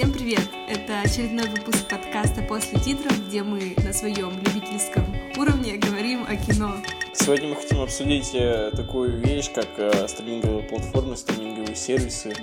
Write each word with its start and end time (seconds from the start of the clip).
Всем 0.00 0.14
привет! 0.14 0.48
Это 0.66 1.02
очередной 1.02 1.46
выпуск 1.50 1.86
подкаста 1.86 2.40
«После 2.48 2.80
титров», 2.80 3.12
где 3.26 3.42
мы 3.42 3.74
на 3.84 3.92
своем 3.92 4.30
любительском 4.30 5.04
уровне 5.36 5.76
говорим 5.76 6.24
о 6.26 6.36
кино. 6.36 6.72
Сегодня 7.12 7.48
мы 7.48 7.56
хотим 7.56 7.82
обсудить 7.82 8.30
э, 8.32 8.70
такую 8.74 9.18
вещь, 9.18 9.52
как 9.52 9.68
э, 9.76 10.08
стриминговые 10.08 10.66
платформы, 10.66 11.18
стриминговые 11.18 11.76
сервисы. 11.76 12.34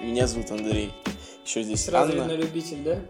Меня 0.00 0.26
зовут 0.26 0.50
Андрей. 0.50 0.94
Еще 1.44 1.62
здесь 1.62 1.84
Сразу 1.84 2.12
Анна. 2.12 2.24
на 2.24 2.36
любитель, 2.36 2.82
да? 2.82 3.02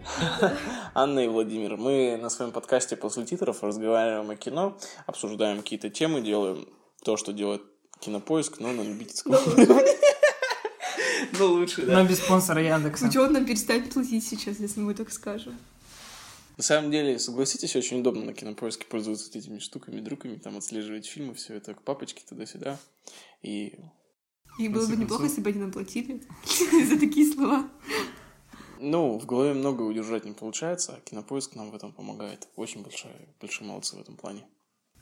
Анна 0.93 1.19
и 1.19 1.29
Владимир. 1.29 1.77
Мы 1.77 2.17
на 2.21 2.29
своем 2.29 2.51
подкасте 2.51 2.97
«После 2.97 3.23
титров» 3.23 3.63
разговариваем 3.63 4.29
о 4.29 4.35
кино, 4.35 4.77
обсуждаем 5.05 5.59
какие-то 5.59 5.89
темы, 5.89 6.19
делаем 6.19 6.67
то, 7.05 7.15
что 7.15 7.31
делает 7.31 7.61
Кинопоиск, 8.01 8.59
но 8.59 8.73
на 8.73 8.81
любительском 8.81 9.35
уровне. 9.35 9.77
Ну, 11.39 11.53
лучше, 11.53 11.85
да. 11.85 12.01
Но 12.01 12.09
без 12.09 12.19
спонсора 12.19 12.61
Яндекса. 12.61 13.05
Ну 13.05 13.11
что 13.11 13.23
он 13.23 13.33
нам 13.33 13.45
перестанет 13.45 13.93
платить 13.93 14.25
сейчас, 14.25 14.59
если 14.59 14.79
мы 14.79 14.93
так 14.93 15.11
скажем? 15.11 15.57
На 16.57 16.63
самом 16.63 16.89
деле, 16.89 17.19
согласитесь, 17.19 17.75
очень 17.75 17.99
удобно 17.99 18.25
на 18.25 18.33
кинопоиске 18.33 18.85
пользоваться 18.85 19.29
этими 19.37 19.59
штуками, 19.59 19.99
друками, 19.99 20.37
там 20.37 20.55
отслеживать 20.57 21.05
фильмы, 21.05 21.33
все 21.33 21.55
это 21.55 21.73
к 21.73 21.81
папочке 21.81 22.23
туда-сюда. 22.27 22.79
И 23.41 23.77
И 24.57 24.69
было 24.69 24.87
бы 24.87 24.95
неплохо, 24.95 25.23
если 25.25 25.41
бы 25.41 25.49
они 25.49 25.59
нам 25.59 25.71
платили 25.71 26.23
за 26.85 26.97
такие 26.97 27.31
слова. 27.31 27.69
Ну, 28.79 29.19
в 29.19 29.25
голове 29.25 29.53
много 29.53 29.81
удержать 29.81 30.25
не 30.25 30.31
получается, 30.31 30.95
а 30.95 31.01
кинопоиск 31.01 31.55
нам 31.55 31.71
в 31.71 31.75
этом 31.75 31.91
помогает. 31.91 32.47
Очень 32.55 32.83
большая, 32.83 33.27
большие 33.41 33.67
молодцы 33.67 33.97
в 33.97 34.01
этом 34.01 34.15
плане. 34.15 34.45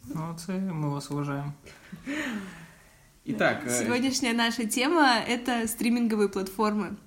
Молодцы, 0.04 0.54
мы 0.54 0.92
вас 0.92 1.10
уважаем. 1.10 1.54
Итак, 3.26 3.64
э, 3.66 3.84
Сегодняшняя 3.86 4.34
наша 4.34 4.66
тема— 4.66 5.18
это 5.28 5.66
стриминговые 5.68 6.28
платформы. 6.28 6.98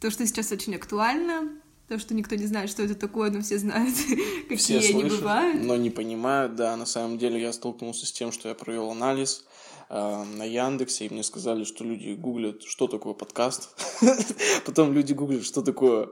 То, 0.00 0.10
что 0.10 0.26
сейчас 0.26 0.50
очень 0.50 0.74
актуально, 0.74 1.50
то, 1.88 2.00
что 2.00 2.14
никто 2.14 2.34
не 2.34 2.46
знает, 2.46 2.68
что 2.68 2.82
это 2.82 2.96
такое, 2.96 3.30
но 3.30 3.42
все 3.42 3.58
знают, 3.58 3.94
какие 4.48 4.56
Все 4.56 4.78
они 4.78 4.92
слышат, 4.92 5.20
бывают. 5.20 5.62
но 5.62 5.76
не 5.76 5.90
понимают. 5.90 6.56
Да, 6.56 6.76
на 6.76 6.86
самом 6.86 7.16
деле 7.16 7.40
я 7.40 7.52
столкнулся 7.52 8.06
с 8.06 8.12
тем, 8.12 8.32
что 8.32 8.48
я 8.48 8.56
провел 8.56 8.90
анализ 8.90 9.44
э, 9.88 10.24
на 10.36 10.42
Яндексе, 10.42 11.06
и 11.06 11.12
мне 11.12 11.22
сказали, 11.22 11.62
что 11.62 11.84
люди 11.84 12.14
гуглят, 12.14 12.64
что 12.64 12.88
такое 12.88 13.14
подкаст. 13.14 13.70
Потом 14.66 14.92
люди 14.92 15.12
гуглят, 15.12 15.44
что 15.44 15.62
такое 15.62 16.08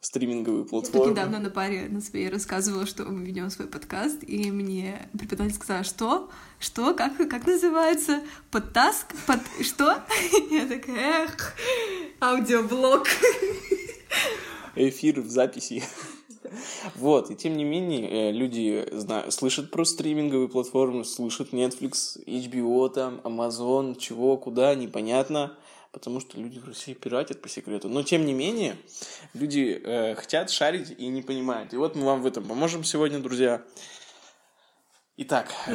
стриминговые 0.00 0.62
Я 0.62 0.68
платформы. 0.68 1.10
недавно 1.10 1.38
на 1.40 1.50
паре 1.50 1.88
на 1.88 2.00
своей 2.00 2.28
рассказывала, 2.28 2.86
что 2.86 3.04
мы 3.04 3.24
ведем 3.24 3.50
свой 3.50 3.66
подкаст, 3.68 4.18
и 4.22 4.50
мне 4.50 5.08
преподаватель 5.18 5.56
сказала, 5.56 5.84
что? 5.84 6.30
Что? 6.60 6.94
Как, 6.94 7.16
как 7.16 7.46
называется? 7.46 8.20
Подтаск? 8.50 9.06
Под... 9.26 9.40
Что? 9.64 10.02
Я 10.50 10.66
такая, 10.66 11.24
эх, 11.24 11.54
аудиоблог. 12.20 13.06
эфир 14.76 15.20
в 15.20 15.28
записи. 15.28 15.82
Вот, 16.94 17.30
и 17.32 17.34
тем 17.34 17.56
не 17.56 17.64
менее, 17.64 18.28
э, 18.28 18.32
люди 18.32 18.86
зна- 18.92 19.30
слышат 19.32 19.72
про 19.72 19.84
стриминговые 19.84 20.48
платформы, 20.48 21.04
слышат 21.04 21.52
Netflix, 21.52 22.16
HBO, 22.24 22.88
там, 22.88 23.20
Amazon, 23.24 23.98
чего, 23.98 24.36
куда, 24.36 24.74
непонятно, 24.76 25.56
потому 25.96 26.20
что 26.20 26.38
люди 26.38 26.58
в 26.58 26.66
России 26.66 26.92
пиратят 26.92 27.40
по 27.40 27.48
секрету. 27.48 27.88
Но 27.88 28.02
тем 28.02 28.26
не 28.26 28.34
менее, 28.34 28.76
люди 29.32 29.80
э, 29.82 30.14
хотят 30.14 30.50
шарить 30.50 30.94
и 30.98 31.06
не 31.06 31.22
понимают. 31.22 31.72
И 31.72 31.78
вот 31.78 31.96
мы 31.96 32.04
вам 32.04 32.20
в 32.20 32.26
этом 32.26 32.44
поможем 32.44 32.84
сегодня, 32.84 33.18
друзья. 33.18 33.62
Итак, 35.16 35.50
э. 35.66 35.72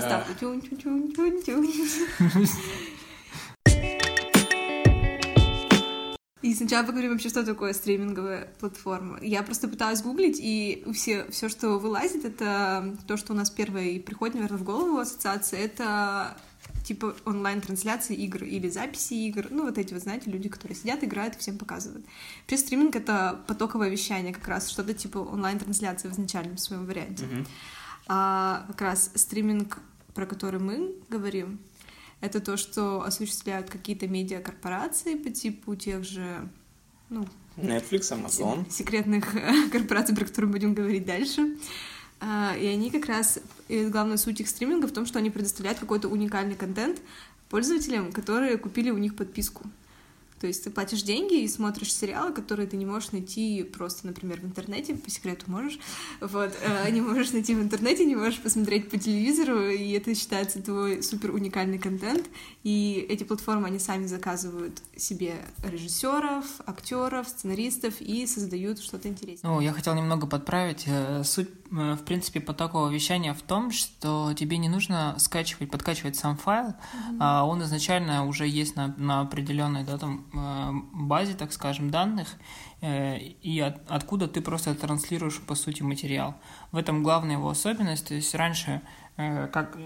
И 6.43 6.53
сначала 6.53 6.85
поговорим 6.85 7.13
вообще, 7.13 7.29
что 7.29 7.43
такое 7.43 7.73
стриминговая 7.73 8.53
платформа. 8.59 9.17
Я 9.23 9.41
просто 9.41 9.67
пыталась 9.67 10.03
гуглить, 10.03 10.37
и 10.39 10.85
все, 10.93 11.25
все, 11.31 11.49
что 11.49 11.79
вылазит, 11.79 12.25
это 12.25 12.95
то, 13.07 13.17
что 13.17 13.33
у 13.33 13.35
нас 13.35 13.49
первое 13.49 13.85
и 13.85 13.99
приходит, 13.99 14.35
наверное, 14.35 14.59
в 14.59 14.63
голову 14.63 14.99
ассоциация, 14.99 15.61
это 15.61 16.37
типа 16.83 17.15
онлайн-трансляции 17.25 18.15
игр 18.15 18.43
или 18.43 18.69
записи 18.69 19.13
игр. 19.13 19.47
Ну, 19.49 19.65
вот 19.65 19.77
эти 19.77 19.93
вот, 19.93 20.03
знаете, 20.03 20.29
люди, 20.29 20.49
которые 20.49 20.77
сидят, 20.77 21.03
играют 21.03 21.35
и 21.35 21.39
всем 21.39 21.57
показывают. 21.57 22.05
Вообще 22.41 22.57
стриминг— 22.57 22.95
это 22.97 23.41
потоковое 23.47 23.89
вещание 23.89 24.33
как 24.33 24.47
раз, 24.47 24.69
что-то 24.69 24.93
типа 24.93 25.19
онлайн-трансляции 25.19 26.09
в 26.09 26.13
изначальном 26.13 26.57
своем 26.57 26.85
варианте. 26.85 27.25
А 28.07 28.65
как 28.67 28.81
раз 28.81 29.11
стриминг, 29.15 29.79
про 30.13 30.25
который 30.25 30.59
мы 30.59 30.95
говорим, 31.09 31.59
это 32.19 32.39
то, 32.39 32.57
что 32.57 33.03
осуществляют 33.03 33.69
какие-то 33.69 34.07
медиакорпорации 34.07 35.15
по 35.15 35.29
типу 35.29 35.75
тех 35.75 36.03
же, 36.03 36.47
ну, 37.09 37.27
Netflix, 37.57 38.11
Amazon. 38.11 38.69
секретных 38.69 39.35
э, 39.35 39.69
корпораций, 39.71 40.15
про 40.15 40.25
которые 40.25 40.51
будем 40.51 40.73
говорить 40.73 41.05
дальше. 41.05 41.41
А, 41.41 41.90
И 42.21 42.65
они 42.67 42.91
как 42.91 43.07
раз, 43.07 43.39
главная 43.67 44.17
суть 44.17 44.41
их 44.41 44.49
стриминга 44.49 44.87
в 44.87 44.91
том, 44.91 45.05
что 45.05 45.19
они 45.19 45.29
предоставляют 45.29 45.79
какой-то 45.79 46.07
уникальный 46.07 46.55
контент 46.55 47.01
пользователям, 47.49 48.11
которые 48.11 48.57
купили 48.57 48.91
у 48.91 48.97
них 48.97 49.15
подписку. 49.15 49.63
То 50.41 50.47
есть 50.47 50.63
ты 50.63 50.71
платишь 50.71 51.03
деньги 51.03 51.43
и 51.43 51.47
смотришь 51.47 51.93
сериалы, 51.93 52.33
которые 52.33 52.67
ты 52.67 52.75
не 52.75 52.85
можешь 52.87 53.11
найти 53.11 53.61
просто, 53.61 54.07
например, 54.07 54.41
в 54.41 54.45
интернете, 54.45 54.95
по 54.95 55.07
секрету 55.07 55.45
можешь, 55.51 55.77
вот, 56.19 56.57
э, 56.63 56.89
не 56.89 56.99
можешь 56.99 57.31
найти 57.31 57.53
в 57.53 57.61
интернете, 57.61 58.05
не 58.05 58.15
можешь 58.15 58.39
посмотреть 58.39 58.89
по 58.89 58.97
телевизору, 58.97 59.69
и 59.69 59.91
это 59.91 60.15
считается 60.15 60.59
твой 60.59 61.03
супер 61.03 61.29
уникальный 61.29 61.77
контент, 61.77 62.25
и 62.63 63.05
эти 63.07 63.23
платформы, 63.23 63.67
они 63.67 63.77
сами 63.77 64.07
заказывают 64.07 64.81
себе 64.97 65.35
режиссеров, 65.63 66.45
актеров, 66.65 67.29
сценаристов 67.29 68.01
и 68.01 68.25
создают 68.25 68.79
что-то 68.79 69.09
интересное. 69.09 69.51
Ну, 69.51 69.61
я 69.61 69.73
хотел 69.73 69.93
немного 69.93 70.25
подправить. 70.25 70.85
Э, 70.87 71.23
Суть, 71.23 71.49
в 71.71 72.03
принципе, 72.03 72.41
потокового 72.41 72.89
вещания 72.89 73.33
в 73.33 73.41
том, 73.41 73.71
что 73.71 74.33
тебе 74.33 74.57
не 74.57 74.67
нужно 74.67 75.15
скачивать, 75.17 75.71
подкачивать 75.71 76.17
сам 76.17 76.35
файл, 76.37 76.73
а 77.19 77.45
он 77.45 77.63
изначально 77.63 78.25
уже 78.25 78.45
есть 78.47 78.75
на, 78.75 78.93
на 78.97 79.21
определенной 79.21 79.85
да, 79.85 79.97
там, 79.97 80.25
э, 80.33 80.71
базе, 80.93 81.33
так 81.33 81.53
скажем, 81.53 81.89
данных, 81.89 82.27
э, 82.81 83.17
и 83.19 83.59
от- 83.61 83.89
откуда 83.89 84.27
ты 84.27 84.41
просто 84.41 84.75
транслируешь, 84.75 85.39
по 85.39 85.55
сути, 85.55 85.81
материал. 85.81 86.35
В 86.73 86.77
этом 86.77 87.03
главная 87.03 87.37
его 87.37 87.49
особенность. 87.49 88.07
То 88.07 88.15
есть 88.15 88.35
раньше, 88.35 88.81
э, 89.15 89.47
как, 89.47 89.77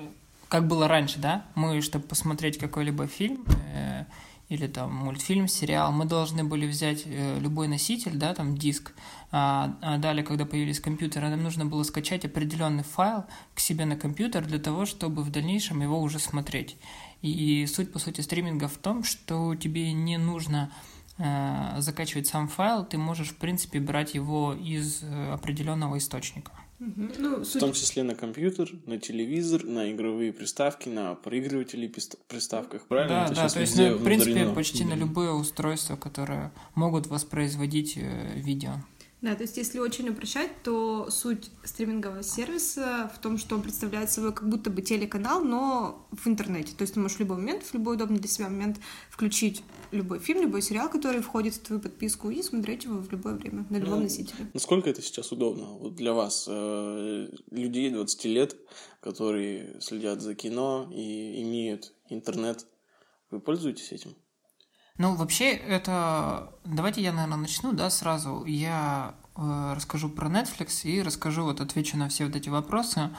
как 0.49 0.67
было 0.67 0.87
раньше, 0.87 1.19
да, 1.19 1.45
мы, 1.53 1.81
чтобы 1.81 2.05
посмотреть 2.05 2.57
какой-либо 2.57 3.05
фильм, 3.05 3.45
э, 3.73 4.05
или 4.49 4.67
там 4.67 4.93
мультфильм, 4.93 5.47
сериал, 5.47 5.91
мы 5.91 6.05
должны 6.05 6.43
были 6.43 6.67
взять 6.67 7.03
э, 7.05 7.39
любой 7.39 7.67
носитель, 7.67 8.15
да, 8.15 8.33
там 8.33 8.55
диск, 8.57 8.93
далее, 9.31 10.23
когда 10.23 10.45
появились 10.45 10.79
компьютеры, 10.79 11.29
нам 11.29 11.43
нужно 11.43 11.65
было 11.65 11.83
скачать 11.83 12.25
определенный 12.25 12.83
файл 12.83 13.25
к 13.53 13.59
себе 13.59 13.85
на 13.85 13.95
компьютер 13.97 14.45
для 14.45 14.59
того, 14.59 14.85
чтобы 14.85 15.23
в 15.23 15.31
дальнейшем 15.31 15.81
его 15.81 15.99
уже 16.01 16.19
смотреть. 16.19 16.77
И 17.21 17.65
суть, 17.65 17.91
по 17.91 17.99
сути, 17.99 18.21
стриминга 18.21 18.67
в 18.67 18.77
том, 18.77 19.03
что 19.03 19.55
тебе 19.55 19.91
не 19.93 20.17
нужно 20.17 20.71
э, 21.17 21.75
закачивать 21.79 22.27
сам 22.27 22.47
файл, 22.47 22.85
ты 22.85 22.97
можешь, 22.97 23.29
в 23.29 23.37
принципе, 23.37 23.79
брать 23.79 24.13
его 24.13 24.53
из 24.53 25.01
э, 25.01 25.31
определенного 25.33 25.97
источника. 25.97 26.51
Ну, 26.77 27.39
В 27.39 27.45
суть 27.45 27.61
том 27.61 27.71
числе 27.71 28.03
на 28.03 28.15
компьютер, 28.15 28.69
на 28.85 28.97
телевизор, 28.99 29.63
на 29.63 29.91
игровые 29.91 30.33
приставки, 30.33 30.89
на 30.89 31.15
проигрыватели 31.15 31.91
приставках. 32.27 32.85
Правильно? 32.87 33.15
Да, 33.15 33.25
Это 33.25 33.35
да, 33.35 33.49
то 33.49 33.59
есть, 33.61 33.77
ну, 33.77 33.95
в 33.95 34.03
принципе, 34.03 34.31
внедрено. 34.33 34.55
почти 34.55 34.83
на 34.83 34.93
любое 34.93 35.31
устройство, 35.31 35.95
которое 35.95 36.51
могут 36.75 37.07
воспроизводить 37.07 37.93
э, 37.97 38.33
видео. 38.35 38.73
Да, 39.25 39.33
то 39.33 39.41
есть 39.41 39.57
если 39.57 39.79
очень 39.79 40.07
упрощать, 40.09 40.51
то 40.61 41.09
суть 41.09 41.49
стримингового 41.63 42.21
сервиса 42.21 43.11
в 43.11 43.19
том, 43.19 43.39
что 43.39 43.55
он 43.55 43.63
представляет 43.63 44.11
собой 44.11 44.31
как 44.31 44.47
будто 44.47 44.69
бы 44.69 44.83
телеканал, 44.83 45.43
но 45.43 46.07
в 46.11 46.27
интернете. 46.27 46.75
То 46.77 46.83
есть 46.83 46.93
ты 46.93 46.99
можешь 46.99 47.17
в 47.17 47.21
любой 47.21 47.37
момент, 47.37 47.63
в 47.63 47.73
любой 47.73 47.95
удобный 47.95 48.19
для 48.19 48.29
себя 48.29 48.49
момент 48.49 48.77
включить 49.09 49.63
любой 49.89 50.19
фильм, 50.19 50.43
любой 50.43 50.61
сериал, 50.61 50.91
который 50.91 51.23
входит 51.23 51.55
в 51.55 51.61
твою 51.61 51.81
подписку, 51.81 52.29
и 52.29 52.43
смотреть 52.43 52.83
его 52.83 52.97
в 52.97 53.11
любое 53.11 53.33
время, 53.33 53.65
на 53.71 53.77
любом 53.77 53.95
Ну, 53.95 54.03
носителе. 54.03 54.47
Насколько 54.53 54.91
это 54.91 55.01
сейчас 55.01 55.31
удобно 55.31 55.69
вот 55.69 55.95
для 55.95 56.13
вас, 56.13 56.45
э, 56.47 57.27
людей 57.49 57.89
20 57.89 58.25
лет, 58.25 58.55
которые 58.99 59.81
следят 59.81 60.21
за 60.21 60.35
кино 60.35 60.87
и 60.93 61.41
имеют 61.41 61.95
интернет? 62.09 62.67
Вы 63.31 63.39
пользуетесь 63.39 63.91
этим? 63.91 64.15
Ну, 64.97 65.15
вообще, 65.15 65.51
это... 65.51 66.53
Давайте 66.63 67.01
я, 67.01 67.11
наверное, 67.11 67.37
начну, 67.37 67.73
да, 67.73 67.89
сразу. 67.89 68.45
Я 68.45 69.15
э, 69.35 69.73
расскажу 69.75 70.09
про 70.09 70.29
Netflix 70.29 70.83
и 70.83 71.01
расскажу, 71.01 71.43
вот 71.43 71.59
отвечу 71.59 71.97
на 71.97 72.07
все 72.07 72.25
вот 72.25 72.35
эти 72.35 72.47
вопросы. 72.47 73.09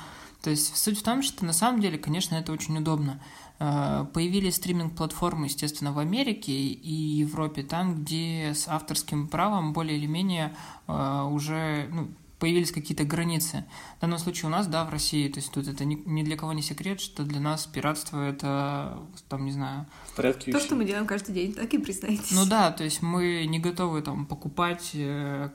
То 0.43 0.50
есть 0.50 0.75
суть 0.75 0.99
в 0.99 1.02
том, 1.02 1.23
что 1.23 1.44
на 1.44 1.52
самом 1.52 1.81
деле, 1.81 1.99
конечно, 1.99 2.34
это 2.34 2.52
очень 2.52 2.78
удобно. 2.78 3.20
Э, 3.58 4.06
Появились 4.14 4.56
стриминг-платформы, 4.56 5.46
естественно, 5.46 5.93
в 5.93 5.99
Америке 5.99 6.52
и 6.52 6.93
Европе, 6.93 7.62
там, 7.62 8.02
где 8.02 8.55
с 8.55 8.69
авторским 8.69 9.28
правом 9.28 9.75
более 9.75 9.99
или 9.99 10.06
менее 10.06 10.56
э, 10.88 11.28
уже 11.31 11.90
ну, 11.93 12.08
появились 12.38 12.73
какие-то 12.73 13.05
границы. 13.05 13.67
В 13.99 14.00
данном 14.00 14.19
случае 14.19 14.46
у 14.46 14.50
нас, 14.50 14.67
да, 14.67 14.87
в 14.87 14.90
России, 14.90 15.28
то 15.28 15.40
есть 15.40 15.52
тут 15.52 15.69
это 15.69 15.84
ни, 15.84 15.96
ни 16.06 16.23
для 16.23 16.38
кого 16.38 16.55
не 16.55 16.62
секрет, 16.62 17.02
что 17.02 17.23
для 17.25 17.40
нас 17.40 17.67
пиратство 17.67 18.23
это, 18.23 18.99
там, 19.28 19.44
не 19.44 19.52
знаю... 19.52 19.84
Порядке 20.16 20.50
То, 20.50 20.58
что 20.58 20.74
мы 20.76 20.86
делаем 20.86 21.06
каждый 21.06 21.34
день, 21.34 21.52
так 21.52 21.72
и 21.74 21.78
признайтесь. 21.78 22.30
Ну 22.30 22.46
да, 22.46 22.72
то 22.72 22.84
есть 22.84 23.02
мы 23.02 23.44
не 23.46 23.58
готовы 23.58 24.00
там 24.00 24.24
покупать 24.24 24.92
э, 24.94 25.50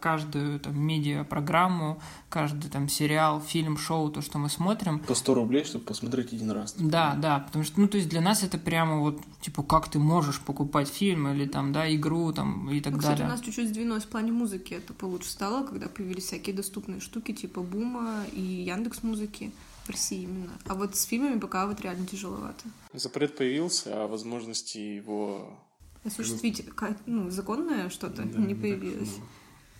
каждую 0.00 0.60
там 0.60 0.80
медиа-программу, 0.80 2.00
каждый 2.28 2.70
там 2.70 2.88
сериал, 2.88 3.40
фильм, 3.40 3.76
шоу, 3.76 4.10
то, 4.10 4.20
что 4.22 4.38
мы 4.38 4.48
смотрим. 4.48 5.00
По 5.00 5.14
100 5.14 5.34
рублей, 5.34 5.64
чтобы 5.64 5.84
посмотреть 5.84 6.32
один 6.32 6.52
раз. 6.52 6.74
Да, 6.78 7.16
да, 7.16 7.40
потому 7.40 7.64
что, 7.64 7.80
ну, 7.80 7.88
то 7.88 7.96
есть 7.96 8.08
для 8.08 8.20
нас 8.20 8.44
это 8.44 8.56
прямо 8.56 8.98
вот, 9.00 9.20
типа, 9.40 9.64
как 9.64 9.88
ты 9.88 9.98
можешь 9.98 10.40
покупать 10.40 10.88
фильм 10.88 11.28
или 11.28 11.46
там, 11.46 11.72
да, 11.72 11.92
игру 11.92 12.32
там 12.32 12.70
и 12.70 12.80
так 12.80 12.94
Ну, 12.94 13.00
далее. 13.00 13.16
Кстати, 13.16 13.28
у 13.28 13.30
нас 13.30 13.40
чуть-чуть 13.40 13.68
сдвинулось 13.70 14.04
в 14.04 14.08
плане 14.08 14.30
музыки, 14.30 14.74
это 14.74 14.92
получше 14.92 15.30
стало, 15.30 15.66
когда 15.66 15.88
появились 15.88 16.24
всякие 16.24 16.54
доступные 16.54 17.00
штуки 17.00 17.32
типа 17.32 17.62
Бума 17.62 18.24
и 18.32 18.40
Яндекс 18.40 19.02
Музыки 19.02 19.50
в 19.84 19.90
России 19.90 20.22
именно. 20.22 20.52
А 20.66 20.74
вот 20.74 20.96
с 20.96 21.04
фильмами 21.04 21.38
пока 21.38 21.66
вот 21.66 21.80
реально 21.80 22.06
тяжеловато. 22.06 22.64
Запрет 22.92 23.36
появился, 23.36 24.04
а 24.04 24.06
возможности 24.06 24.78
его... 24.78 25.58
Осуществить 26.04 26.62
ну, 27.06 27.30
законное 27.30 27.88
что-то 27.88 28.24
не 28.24 28.54
появилось. 28.54 29.16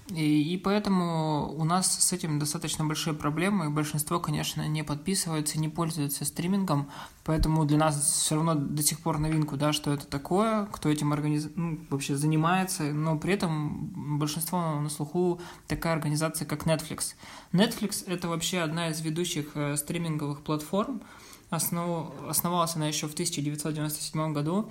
И, 0.08 0.54
и 0.54 0.58
поэтому 0.58 1.54
у 1.56 1.64
нас 1.64 2.04
с 2.04 2.12
этим 2.12 2.38
достаточно 2.38 2.84
большие 2.84 3.14
проблемы, 3.14 3.66
и 3.66 3.68
большинство, 3.68 4.20
конечно, 4.20 4.66
не 4.68 4.84
подписывается, 4.84 5.58
не 5.58 5.70
пользуется 5.70 6.26
стримингом, 6.26 6.90
поэтому 7.24 7.64
для 7.64 7.78
нас 7.78 7.98
все 7.98 8.34
равно 8.34 8.54
до 8.54 8.82
сих 8.82 9.00
пор 9.00 9.18
новинку, 9.18 9.56
да, 9.56 9.72
что 9.72 9.94
это 9.94 10.06
такое, 10.06 10.66
кто 10.66 10.90
этим 10.90 11.14
организ... 11.14 11.48
ну, 11.54 11.78
вообще 11.88 12.16
занимается, 12.16 12.82
но 12.92 13.16
при 13.16 13.32
этом 13.32 14.18
большинство 14.18 14.78
на 14.78 14.90
слуху 14.90 15.40
такая 15.68 15.94
организация, 15.94 16.46
как 16.46 16.66
Netflix. 16.66 17.14
Netflix— 17.52 18.04
это 18.06 18.28
вообще 18.28 18.58
одна 18.58 18.90
из 18.90 19.00
ведущих 19.00 19.52
э, 19.54 19.76
стриминговых 19.78 20.42
платформ, 20.42 21.00
Основ... 21.48 22.12
основалась 22.28 22.76
она 22.76 22.88
еще 22.88 23.06
в 23.06 23.12
1997 23.12 24.32
году, 24.32 24.70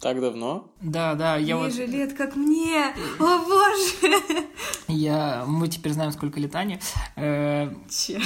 Так 0.00 0.18
давно? 0.18 0.70
да, 0.80 1.14
да, 1.14 1.36
я 1.36 1.58
вот... 1.58 1.66
Ниже 1.66 1.84
лет, 1.84 2.14
как 2.14 2.34
мне! 2.34 2.86
О, 3.18 3.38
боже! 3.38 4.14
Я... 4.88 5.44
Мы 5.46 5.68
теперь 5.68 5.92
знаем, 5.92 6.10
сколько 6.12 6.40
лет 6.40 6.56
Ане. 6.56 6.80
Э, 7.16 7.70
Че? 7.90 8.18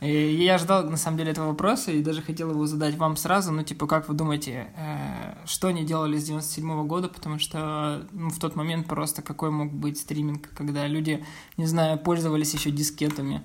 И 0.00 0.36
Я 0.44 0.58
ждал, 0.58 0.88
на 0.88 0.96
самом 0.96 1.18
деле, 1.18 1.32
этого 1.32 1.48
вопроса 1.48 1.90
и 1.90 2.00
даже 2.00 2.22
хотел 2.22 2.52
его 2.52 2.64
задать 2.66 2.94
вам 2.94 3.16
сразу. 3.16 3.50
Ну, 3.50 3.64
типа, 3.64 3.88
как 3.88 4.08
вы 4.08 4.14
думаете, 4.14 4.68
э, 4.76 5.34
что 5.46 5.66
они 5.66 5.84
делали 5.84 6.16
с 6.16 6.24
97 6.24 6.86
года? 6.86 7.08
Потому 7.08 7.40
что 7.40 8.06
ну, 8.12 8.30
в 8.30 8.38
тот 8.38 8.54
момент 8.54 8.86
просто 8.86 9.22
какой 9.22 9.50
мог 9.50 9.72
быть 9.72 9.98
стриминг, 9.98 10.48
когда 10.54 10.86
люди, 10.86 11.24
не 11.56 11.66
знаю, 11.66 11.98
пользовались 11.98 12.54
еще 12.54 12.70
дискетами. 12.70 13.44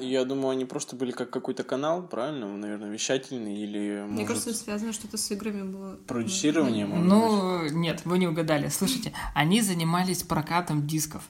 Я 0.00 0.24
думаю, 0.24 0.50
они 0.50 0.64
просто 0.64 0.96
были 0.96 1.12
как 1.12 1.30
какой-то 1.30 1.64
канал, 1.64 2.02
правильно? 2.02 2.48
Наверное, 2.56 2.90
вещательный 2.90 3.56
или, 3.56 4.02
Мне 4.04 4.12
может, 4.22 4.28
кажется, 4.28 4.50
это 4.50 4.58
связано 4.58 4.92
что-то 4.92 5.16
с 5.18 5.30
играми 5.30 5.62
было. 5.62 5.96
продюсирование, 6.06 6.86
может 6.86 7.02
быть? 7.04 7.12
Ну, 7.12 7.68
нет, 7.78 8.00
вы 8.04 8.18
не 8.18 8.26
угадали. 8.26 8.68
Слушайте, 8.68 9.12
они 9.34 9.60
занимались 9.60 10.22
прокатом 10.22 10.86
дисков. 10.86 11.22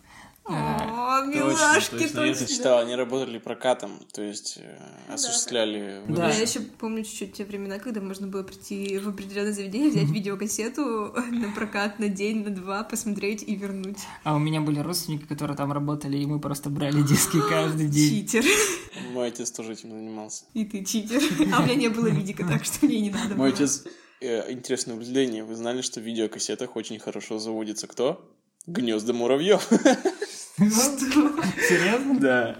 Э, 0.48 0.52
О, 0.52 1.24
Точно, 1.24 1.38
милашки, 1.38 1.90
точно, 1.98 2.20
я 2.22 2.32
точно. 2.32 2.46
читал, 2.48 2.78
они 2.80 2.96
работали 2.96 3.38
прокатом, 3.38 4.00
то 4.12 4.22
есть 4.22 4.58
э, 4.60 4.78
осуществляли 5.12 6.02
Да. 6.08 6.30
Я 6.30 6.40
еще 6.40 6.60
помню 6.60 7.04
чуть-чуть 7.04 7.34
те 7.34 7.44
времена, 7.44 7.78
когда 7.78 8.00
можно 8.00 8.26
было 8.26 8.42
прийти 8.42 8.98
в 8.98 9.08
определенное 9.08 9.52
заведение, 9.52 9.90
взять 9.90 10.10
видеокассету 10.10 11.12
на 11.30 11.52
прокат 11.54 12.00
на 12.00 12.08
день, 12.08 12.42
на 12.44 12.50
два, 12.50 12.82
посмотреть 12.82 13.44
и 13.46 13.54
вернуть. 13.54 13.98
А 14.24 14.34
у 14.34 14.40
меня 14.40 14.60
были 14.60 14.80
родственники, 14.80 15.24
которые 15.26 15.56
там 15.56 15.70
работали, 15.72 16.16
и 16.18 16.26
мы 16.26 16.40
просто 16.40 16.70
брали 16.70 17.02
диски 17.02 17.38
каждый 17.48 17.86
день. 17.86 18.26
Читер. 18.26 18.44
Мой 19.12 19.28
отец 19.28 19.50
тоже 19.52 19.72
этим 19.74 19.90
занимался. 19.90 20.44
И 20.54 20.64
ты 20.64 20.84
читер. 20.84 21.22
А 21.54 21.60
у 21.60 21.64
меня 21.64 21.76
не 21.76 21.88
было 21.88 22.08
видика, 22.08 22.44
так 22.44 22.64
что 22.64 22.84
мне 22.86 23.00
не 23.00 23.10
надо 23.10 23.36
Мой 23.36 23.50
было. 23.50 23.58
отец... 23.58 23.84
э, 24.20 24.50
интересное 24.52 24.94
наблюдение. 24.96 25.44
Вы 25.44 25.54
знали, 25.54 25.82
что 25.82 26.00
в 26.00 26.02
видеокассетах 26.02 26.74
очень 26.74 26.98
хорошо 26.98 27.38
заводится 27.38 27.86
кто? 27.86 28.28
Гнезда 28.66 29.12
муравьев. 29.12 29.68
Серьезно? 30.58 32.20
Да. 32.20 32.56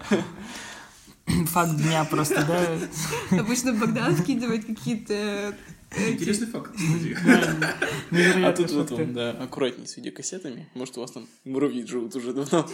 Факт 1.25 1.77
дня 1.77 2.03
просто, 2.05 2.43
да? 2.45 3.39
Обычно 3.39 3.73
Богдан 3.73 4.15
вкидывает 4.15 4.65
какие-то... 4.65 5.55
Интересный 5.95 6.47
факт. 6.47 6.71
А 8.11 8.51
тут 8.53 8.71
вот 8.71 8.91
он, 8.91 9.13
да, 9.13 9.31
аккуратней 9.31 9.87
с 9.87 9.95
видеокассетами. 9.95 10.67
Может, 10.73 10.97
у 10.97 11.01
вас 11.01 11.11
там 11.11 11.27
муравьи 11.45 11.85
живут 11.85 12.15
уже 12.15 12.33
давно. 12.33 12.67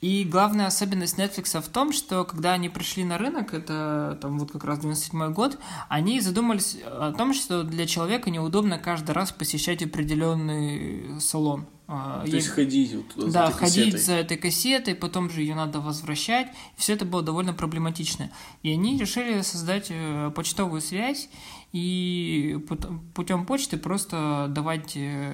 И 0.00 0.24
главная 0.24 0.66
особенность 0.66 1.16
Netflix 1.16 1.60
в 1.60 1.68
том, 1.68 1.92
что 1.92 2.24
когда 2.24 2.54
они 2.54 2.68
пришли 2.68 3.04
на 3.04 3.18
рынок, 3.18 3.54
это 3.54 4.18
там 4.20 4.38
вот 4.38 4.50
как 4.50 4.64
раз 4.64 4.80
97 4.80 5.32
год, 5.32 5.58
они 5.88 6.20
задумались 6.20 6.76
о 6.84 7.12
том, 7.12 7.32
что 7.32 7.62
для 7.62 7.86
человека 7.86 8.28
неудобно 8.30 8.78
каждый 8.78 9.12
раз 9.12 9.30
посещать 9.30 9.80
определенный 9.82 11.20
салон. 11.20 11.66
А, 11.94 12.24
То 12.24 12.36
есть 12.36 12.48
ходить 12.48 12.94
вот 12.94 13.08
туда 13.08 13.26
за 13.26 13.32
да, 13.32 13.44
этой 13.48 13.52
ходить 13.58 13.92
кассетой. 13.92 14.00
за 14.00 14.12
этой 14.14 14.36
кассетой, 14.38 14.94
потом 14.94 15.28
же 15.28 15.42
ее 15.42 15.54
надо 15.54 15.80
возвращать. 15.80 16.48
Все 16.76 16.94
это 16.94 17.04
было 17.04 17.22
довольно 17.22 17.52
проблематично. 17.52 18.30
И 18.62 18.72
они 18.72 18.96
решили 18.98 19.42
создать 19.42 19.88
э, 19.90 20.30
почтовую 20.34 20.80
связь 20.80 21.28
и 21.72 22.58
пут- 22.66 22.88
путем 23.14 23.44
почты 23.44 23.76
просто 23.76 24.46
давать 24.48 24.92
э, 24.96 25.32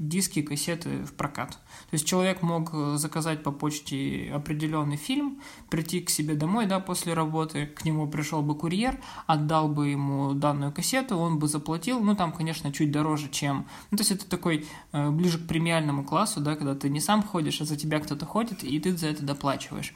диски, 0.00 0.42
кассеты 0.42 1.04
в 1.04 1.12
прокат. 1.12 1.50
То 1.50 1.92
есть 1.92 2.06
человек 2.06 2.42
мог 2.42 2.70
э, 2.72 2.96
заказать 2.96 3.42
по 3.42 3.52
почте 3.52 4.32
определенный 4.34 4.96
фильм, 4.96 5.40
прийти 5.68 6.00
к 6.00 6.10
себе 6.10 6.34
домой, 6.34 6.66
да, 6.66 6.80
после 6.80 7.12
работы, 7.12 7.66
к 7.66 7.84
нему 7.84 8.08
пришел 8.08 8.42
бы 8.42 8.54
курьер, 8.56 8.98
отдал 9.26 9.68
бы 9.68 9.88
ему 9.88 10.32
данную 10.32 10.72
кассету, 10.72 11.16
он 11.16 11.38
бы 11.38 11.48
заплатил, 11.48 12.00
ну 12.00 12.16
там, 12.16 12.32
конечно, 12.32 12.72
чуть 12.72 12.90
дороже, 12.90 13.28
чем... 13.30 13.66
Ну, 13.90 13.98
то 13.98 14.00
есть 14.02 14.10
это 14.12 14.26
такой 14.26 14.66
э, 14.92 15.10
ближе 15.10 15.38
к 15.38 15.46
премиальному 15.46 16.04
классу, 16.04 16.40
да, 16.40 16.56
когда 16.56 16.74
ты 16.74 16.88
не 16.88 17.00
сам 17.00 17.22
ходишь, 17.22 17.60
а 17.60 17.64
за 17.66 17.76
тебя 17.76 18.00
кто-то 18.00 18.24
ходит, 18.24 18.64
и 18.64 18.80
ты 18.80 18.96
за 18.96 19.08
это 19.08 19.22
доплачиваешь. 19.22 19.94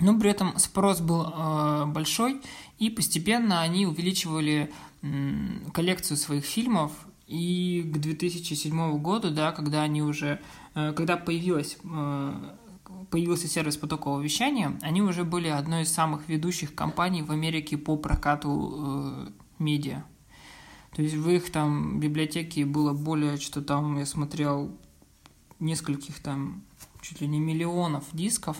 Но 0.00 0.18
при 0.18 0.30
этом 0.30 0.58
спрос 0.58 1.00
был 1.00 1.26
э, 1.26 1.84
большой, 1.86 2.40
и 2.78 2.90
постепенно 2.90 3.60
они 3.60 3.86
увеличивали 3.86 4.72
м, 5.02 5.70
коллекцию 5.72 6.16
своих 6.16 6.44
фильмов. 6.44 6.92
И 7.34 7.82
к 7.82 7.98
2007 7.98 8.98
году, 8.98 9.30
да, 9.30 9.50
когда 9.50 9.82
они 9.82 10.02
уже, 10.02 10.40
э, 10.76 10.92
когда 10.92 11.16
появилась, 11.16 11.76
э, 11.82 12.32
появился 13.10 13.48
сервис 13.48 13.76
потокового 13.76 14.20
вещания, 14.20 14.78
они 14.82 15.02
уже 15.02 15.24
были 15.24 15.48
одной 15.48 15.82
из 15.82 15.92
самых 15.92 16.28
ведущих 16.28 16.76
компаний 16.76 17.22
в 17.22 17.32
Америке 17.32 17.76
по 17.76 17.96
прокату 17.96 18.50
э, 18.76 19.28
медиа. 19.58 20.04
То 20.94 21.02
есть 21.02 21.16
в 21.16 21.28
их 21.28 21.50
там 21.50 21.98
библиотеке 21.98 22.64
было 22.64 22.92
более, 22.92 23.36
что 23.38 23.62
там 23.62 23.98
я 23.98 24.06
смотрел, 24.06 24.70
нескольких 25.58 26.20
там 26.20 26.62
чуть 27.00 27.20
ли 27.20 27.26
не 27.26 27.40
миллионов 27.40 28.04
дисков, 28.12 28.58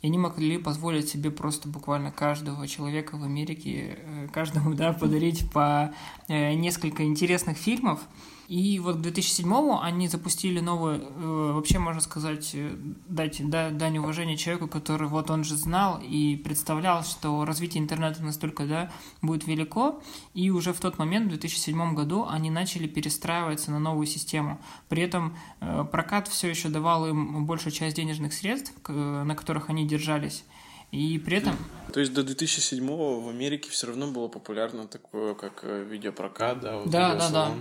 и 0.00 0.06
они 0.06 0.18
могли 0.18 0.58
позволить 0.58 1.08
себе 1.08 1.30
просто 1.30 1.68
буквально 1.68 2.12
каждого 2.12 2.66
человека 2.68 3.16
в 3.16 3.24
Америке, 3.24 3.98
э, 4.00 4.28
каждому, 4.32 4.74
да, 4.74 4.92
подарить 4.92 5.50
по 5.50 5.92
э, 6.28 6.54
несколько 6.54 7.04
интересных 7.04 7.56
фильмов. 7.56 8.00
И 8.48 8.78
вот 8.78 8.96
к 8.96 9.00
2007 9.00 9.78
они 9.82 10.08
запустили 10.08 10.60
новую, 10.60 11.02
э, 11.02 11.52
вообще 11.52 11.78
можно 11.78 12.00
сказать, 12.00 12.50
э, 12.54 12.76
дать 13.06 13.46
да, 13.46 13.68
дань 13.68 13.98
уважения 13.98 14.38
человеку, 14.38 14.68
который 14.68 15.06
вот 15.06 15.30
он 15.30 15.44
же 15.44 15.54
знал 15.54 16.00
и 16.00 16.34
представлял, 16.36 17.04
что 17.04 17.44
развитие 17.44 17.82
интернета 17.82 18.22
настолько, 18.22 18.64
да, 18.64 18.90
будет 19.20 19.46
велико. 19.46 20.00
И 20.32 20.48
уже 20.48 20.72
в 20.72 20.80
тот 20.80 20.98
момент, 20.98 21.26
в 21.26 21.28
2007 21.28 21.94
году, 21.94 22.26
они 22.26 22.48
начали 22.50 22.86
перестраиваться 22.86 23.70
на 23.70 23.78
новую 23.78 24.06
систему. 24.06 24.58
При 24.88 25.02
этом 25.02 25.36
э, 25.60 25.84
прокат 25.92 26.26
все 26.28 26.48
еще 26.48 26.70
давал 26.70 27.06
им 27.06 27.44
большую 27.44 27.72
часть 27.74 27.96
денежных 27.96 28.32
средств, 28.32 28.72
к- 28.82 28.90
на 28.92 29.34
которых 29.34 29.68
они 29.68 29.86
держались. 29.86 30.42
И 30.90 31.18
при 31.18 31.36
этом 31.36 31.54
То 31.92 32.00
есть 32.00 32.14
до 32.14 32.22
2007 32.24 32.86
в 32.86 33.28
Америке 33.28 33.68
все 33.68 33.88
равно 33.88 34.06
было 34.06 34.28
популярно 34.28 34.86
такое, 34.86 35.34
как 35.34 35.60
э, 35.64 35.84
видеопрокат, 35.84 36.60
да, 36.60 36.78
вот 36.78 36.90
Да, 36.90 37.14
да, 37.14 37.28
да. 37.30 37.54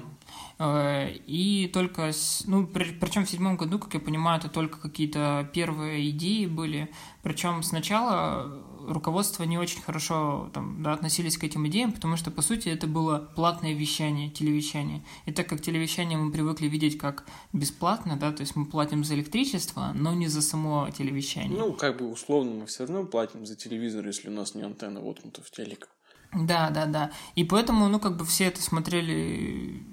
Э, 0.59 1.11
И 1.27 1.69
только, 1.71 2.11
с- 2.11 2.43
ну, 2.47 2.65
причем 2.65 3.25
в 3.25 3.29
седьмом 3.29 3.57
году, 3.57 3.77
как 3.79 3.93
я 3.93 3.99
понимаю, 3.99 4.39
это 4.39 4.49
только 4.49 4.79
какие-то 4.79 5.49
первые 5.53 6.09
идеи 6.09 6.45
были. 6.47 6.89
Причем 7.21 7.61
сначала 7.63 8.63
руководство 8.87 9.43
не 9.43 9.57
очень 9.57 9.81
хорошо 9.81 10.49
там, 10.53 10.81
да, 10.81 10.93
относились 10.93 11.37
к 11.37 11.43
этим 11.43 11.67
идеям, 11.67 11.91
потому 11.91 12.17
что, 12.17 12.31
по 12.31 12.41
сути, 12.41 12.69
это 12.69 12.87
было 12.87 13.19
платное 13.35 13.73
вещание, 13.73 14.29
телевещание. 14.29 15.03
И 15.25 15.31
так 15.31 15.47
как 15.47 15.61
телевещание 15.61 16.17
мы 16.17 16.31
привыкли 16.31 16.67
видеть 16.67 16.97
как 16.97 17.25
бесплатно, 17.53 18.15
да, 18.17 18.31
то 18.31 18.41
есть 18.41 18.55
мы 18.55 18.65
платим 18.65 19.03
за 19.03 19.13
электричество, 19.15 19.91
но 19.93 20.13
не 20.13 20.27
за 20.27 20.41
само 20.41 20.89
телевещание. 20.89 21.59
Ну, 21.59 21.73
как 21.73 21.97
бы 21.97 22.09
условно 22.09 22.51
мы 22.61 22.65
все 22.65 22.85
равно 22.85 23.05
платим 23.05 23.45
за 23.45 23.55
телевизор, 23.55 24.07
если 24.07 24.29
у 24.29 24.33
нас 24.33 24.55
не 24.55 24.63
антенна 24.63 25.01
воткнута 25.01 25.41
в 25.43 25.51
телек. 25.51 25.89
Да, 26.33 26.69
да, 26.71 26.85
да. 26.85 27.11
И 27.35 27.43
поэтому, 27.43 27.87
ну, 27.89 27.99
как 27.99 28.17
бы 28.17 28.25
все 28.25 28.45
это 28.45 28.61
смотрели 28.61 29.83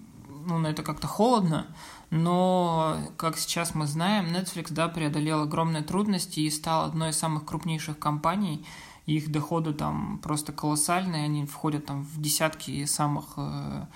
ну, 0.46 0.58
на 0.58 0.68
это 0.68 0.82
как-то 0.82 1.06
холодно, 1.06 1.66
но, 2.10 2.98
как 3.16 3.36
сейчас 3.36 3.74
мы 3.74 3.86
знаем, 3.86 4.26
Netflix, 4.26 4.72
да, 4.72 4.88
преодолел 4.88 5.42
огромные 5.42 5.82
трудности 5.82 6.40
и 6.40 6.50
стал 6.50 6.86
одной 6.86 7.10
из 7.10 7.18
самых 7.18 7.44
крупнейших 7.44 7.98
компаний, 7.98 8.66
их 9.06 9.30
доходы 9.30 9.74
там 9.74 10.18
просто 10.22 10.52
колоссальные, 10.52 11.24
они 11.24 11.46
входят 11.46 11.86
там 11.86 12.02
в 12.02 12.20
десятки 12.20 12.84
самых 12.84 13.34
э, 13.36 13.86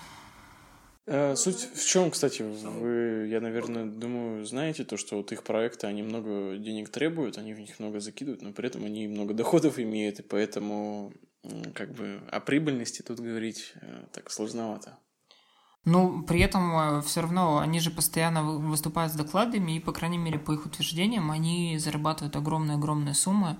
Э, 1.11 1.35
суть 1.35 1.67
в 1.73 1.87
чем, 1.87 2.11
кстати, 2.11 2.43
вы, 2.43 3.27
я, 3.31 3.41
наверное, 3.41 3.85
думаю, 3.85 4.45
знаете 4.45 4.83
то, 4.83 4.95
что 4.95 5.17
вот 5.17 5.31
их 5.31 5.41
проекты, 5.43 5.87
они 5.87 6.03
много 6.03 6.55
денег 6.57 6.89
требуют, 6.89 7.39
они 7.39 7.55
в 7.55 7.59
них 7.59 7.79
много 7.79 7.99
закидывают, 7.99 8.43
но 8.43 8.53
при 8.53 8.67
этом 8.67 8.85
они 8.85 9.07
много 9.07 9.33
доходов 9.33 9.79
имеют, 9.79 10.19
и 10.19 10.21
поэтому 10.21 11.11
как 11.73 11.93
бы 11.93 12.21
о 12.29 12.39
прибыльности 12.39 13.01
тут 13.01 13.19
говорить 13.19 13.73
э, 13.81 14.03
так 14.13 14.29
сложновато. 14.29 14.99
Ну, 15.89 16.21
при 16.21 16.41
этом 16.41 16.99
э, 16.99 17.01
все 17.01 17.21
равно 17.21 17.57
они 17.57 17.79
же 17.79 17.89
постоянно 17.89 18.43
выступают 18.43 19.11
с 19.11 19.15
докладами, 19.15 19.71
и, 19.71 19.79
по 19.79 19.91
крайней 19.91 20.19
мере, 20.19 20.37
по 20.37 20.51
их 20.51 20.67
утверждениям, 20.67 21.31
они 21.31 21.79
зарабатывают 21.79 22.35
огромные-огромные 22.35 23.15
суммы. 23.15 23.57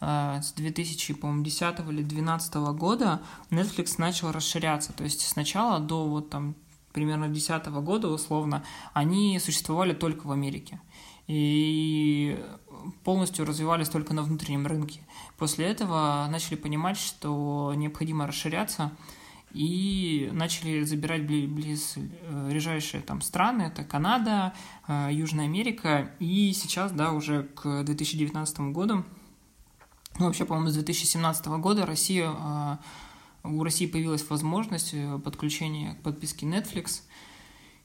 С 0.00 0.52
2010 0.56 1.10
или 1.10 2.02
2012 2.02 2.54
года 2.74 3.22
Netflix 3.50 3.94
начал 3.98 4.32
расширяться. 4.32 4.92
То 4.92 5.04
есть 5.04 5.20
сначала 5.28 5.78
до 5.78 6.08
вот 6.08 6.28
там 6.28 6.56
примерно 6.92 7.26
2010 7.26 7.66
года, 7.84 8.08
условно, 8.08 8.64
они 8.94 9.38
существовали 9.38 9.92
только 9.92 10.26
в 10.26 10.32
Америке. 10.32 10.80
И 11.28 12.36
полностью 13.04 13.44
развивались 13.44 13.88
только 13.88 14.12
на 14.12 14.22
внутреннем 14.22 14.66
рынке. 14.66 15.00
После 15.38 15.66
этого 15.66 16.26
начали 16.30 16.56
понимать, 16.56 16.96
что 16.96 17.72
необходимо 17.76 18.26
расширяться, 18.26 18.90
и 19.54 20.30
начали 20.32 20.82
забирать 20.82 21.26
близ 21.26 21.94
э, 21.96 22.48
ближайшие 22.48 23.02
там 23.02 23.20
страны, 23.20 23.62
это 23.62 23.84
Канада, 23.84 24.54
э, 24.88 25.10
Южная 25.12 25.44
Америка, 25.44 26.12
и 26.18 26.52
сейчас, 26.52 26.92
да, 26.92 27.12
уже 27.12 27.44
к 27.44 27.82
2019 27.82 28.72
году, 28.72 29.04
ну, 30.18 30.26
вообще, 30.26 30.44
по-моему, 30.44 30.68
с 30.68 30.74
2017 30.74 31.46
года 31.46 31.86
Россия 31.86 32.30
э, 32.30 32.76
у 33.44 33.62
России 33.64 33.86
появилась 33.86 34.28
возможность 34.28 34.90
э, 34.92 35.18
подключения 35.18 35.94
к 35.94 36.02
подписке 36.02 36.46
Netflix, 36.46 37.02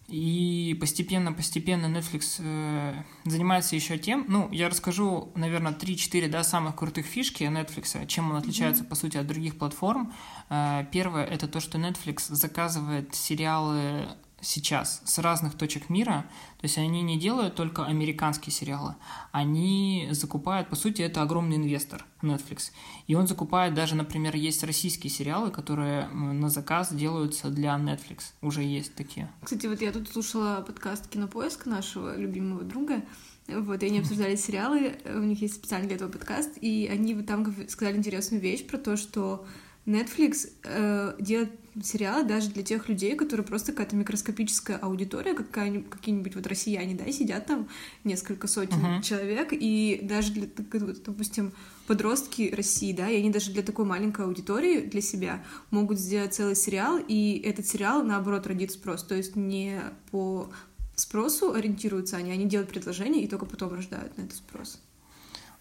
и 0.08 0.78
постепенно-постепенно 0.80 1.88
Netflix 1.88 2.40
э, 2.40 3.04
занимается 3.26 3.76
еще 3.76 3.98
тем, 3.98 4.26
ну, 4.28 4.50
я 4.52 4.70
расскажу, 4.70 5.32
наверное, 5.36 5.74
3-4 5.74 6.30
да, 6.30 6.44
самых 6.44 6.76
крутых 6.76 7.06
фишки 7.06 7.44
Netflix, 7.44 8.06
чем 8.08 8.32
он 8.32 8.38
отличается, 8.38 8.84
mm-hmm. 8.84 8.88
по 8.88 8.96
сути, 8.96 9.18
от 9.18 9.28
других 9.28 9.58
платформ. 9.58 10.14
Э, 10.50 10.86
первое— 10.92 11.26
это 11.26 11.48
то, 11.48 11.60
что 11.60 11.78
Netflix 11.78 12.34
заказывает 12.34 13.16
сериалы 13.16 14.08
сейчас 14.42 15.02
с 15.06 15.18
разных 15.20 15.56
точек 15.56 15.90
мира. 15.90 16.26
То 16.60 16.66
есть 16.66 16.78
они 16.78 17.02
не 17.02 17.20
делают 17.20 17.56
только 17.56 17.86
американские 17.86 18.54
сериалы. 18.54 18.96
Они 19.32 20.08
закупают, 20.12 20.70
по 20.70 20.76
сути, 20.76 21.02
это 21.02 21.22
огромный 21.22 21.58
инвестор 21.58 22.06
Netflix. 22.22 22.72
И 23.08 23.16
он 23.16 23.28
закупает 23.28 23.74
даже, 23.74 23.96
например, 23.96 24.36
есть 24.36 24.64
российские 24.64 25.10
сериалы, 25.10 25.52
которые 25.52 26.08
на 26.08 26.50
заказ 26.50 26.94
делаются 26.94 27.50
для 27.50 27.76
Netflix. 27.76 28.34
Уже 28.42 28.64
есть 28.64 28.96
такие. 28.96 29.30
Кстати, 29.44 29.68
вот 29.68 29.82
я 29.82 29.92
тут 29.92 30.10
слушала 30.10 30.64
подкаст 30.66 31.08
«Кинопоиск» 31.08 31.66
нашего 31.66 32.16
любимого 32.16 32.64
друга. 32.64 33.04
Вот, 33.48 33.82
и 33.82 33.86
они 33.86 34.00
обсуждали 34.00 34.36
сериалы, 34.36 35.00
у 35.06 35.20
них 35.20 35.42
есть 35.42 35.56
специальный 35.56 35.88
для 35.88 35.96
этого 35.96 36.12
подкаст, 36.12 36.58
и 36.60 36.90
они 36.92 37.16
вот 37.16 37.28
там 37.28 37.56
сказали 37.70 37.96
интересную 37.96 38.42
вещь 38.42 38.68
про 38.68 38.78
то, 38.78 38.98
что 38.98 39.46
Netflix 39.88 40.50
э, 40.66 41.16
делает 41.18 41.52
сериалы 41.82 42.24
даже 42.24 42.50
для 42.50 42.62
тех 42.62 42.90
людей, 42.90 43.16
которые 43.16 43.46
просто 43.46 43.72
какая-то 43.72 43.96
микроскопическая 43.96 44.78
аудитория, 44.78 45.34
какая 45.34 45.82
какие-нибудь 45.82 46.36
вот 46.36 46.46
россияне, 46.46 46.94
да, 46.94 47.10
сидят 47.12 47.46
там 47.46 47.70
несколько 48.04 48.48
сотен 48.48 48.78
uh-huh. 48.78 49.02
человек, 49.02 49.50
и 49.52 50.00
даже 50.04 50.34
для, 50.34 50.48
допустим, 51.06 51.54
подростки 51.88 52.54
России, 52.54 52.92
да, 52.92 53.10
и 53.10 53.18
они 53.18 53.30
даже 53.30 53.52
для 53.52 53.64
такой 53.64 53.86
маленькой 53.86 54.26
аудитории, 54.26 54.82
для 54.82 55.02
себя, 55.02 55.44
могут 55.72 56.00
сделать 56.00 56.34
целый 56.34 56.56
сериал, 56.56 57.00
и 57.08 57.42
этот 57.46 57.66
сериал, 57.66 58.04
наоборот, 58.04 58.46
родит 58.46 58.72
спрос, 58.72 59.04
то 59.04 59.16
есть 59.16 59.38
не 59.38 59.80
по 60.12 60.52
спросу 60.96 61.54
ориентируются 61.54 62.18
они, 62.18 62.32
они 62.32 62.46
делают 62.46 62.70
предложение 62.70 63.24
и 63.24 63.28
только 63.28 63.46
потом 63.46 63.74
рождают 63.74 64.18
на 64.18 64.24
этот 64.24 64.36
спрос. 64.36 64.82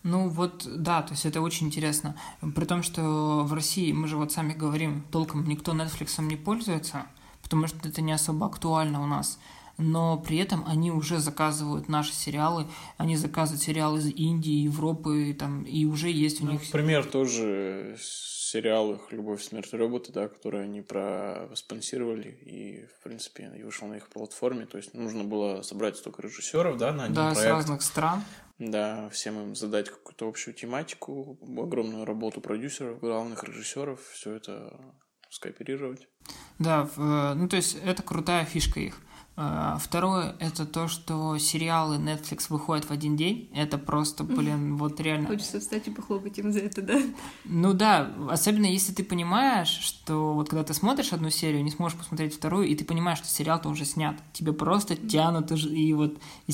Ну 0.06 0.28
вот, 0.28 0.62
да, 0.66 1.02
то 1.02 1.14
есть 1.14 1.26
это 1.26 1.40
очень 1.40 1.66
интересно. 1.66 2.14
При 2.54 2.64
том, 2.64 2.84
что 2.84 3.42
в 3.42 3.52
России, 3.52 3.90
мы 3.90 4.06
же 4.06 4.16
вот 4.16 4.30
сами 4.30 4.52
говорим, 4.52 5.04
толком 5.10 5.44
никто 5.48 5.72
Netflix 5.72 6.22
не 6.22 6.36
пользуется, 6.36 7.06
потому 7.42 7.66
что 7.66 7.88
это 7.88 8.02
не 8.02 8.12
особо 8.12 8.46
актуально 8.46 9.02
у 9.02 9.06
нас. 9.06 9.40
Но 9.78 10.16
при 10.16 10.38
этом 10.38 10.64
они 10.64 10.92
уже 10.92 11.18
заказывают 11.18 11.88
наши 11.88 12.14
сериалы, 12.14 12.68
они 12.98 13.16
заказывают 13.16 13.62
сериалы 13.62 13.98
из 13.98 14.06
Индии, 14.06 14.52
Европы, 14.52 15.36
там, 15.36 15.64
и 15.64 15.84
уже 15.86 16.08
есть 16.08 16.40
у 16.40 16.46
ну, 16.46 16.52
них... 16.52 16.70
Пример 16.70 17.04
тоже 17.04 17.96
сериал 17.98 18.92
их 18.92 19.10
«Любовь, 19.10 19.42
смерть, 19.42 19.74
роботы», 19.74 20.12
да, 20.12 20.28
который 20.28 20.62
они 20.62 20.82
проспонсировали, 20.82 22.28
и, 22.28 22.86
в 22.86 23.02
принципе, 23.02 23.50
и 23.58 23.64
вышел 23.64 23.88
на 23.88 23.94
их 23.94 24.08
платформе. 24.08 24.66
То 24.66 24.78
есть 24.78 24.94
нужно 24.94 25.24
было 25.24 25.62
собрать 25.62 25.96
столько 25.96 26.22
режиссеров, 26.22 26.78
да, 26.78 26.92
на 26.92 27.04
один 27.04 27.14
да, 27.14 27.32
проект. 27.32 27.42
с 27.42 27.44
разных 27.44 27.82
стран. 27.82 28.22
Да, 28.58 29.10
всем 29.10 29.38
им 29.40 29.54
задать 29.54 29.90
какую-то 29.90 30.28
общую 30.28 30.54
тематику, 30.54 31.38
огромную 31.42 32.06
работу 32.06 32.40
продюсеров, 32.40 33.00
главных 33.00 33.44
режиссеров, 33.44 34.00
все 34.08 34.34
это 34.34 34.94
скооперировать. 35.28 36.08
Да, 36.58 36.88
э, 36.96 37.34
ну 37.34 37.48
то 37.48 37.56
есть 37.56 37.76
это 37.84 38.02
крутая 38.02 38.44
фишка 38.46 38.80
их. 38.80 38.98
Э, 39.36 39.76
второе— 39.78 40.34
это 40.38 40.64
то, 40.64 40.88
что 40.88 41.36
сериалы 41.38 41.96
Netflix 41.96 42.46
выходят 42.48 42.86
в 42.86 42.90
один 42.90 43.16
день. 43.16 43.50
Это 43.54 43.76
просто, 43.78 44.24
блин, 44.24 44.76
вот 44.76 45.00
реально... 45.00 45.28
Хочется 45.28 45.60
встать 45.60 45.86
и 45.88 45.90
похлопать 45.90 46.38
им 46.38 46.52
за 46.52 46.60
это, 46.60 46.80
да? 46.82 47.00
Ну 47.44 47.74
да, 47.74 48.12
особенно 48.30 48.66
если 48.66 48.92
ты 48.92 49.04
понимаешь, 49.04 49.68
что 49.68 50.32
вот 50.34 50.48
когда 50.48 50.64
ты 50.64 50.72
смотришь 50.74 51.12
одну 51.12 51.30
серию, 51.30 51.62
не 51.62 51.70
сможешь 51.70 51.98
посмотреть 51.98 52.34
вторую, 52.34 52.66
и 52.66 52.74
ты 52.74 52.84
понимаешь, 52.84 53.18
что 53.18 53.28
сериал-то 53.28 53.68
уже 53.68 53.84
снят. 53.84 54.16
Тебе 54.32 54.52
просто 54.52 54.96
тянут, 54.96 55.52
и 55.52 55.92
вот 55.92 56.16
и, 56.46 56.52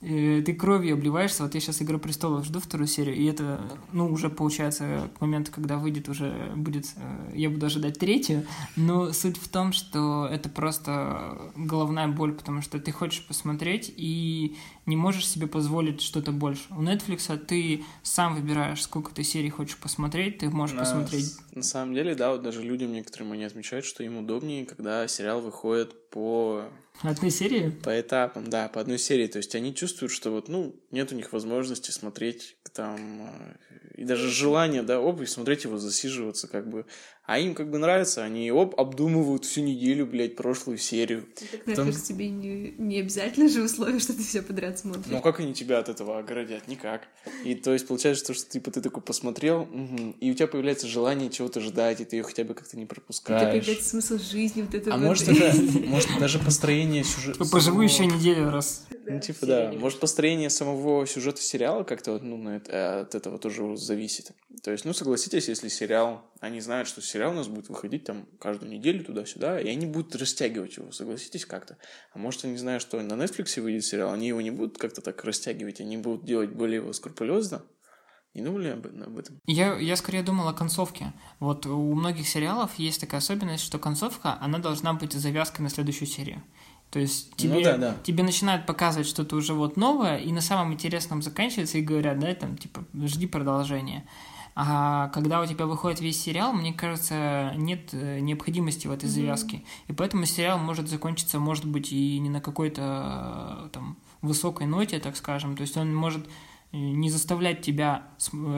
э, 0.00 0.42
ты 0.42 0.54
кровью 0.54 0.94
обливаешься. 0.94 1.44
Вот 1.44 1.54
я 1.54 1.60
сейчас 1.60 1.80
«Игра 1.82 1.98
престолов» 1.98 2.44
жду 2.44 2.58
вторую 2.58 2.88
серию, 2.88 3.14
и 3.14 3.24
это, 3.26 3.60
ну, 3.92 4.10
уже 4.10 4.28
получается 4.28 5.08
к 5.16 5.20
моменту, 5.20 5.52
когда 5.52 5.76
выйдет, 5.76 6.08
уже 6.08 6.52
будет... 6.56 6.86
Э, 6.96 7.32
я 7.34 7.48
буду 7.48 7.66
ожидать 7.66 7.98
третью. 7.98 8.44
Но 8.74 9.12
суть 9.12 9.36
в 9.36 9.48
том, 9.48 9.72
что 9.72 10.26
это 10.26 10.48
просто 10.48 11.52
головная 11.54 12.07
боль, 12.08 12.32
потому 12.32 12.62
что 12.62 12.78
ты 12.78 12.92
хочешь 12.92 13.26
посмотреть 13.26 13.92
и 13.96 14.56
не 14.88 14.96
можешь 14.96 15.28
себе 15.28 15.46
позволить 15.46 16.00
что-то 16.00 16.32
больше. 16.32 16.62
У 16.70 16.82
Netflix 16.82 17.36
ты 17.38 17.84
сам 18.02 18.34
выбираешь, 18.34 18.82
сколько 18.82 19.14
ты 19.14 19.22
серий 19.22 19.50
хочешь 19.50 19.76
посмотреть, 19.76 20.38
ты 20.38 20.48
можешь 20.50 20.74
на, 20.74 20.82
посмотреть. 20.82 21.36
На 21.52 21.62
самом 21.62 21.94
деле, 21.94 22.14
да, 22.14 22.32
вот 22.32 22.42
даже 22.42 22.62
людям 22.62 22.92
некоторым 22.92 23.32
они 23.32 23.44
отмечают, 23.44 23.84
что 23.84 24.02
им 24.02 24.16
удобнее, 24.16 24.64
когда 24.64 25.06
сериал 25.06 25.40
выходит 25.40 26.10
по 26.10 26.64
Одной 27.02 27.30
серии? 27.30 27.70
По 27.70 28.00
этапам, 28.00 28.50
да, 28.50 28.68
по 28.68 28.80
одной 28.80 28.98
серии. 28.98 29.28
То 29.28 29.38
есть 29.38 29.54
они 29.54 29.74
чувствуют, 29.74 30.12
что 30.12 30.30
вот, 30.30 30.48
ну, 30.48 30.74
нет 30.90 31.12
у 31.12 31.14
них 31.14 31.32
возможности 31.32 31.92
смотреть 31.92 32.56
там, 32.72 32.98
э, 33.22 33.56
и 33.98 34.04
даже 34.04 34.28
желания, 34.28 34.82
да, 34.82 35.00
оп, 35.00 35.20
и 35.20 35.26
смотреть 35.26 35.64
его, 35.64 35.78
засиживаться, 35.78 36.48
как 36.48 36.68
бы. 36.68 36.86
А 37.24 37.38
им 37.38 37.54
как 37.54 37.70
бы 37.70 37.78
нравится, 37.78 38.24
они 38.24 38.50
оп, 38.50 38.78
обдумывают 38.78 39.44
всю 39.44 39.60
неделю, 39.60 40.06
блядь, 40.06 40.34
прошлую 40.34 40.78
серию. 40.78 41.26
Так, 41.36 41.64
Потом... 41.64 41.86
кажется, 41.86 42.06
тебе 42.06 42.30
не, 42.30 42.74
не 42.78 43.00
обязательно 43.00 43.48
же 43.48 43.62
условие, 43.62 44.00
что 44.00 44.14
ты 44.14 44.22
все 44.22 44.42
подряд 44.42 44.77
смотришь. 44.78 45.06
Ну, 45.08 45.20
как 45.20 45.40
они 45.40 45.54
тебя 45.54 45.78
от 45.78 45.88
этого 45.88 46.18
оградят? 46.18 46.68
Никак. 46.68 47.08
И 47.44 47.54
то 47.54 47.72
есть 47.72 47.86
получается, 47.86 48.24
что, 48.24 48.34
что 48.34 48.50
типа 48.50 48.70
ты 48.70 48.80
такой 48.80 49.02
посмотрел, 49.02 49.62
угу, 49.62 50.14
и 50.20 50.30
у 50.30 50.34
тебя 50.34 50.46
появляется 50.46 50.86
желание 50.86 51.30
чего-то 51.30 51.60
ждать, 51.60 52.00
и 52.00 52.04
ты 52.04 52.16
ее 52.16 52.22
хотя 52.22 52.44
бы 52.44 52.54
как-то 52.54 52.76
не 52.76 52.86
пропускаешь. 52.86 53.40
Тебя 53.40 53.50
появляется 53.50 53.88
смысл 53.90 54.18
жизни, 54.18 54.62
вот 54.62 54.74
это 54.74 54.94
А 54.94 54.96
вот. 54.96 55.04
может, 55.04 55.28
это, 55.28 55.60
может, 55.86 56.08
даже 56.18 56.38
построение 56.38 57.04
сюжета... 57.04 57.44
Поживу 57.44 57.80
еще 57.80 58.06
неделю 58.06 58.50
раз. 58.50 58.86
Ну, 59.06 59.20
типа, 59.20 59.46
да. 59.46 59.72
Может, 59.72 60.00
построение 60.00 60.50
самого 60.50 61.06
сюжета 61.06 61.40
сериала 61.40 61.84
как-то, 61.84 62.18
ну, 62.18 62.56
от 62.56 63.14
этого 63.14 63.38
тоже 63.38 63.76
зависит. 63.76 64.32
То 64.62 64.70
есть, 64.70 64.84
ну, 64.84 64.92
согласитесь, 64.92 65.48
если 65.48 65.68
сериал, 65.68 66.24
они 66.40 66.60
знают, 66.60 66.88
что 66.88 67.00
сериал 67.00 67.32
у 67.32 67.34
нас 67.34 67.48
будет 67.48 67.68
выходить 67.68 68.04
там 68.04 68.26
каждую 68.38 68.70
неделю 68.70 69.04
туда-сюда, 69.04 69.60
и 69.60 69.68
они 69.68 69.86
будут 69.86 70.14
растягивать 70.16 70.76
его, 70.76 70.92
согласитесь 70.92 71.46
как-то. 71.46 71.78
А 72.12 72.18
может, 72.18 72.44
они 72.44 72.56
знают, 72.56 72.82
что 72.82 73.00
на 73.00 73.14
Netflix 73.14 73.60
выйдет 73.60 73.84
сериал, 73.84 74.12
они 74.12 74.28
его 74.28 74.40
не 74.40 74.50
будут 74.50 74.67
как-то 74.76 75.00
так 75.00 75.24
растягивать, 75.24 75.80
они 75.80 75.96
будут 75.96 76.24
делать 76.24 76.50
более 76.50 76.76
его 76.76 76.92
скрупулезно, 76.92 77.62
не 78.34 78.42
думали 78.42 78.68
об, 78.68 78.86
об 78.86 79.18
этом? 79.18 79.40
Я, 79.46 79.76
я 79.78 79.96
скорее 79.96 80.22
думал 80.22 80.48
о 80.48 80.52
концовке. 80.52 81.12
Вот 81.40 81.66
у 81.66 81.94
многих 81.94 82.28
сериалов 82.28 82.78
есть 82.78 83.00
такая 83.00 83.20
особенность, 83.20 83.64
что 83.64 83.78
концовка, 83.78 84.38
она 84.40 84.58
должна 84.58 84.92
быть 84.92 85.12
завязкой 85.12 85.62
на 85.62 85.70
следующую 85.70 86.08
серию. 86.08 86.42
То 86.90 86.98
есть 86.98 87.36
тебе, 87.36 87.54
ну, 87.54 87.62
да, 87.62 87.76
да. 87.76 87.96
тебе 88.02 88.22
начинают 88.22 88.64
показывать 88.64 89.06
что-то 89.06 89.36
уже 89.36 89.52
вот 89.52 89.76
новое, 89.76 90.18
и 90.18 90.32
на 90.32 90.40
самом 90.40 90.72
интересном 90.72 91.20
заканчивается, 91.20 91.78
и 91.78 91.82
говорят, 91.82 92.18
да, 92.18 92.34
там, 92.34 92.56
типа, 92.56 92.84
жди 93.04 93.26
продолжения. 93.26 94.06
А 94.54 95.08
когда 95.10 95.40
у 95.40 95.46
тебя 95.46 95.66
выходит 95.66 96.00
весь 96.00 96.20
сериал, 96.20 96.52
мне 96.52 96.72
кажется, 96.72 97.52
нет 97.56 97.90
э, 97.92 98.18
необходимости 98.18 98.88
в 98.88 98.90
этой 98.90 99.08
завязке. 99.08 99.62
И 99.86 99.92
поэтому 99.92 100.24
сериал 100.24 100.58
может 100.58 100.88
закончиться, 100.88 101.38
может 101.38 101.64
быть, 101.64 101.92
и 101.92 102.18
не 102.18 102.28
на 102.28 102.40
какой-то 102.40 103.66
э, 103.66 103.68
там 103.72 103.98
высокой 104.22 104.66
ноте, 104.66 104.98
так 104.98 105.16
скажем. 105.16 105.56
То 105.56 105.62
есть 105.62 105.76
он 105.76 105.94
может 105.94 106.26
не 106.72 107.08
заставлять 107.08 107.62
тебя 107.62 108.02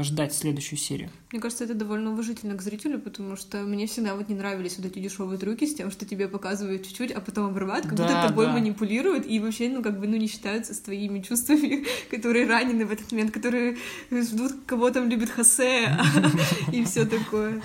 ждать 0.02 0.34
следующую 0.34 0.78
серию. 0.78 1.10
Мне 1.30 1.40
кажется, 1.40 1.62
это 1.62 1.74
довольно 1.74 2.10
уважительно 2.10 2.56
к 2.56 2.62
зрителю, 2.62 2.98
потому 2.98 3.36
что 3.36 3.58
мне 3.58 3.86
всегда 3.86 4.16
вот 4.16 4.28
не 4.28 4.34
нравились 4.34 4.78
вот 4.78 4.86
эти 4.86 4.98
дешевые 4.98 5.38
трюки 5.38 5.64
с 5.64 5.74
тем, 5.76 5.92
что 5.92 6.04
тебе 6.04 6.26
показывают 6.26 6.84
чуть-чуть, 6.84 7.12
а 7.12 7.20
потом 7.20 7.46
обрывают, 7.46 7.86
как 7.86 7.94
да, 7.94 8.06
будто 8.08 8.28
тобой 8.28 8.46
да. 8.46 8.52
манипулируют 8.54 9.26
и 9.26 9.38
вообще, 9.38 9.68
ну, 9.68 9.80
как 9.80 10.00
бы, 10.00 10.08
ну, 10.08 10.16
не 10.16 10.26
считаются 10.26 10.74
с 10.74 10.80
твоими 10.80 11.20
чувствами, 11.20 11.86
которые 12.10 12.48
ранены 12.48 12.84
в 12.84 12.90
этот 12.90 13.12
момент, 13.12 13.30
которые 13.30 13.76
ждут, 14.10 14.54
кого 14.66 14.90
там 14.90 15.08
любит 15.08 15.30
Хосе 15.30 15.96
и 16.72 16.84
все 16.84 17.04
такое. 17.04 17.62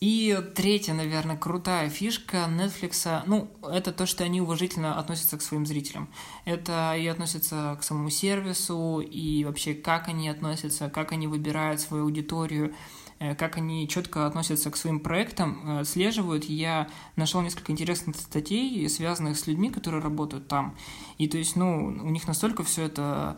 И 0.00 0.38
третья, 0.54 0.94
наверное, 0.94 1.36
крутая 1.36 1.90
фишка 1.90 2.48
Netflix, 2.48 3.22
ну, 3.26 3.50
это 3.62 3.92
то, 3.92 4.06
что 4.06 4.22
они 4.22 4.40
уважительно 4.40 4.96
относятся 4.96 5.36
к 5.36 5.42
своим 5.42 5.66
зрителям. 5.66 6.08
Это 6.44 6.94
и 6.96 7.04
относятся 7.08 7.76
к 7.80 7.82
самому 7.82 8.08
сервису, 8.08 9.00
и 9.00 9.44
вообще 9.44 9.74
как 9.74 10.06
они 10.06 10.28
относятся, 10.28 10.88
как 10.88 11.10
они 11.10 11.26
выбирают 11.26 11.80
свою 11.80 12.04
аудиторию, 12.04 12.74
э, 13.18 13.34
как 13.34 13.56
они 13.56 13.88
четко 13.88 14.26
относятся 14.26 14.70
к 14.70 14.76
своим 14.76 15.00
проектам, 15.00 15.80
отслеживают. 15.80 16.44
Я 16.44 16.88
нашел 17.16 17.40
несколько 17.40 17.72
интересных 17.72 18.14
статей, 18.14 18.88
связанных 18.88 19.36
с 19.36 19.48
людьми, 19.48 19.68
которые 19.68 20.00
работают 20.00 20.46
там. 20.46 20.76
И 21.18 21.26
то 21.26 21.38
есть, 21.38 21.56
ну, 21.56 21.86
у 21.86 22.10
них 22.10 22.28
настолько 22.28 22.62
все 22.62 22.84
это 22.84 23.36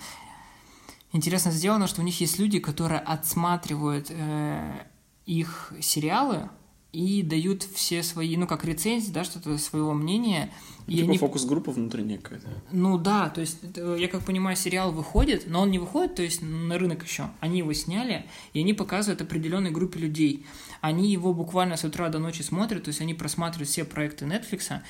интересно 1.13 1.53
сделано, 1.53 1.87
что 1.87 2.03
у 2.03 2.05
них 2.05 2.21
есть 2.21 2.39
люди, 2.39 2.59
которые 2.59 3.01
отсматривают 3.01 4.09
э, 4.11 4.85
их 5.31 5.73
сериалы 5.81 6.49
и 6.93 7.23
дают 7.23 7.63
все 7.63 8.03
свои, 8.03 8.37
ну, 8.37 8.49
как 8.49 8.65
рецензии, 8.65 9.13
да, 9.13 9.23
что-то 9.23 9.57
своего 9.59 9.95
мнения. 9.95 10.53
И 10.89 10.97
типа 10.97 11.09
они... 11.09 11.19
фокус-группа 11.19 11.71
внутренняя 11.71 12.19
какая-то. 12.19 12.49
Ну 12.73 12.99
да, 12.99 13.29
то 13.31 13.41
есть, 13.41 13.59
я 13.77 14.09
как 14.09 14.25
понимаю, 14.25 14.57
сериал 14.57 14.91
выходит, 14.91 15.45
но 15.47 15.61
он 15.61 15.71
не 15.71 15.79
выходит, 15.79 16.17
то 16.17 16.23
есть, 16.23 16.43
на 16.43 16.77
рынок 16.79 17.05
еще. 17.05 17.31
Они 17.39 17.59
его 17.59 17.73
сняли, 17.75 18.27
и 18.55 18.61
они 18.61 18.75
показывают 18.75 19.23
определенной 19.23 19.71
группе 19.71 20.01
людей. 20.01 20.45
Они 20.81 21.13
его 21.13 21.33
буквально 21.33 21.77
с 21.77 21.85
утра 21.85 22.09
до 22.09 22.19
ночи 22.19 22.43
смотрят, 22.43 22.83
то 22.83 22.89
есть, 22.89 23.01
они 23.01 23.15
просматривают 23.15 23.69
все 23.69 23.85
проекты 23.85 24.25
Netflix, 24.25 24.83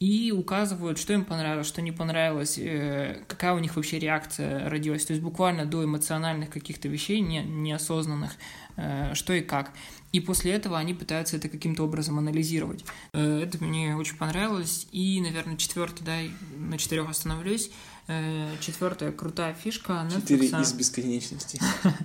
и 0.00 0.32
указывают, 0.32 0.98
что 0.98 1.12
им 1.12 1.26
понравилось, 1.26 1.66
что 1.66 1.82
не 1.82 1.92
понравилось, 1.92 2.56
э, 2.56 3.22
какая 3.28 3.52
у 3.52 3.58
них 3.58 3.76
вообще 3.76 3.98
реакция 3.98 4.66
родилась. 4.70 5.04
То 5.04 5.12
есть 5.12 5.22
буквально 5.22 5.66
до 5.66 5.84
эмоциональных 5.84 6.48
каких-то 6.48 6.88
вещей, 6.88 7.20
не, 7.20 7.42
неосознанных, 7.42 8.32
э, 8.32 8.69
что 9.14 9.32
и 9.32 9.40
как. 9.40 9.72
И 10.12 10.20
после 10.20 10.52
этого 10.52 10.78
они 10.78 10.92
пытаются 10.92 11.36
это 11.36 11.48
каким-то 11.48 11.84
образом 11.84 12.18
анализировать. 12.18 12.84
Э, 13.12 13.42
это 13.42 13.62
мне 13.62 13.96
очень 13.96 14.16
понравилось. 14.16 14.88
И, 14.92 15.20
наверное, 15.20 15.56
четвертый, 15.56 16.02
да, 16.04 16.18
на 16.56 16.78
четырех 16.78 17.08
остановлюсь. 17.08 17.70
Четвертая 18.60 19.12
крутая 19.12 19.54
фишка. 19.54 20.08
Четыре 20.12 20.46
из 20.48 20.72
бесконечности. 20.72 21.60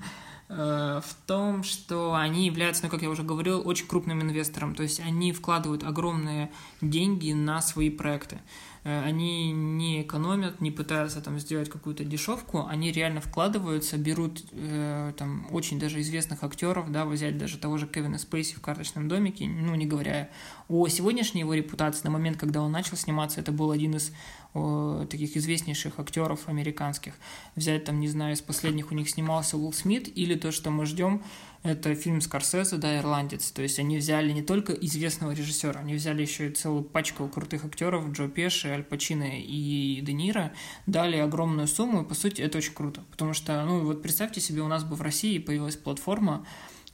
Э, 0.47 1.01
в 1.03 1.27
том, 1.27 1.63
что 1.63 2.13
они 2.13 2.45
являются, 2.45 2.83
ну, 2.83 2.89
как 2.89 3.01
я 3.01 3.09
уже 3.09 3.23
говорил, 3.23 3.67
очень 3.67 3.87
крупным 3.87 4.21
инвестором. 4.21 4.75
То 4.75 4.83
есть 4.83 4.99
они 4.99 5.31
вкладывают 5.31 5.83
огромные 5.83 6.51
деньги 6.81 7.33
на 7.33 7.61
свои 7.61 7.89
проекты. 7.89 8.39
Э, 8.85 9.01
они 9.03 9.51
не 9.51 10.03
экономят, 10.03 10.61
не 10.61 10.69
пытаются 10.69 11.19
там 11.19 11.39
сделать 11.39 11.69
какую-то 11.69 12.05
дешевку, 12.05 12.65
они 12.67 12.91
реально 12.91 13.19
вкладываются, 13.19 13.97
берут 13.97 14.43
э, 14.51 15.11
там 15.17 15.47
очень 15.51 15.79
даже 15.79 15.99
известных 16.01 16.43
актеров, 16.43 16.91
да, 16.91 17.05
взять 17.05 17.37
даже 17.37 17.57
того 17.57 17.77
же 17.77 17.87
Кевина 17.87 18.19
Спейси 18.19 18.55
в 18.55 18.61
«Карточном 18.61 19.07
домике», 19.07 19.47
ну, 19.47 19.73
не 19.73 19.87
говоря 19.87 20.29
о 20.69 20.87
сегодняшней 20.87 21.41
его 21.41 21.55
репутации, 21.55 22.03
на 22.03 22.11
момент, 22.11 22.37
когда 22.37 22.61
он 22.61 22.71
начал 22.71 22.95
сниматься, 22.95 23.41
это 23.41 23.51
был 23.51 23.71
один 23.71 23.95
из 23.95 24.11
о, 24.53 25.05
таких 25.09 25.35
известнейших 25.35 25.99
актеров 25.99 26.47
американских. 26.47 27.15
Взять 27.55 27.85
там, 27.85 27.99
не 27.99 28.07
знаю, 28.07 28.35
из 28.35 28.41
последних 28.41 28.91
у 28.91 28.95
них 28.95 29.09
снимался 29.09 29.57
Уилл 29.57 29.73
Смит, 29.73 30.15
или 30.15 30.35
то, 30.35 30.51
что 30.51 30.69
мы 30.69 30.85
ждем, 30.85 31.23
это 31.65 31.95
фильм 31.95 32.21
Скорсезе, 32.21 32.77
да, 32.77 32.99
«Ирландец». 32.99 33.51
То 33.51 33.63
есть 33.63 33.79
они 33.79 33.97
взяли 33.97 34.31
не 34.31 34.43
только 34.43 34.71
известного 34.73 35.31
режиссера, 35.31 35.79
они 35.79 35.95
взяли 35.95 36.21
еще 36.21 36.49
и 36.49 36.53
целую 36.53 36.83
пачку 36.83 37.27
крутых 37.27 37.65
актеров, 37.65 38.11
Джо 38.11 38.27
Пеши, 38.27 38.69
Аль 38.69 38.83
Пачино 38.83 39.27
и 39.27 39.99
Де 40.01 40.13
Ниро, 40.13 40.53
дали 40.85 41.17
огромную 41.17 41.67
сумму, 41.67 42.03
и, 42.03 42.05
по 42.05 42.13
сути, 42.13 42.41
это 42.41 42.59
очень 42.59 42.73
круто. 42.73 43.03
Потому 43.09 43.33
что, 43.33 43.65
ну, 43.65 43.83
вот 43.83 44.03
представьте 44.03 44.39
себе, 44.39 44.61
у 44.61 44.67
нас 44.67 44.83
бы 44.83 44.95
в 44.95 45.01
России 45.01 45.39
появилась 45.39 45.75
платформа, 45.75 46.45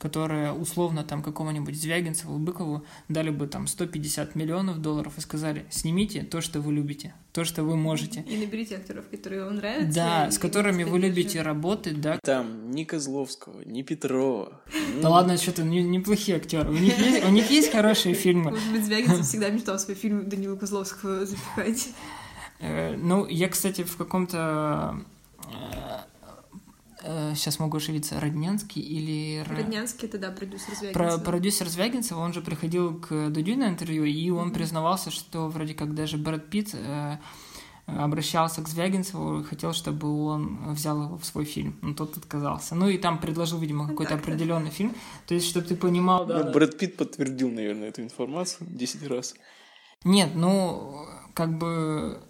которая 0.02 0.52
условно 0.52 1.04
там 1.04 1.22
какому-нибудь 1.22 1.80
Звягинцеву, 1.80 2.36
Быкову 2.36 2.84
дали 3.08 3.30
бы 3.30 3.46
там 3.46 3.68
150 3.68 4.34
миллионов 4.34 4.82
долларов 4.82 5.16
и 5.16 5.20
сказали, 5.20 5.64
снимите 5.70 6.22
то, 6.22 6.40
что 6.40 6.60
вы 6.60 6.72
любите, 6.72 7.14
то, 7.32 7.44
что 7.44 7.62
вы 7.62 7.76
можете. 7.76 8.22
И 8.22 8.36
наберите 8.36 8.74
актеров, 8.74 9.08
которые 9.08 9.44
вам 9.44 9.54
нравятся. 9.54 9.94
Да, 9.94 10.30
с 10.32 10.38
которыми 10.38 10.82
вы 10.82 10.98
любите 10.98 11.40
работать, 11.42 12.00
да. 12.00 12.18
Там 12.24 12.72
ни 12.72 12.82
Козловского, 12.82 13.62
ни 13.64 13.82
Петрова. 13.82 14.60
Да 15.00 15.08
ладно, 15.08 15.36
что-то 15.36 15.62
неплохие 15.62 16.38
актеры. 16.38 16.70
У 16.70 16.74
них 16.74 16.98
есть, 16.98 17.24
у 17.24 17.30
них 17.30 17.48
есть 17.48 17.70
хорошие 17.70 18.16
фильмы. 18.16 18.50
Может 18.50 18.72
быть, 18.72 18.84
Звягинцев 18.84 19.24
всегда 19.24 19.50
мечтал 19.50 19.78
свой 19.78 19.94
фильм 19.94 20.28
Данила 20.28 20.56
Козловского 20.56 21.26
запихать. 21.26 21.90
Э, 22.58 22.96
ну, 22.96 23.24
я, 23.28 23.48
кстати, 23.48 23.84
в 23.84 23.96
каком-то 23.96 24.96
э, 25.44 26.11
сейчас 27.02 27.58
могу 27.58 27.76
ошибиться, 27.76 28.20
Роднянский 28.20 28.80
или... 28.80 29.44
Роднянский, 29.48 30.08
это 30.08 30.18
да, 30.18 30.30
продюсер 30.30 30.74
Звягинцева. 30.74 30.92
Про, 30.92 31.18
продюсер 31.18 31.68
Звягинцева, 31.68 32.20
он 32.20 32.32
же 32.32 32.40
приходил 32.40 32.98
к 33.00 33.30
Дудю 33.30 33.56
на 33.56 33.68
интервью, 33.68 34.04
и 34.04 34.30
он 34.30 34.48
mm-hmm. 34.48 34.54
признавался, 34.54 35.10
что 35.10 35.48
вроде 35.48 35.74
как 35.74 35.94
даже 35.94 36.16
Брэд 36.16 36.48
Питт 36.48 36.70
э, 36.74 37.16
обращался 37.86 38.62
к 38.62 38.68
Звягинцеву 38.68 39.40
и 39.40 39.44
хотел, 39.44 39.72
чтобы 39.72 40.26
он 40.26 40.72
взял 40.74 41.02
его 41.02 41.18
в 41.18 41.24
свой 41.24 41.44
фильм. 41.44 41.76
Но 41.82 41.94
тот 41.94 42.16
отказался. 42.16 42.74
Ну 42.74 42.88
и 42.88 42.98
там 42.98 43.18
предложил, 43.18 43.58
видимо, 43.58 43.88
какой-то 43.88 44.14
определенный 44.14 44.70
фильм. 44.70 44.94
То 45.26 45.34
есть, 45.34 45.48
чтобы 45.48 45.66
ты 45.66 45.76
понимал, 45.76 46.26
да... 46.26 46.44
Ну, 46.44 46.52
Брэд 46.52 46.78
Питт 46.78 46.96
подтвердил, 46.96 47.50
наверное, 47.50 47.88
эту 47.88 48.02
информацию 48.02 48.68
10 48.70 49.06
раз. 49.08 49.34
Нет, 50.04 50.30
ну, 50.34 51.06
как 51.34 51.56
бы 51.58 52.20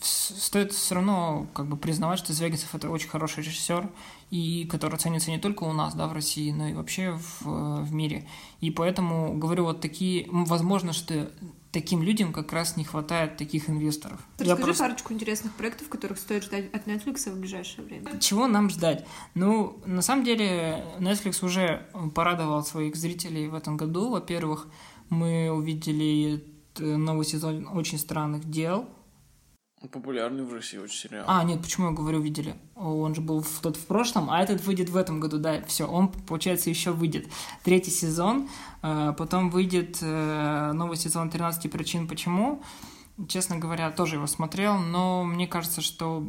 стоит 0.00 0.72
все 0.72 0.96
равно 0.96 1.46
как 1.54 1.66
бы 1.66 1.76
признавать, 1.76 2.18
что 2.18 2.32
Звягинцев 2.32 2.74
это 2.74 2.90
очень 2.90 3.08
хороший 3.08 3.42
режиссер, 3.42 3.88
и 4.34 4.64
который 4.64 4.98
ценится 4.98 5.30
не 5.30 5.38
только 5.38 5.62
у 5.62 5.72
нас, 5.72 5.94
да, 5.94 6.08
в 6.08 6.12
России, 6.12 6.50
но 6.50 6.66
и 6.66 6.72
вообще 6.72 7.12
в, 7.12 7.84
в 7.84 7.94
мире. 7.94 8.26
И 8.60 8.72
поэтому 8.72 9.38
говорю, 9.38 9.62
вот 9.62 9.80
такие, 9.80 10.26
возможно, 10.28 10.92
что 10.92 11.30
таким 11.70 12.02
людям 12.02 12.32
как 12.32 12.52
раз 12.52 12.76
не 12.76 12.82
хватает 12.82 13.36
таких 13.36 13.70
инвесторов. 13.70 14.18
Расскажи 14.38 14.62
просто... 14.62 14.82
парочку 14.82 15.12
интересных 15.12 15.52
проектов, 15.54 15.88
которых 15.88 16.18
стоит 16.18 16.42
ждать 16.42 16.74
от 16.74 16.88
Netflix 16.88 17.30
в 17.30 17.38
ближайшее 17.38 17.84
время. 17.84 18.18
Чего 18.18 18.48
нам 18.48 18.70
ждать? 18.70 19.06
Ну, 19.34 19.80
на 19.86 20.02
самом 20.02 20.24
деле, 20.24 20.84
Netflix 20.98 21.44
уже 21.44 21.86
порадовал 22.12 22.64
своих 22.64 22.96
зрителей 22.96 23.46
в 23.46 23.54
этом 23.54 23.76
году. 23.76 24.10
Во-первых, 24.10 24.66
мы 25.10 25.48
увидели 25.52 26.44
новый 26.76 27.24
сезон 27.24 27.68
«Очень 27.72 27.98
странных 27.98 28.50
дел», 28.50 28.88
Популярный 29.88 30.44
в 30.44 30.52
России 30.52 30.78
очень 30.78 31.08
сериал. 31.08 31.24
А, 31.28 31.44
нет, 31.44 31.60
почему 31.60 31.88
я 31.88 31.92
говорю, 31.92 32.20
видели? 32.20 32.56
Он 32.74 33.14
же 33.14 33.20
был 33.20 33.42
в, 33.42 33.60
тот 33.60 33.76
в 33.76 33.86
прошлом, 33.86 34.30
а 34.30 34.40
этот 34.40 34.64
выйдет 34.64 34.88
в 34.88 34.96
этом 34.96 35.20
году, 35.20 35.38
да, 35.38 35.62
все, 35.64 35.86
он, 35.86 36.08
получается, 36.08 36.70
еще 36.70 36.92
выйдет. 36.92 37.28
Третий 37.62 37.90
сезон, 37.90 38.48
э, 38.82 39.12
потом 39.16 39.50
выйдет 39.50 39.98
э, 40.00 40.72
новый 40.72 40.96
сезон 40.96 41.30
13 41.30 41.70
причин 41.70 42.08
почему. 42.08 42.62
Честно 43.28 43.58
говоря, 43.58 43.90
тоже 43.90 44.16
его 44.16 44.26
смотрел, 44.26 44.78
но 44.78 45.22
мне 45.22 45.46
кажется, 45.46 45.80
что 45.80 46.26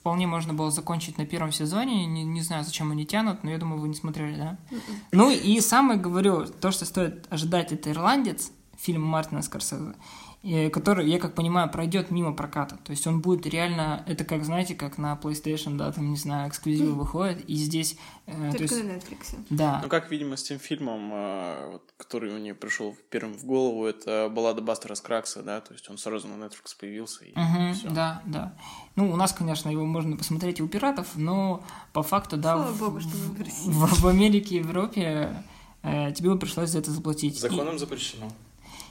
вполне 0.00 0.26
можно 0.26 0.52
было 0.52 0.70
закончить 0.70 1.18
на 1.18 1.26
первом 1.26 1.52
сезоне. 1.52 2.06
Не, 2.06 2.24
не 2.24 2.40
знаю, 2.40 2.64
зачем 2.64 2.90
они 2.90 3.06
тянут, 3.06 3.44
но 3.44 3.50
я 3.50 3.58
думаю, 3.58 3.80
вы 3.80 3.88
не 3.88 3.94
смотрели, 3.94 4.36
да? 4.36 4.58
М-м. 4.70 4.82
Ну 5.12 5.30
и 5.30 5.60
самое, 5.60 5.98
говорю, 5.98 6.46
то, 6.46 6.70
что 6.70 6.84
стоит 6.84 7.26
ожидать, 7.30 7.72
это 7.72 7.90
«Ирландец», 7.90 8.50
фильм 8.76 9.02
Мартина 9.02 9.42
Скорсезе 9.42 9.94
который, 10.42 11.06
я 11.08 11.18
как 11.18 11.34
понимаю, 11.34 11.70
пройдет 11.70 12.10
мимо 12.10 12.32
проката. 12.32 12.78
То 12.82 12.92
есть 12.92 13.06
он 13.06 13.20
будет 13.20 13.46
реально, 13.46 14.02
это 14.06 14.24
как, 14.24 14.44
знаете, 14.44 14.74
как 14.74 14.96
на 14.96 15.18
PlayStation, 15.22 15.76
да, 15.76 15.92
там, 15.92 16.10
не 16.10 16.16
знаю, 16.16 16.48
эксклюзивы 16.48 16.92
выходят, 16.92 17.40
и 17.46 17.54
здесь... 17.56 17.96
Э, 18.26 18.50
Только 18.50 18.62
есть, 18.62 18.84
на 18.84 18.90
Netflix. 18.92 19.38
Да. 19.50 19.80
Ну, 19.82 19.90
как, 19.90 20.10
видимо, 20.10 20.38
с 20.38 20.42
тем 20.42 20.58
фильмом, 20.58 21.10
э, 21.12 21.70
вот, 21.72 21.82
который 21.98 22.32
мне 22.32 22.54
пришел 22.54 22.96
первым 23.10 23.34
в 23.34 23.44
голову, 23.44 23.84
это 23.84 24.32
баллада 24.34 24.62
Бастера 24.62 24.94
Скракса, 24.94 25.42
да, 25.42 25.60
то 25.60 25.74
есть 25.74 25.90
он 25.90 25.98
сразу 25.98 26.26
на 26.26 26.42
Netflix 26.42 26.74
появился, 26.78 27.26
и 27.26 27.32
угу, 27.32 27.74
все. 27.74 27.90
Да, 27.90 28.22
да. 28.24 28.56
Ну, 28.96 29.12
у 29.12 29.16
нас, 29.16 29.34
конечно, 29.34 29.68
его 29.68 29.84
можно 29.84 30.16
посмотреть 30.16 30.60
и 30.60 30.62
у 30.62 30.68
пиратов, 30.68 31.16
но 31.16 31.62
по 31.92 32.02
факту, 32.02 32.38
да, 32.38 32.54
Слава 32.54 32.72
в, 32.72 32.78
Богу, 32.78 33.00
что 33.00 33.10
в, 33.10 33.34
в, 33.66 34.00
в 34.00 34.06
Америке 34.06 34.54
и 34.54 34.58
Европе 34.60 35.44
э, 35.82 36.12
тебе 36.12 36.30
бы 36.30 36.38
пришлось 36.38 36.70
за 36.70 36.78
это 36.78 36.90
заплатить. 36.92 37.38
Законом 37.38 37.76
и... 37.76 37.78
запрещено 37.78 38.30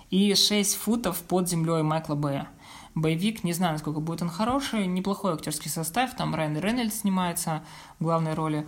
и 0.09 0.33
6 0.33 0.75
футов 0.75 1.21
под 1.21 1.47
землей 1.49 1.83
Майкла 1.83 2.15
Бэя. 2.15 2.49
Боевик, 2.95 3.43
не 3.43 3.53
знаю, 3.53 3.73
насколько 3.73 3.99
будет 3.99 4.21
он 4.21 4.29
хороший, 4.29 4.87
неплохой 4.87 5.33
актерский 5.33 5.69
состав, 5.69 6.15
там 6.15 6.35
Райан 6.35 6.57
Рейнольдс 6.57 7.01
снимается 7.01 7.63
в 7.99 8.03
главной 8.03 8.33
роли. 8.33 8.67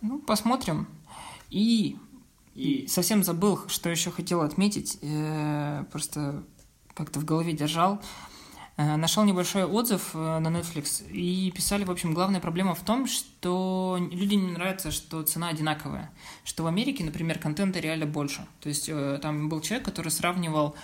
Ну, 0.00 0.18
посмотрим. 0.18 0.88
И, 1.50 1.96
и 2.54 2.86
совсем 2.88 3.22
забыл, 3.22 3.60
что 3.68 3.88
еще 3.88 4.10
хотел 4.10 4.40
отметить, 4.40 4.98
э, 5.02 5.84
просто 5.90 6.44
как-то 6.94 7.20
в 7.20 7.24
голове 7.24 7.52
держал. 7.52 8.00
Э, 8.80 8.96
нашел 8.96 9.24
небольшой 9.24 9.64
отзыв 9.64 10.12
э, 10.14 10.38
на 10.38 10.48
Netflix 10.48 11.06
и 11.10 11.50
писали, 11.50 11.84
в 11.84 11.90
общем, 11.90 12.14
главная 12.14 12.40
проблема 12.40 12.74
в 12.74 12.82
том, 12.82 13.06
что 13.06 13.98
людям 14.10 14.46
не 14.46 14.52
нравится, 14.52 14.90
что 14.90 15.22
цена 15.22 15.48
одинаковая. 15.48 16.10
Что 16.44 16.62
в 16.62 16.66
Америке, 16.66 17.04
например, 17.04 17.38
контента 17.38 17.78
реально 17.78 18.06
больше. 18.06 18.46
То 18.60 18.70
есть 18.70 18.88
э, 18.88 19.18
там 19.20 19.50
был 19.50 19.60
человек, 19.60 19.84
который 19.84 20.08
сравнивал 20.08 20.74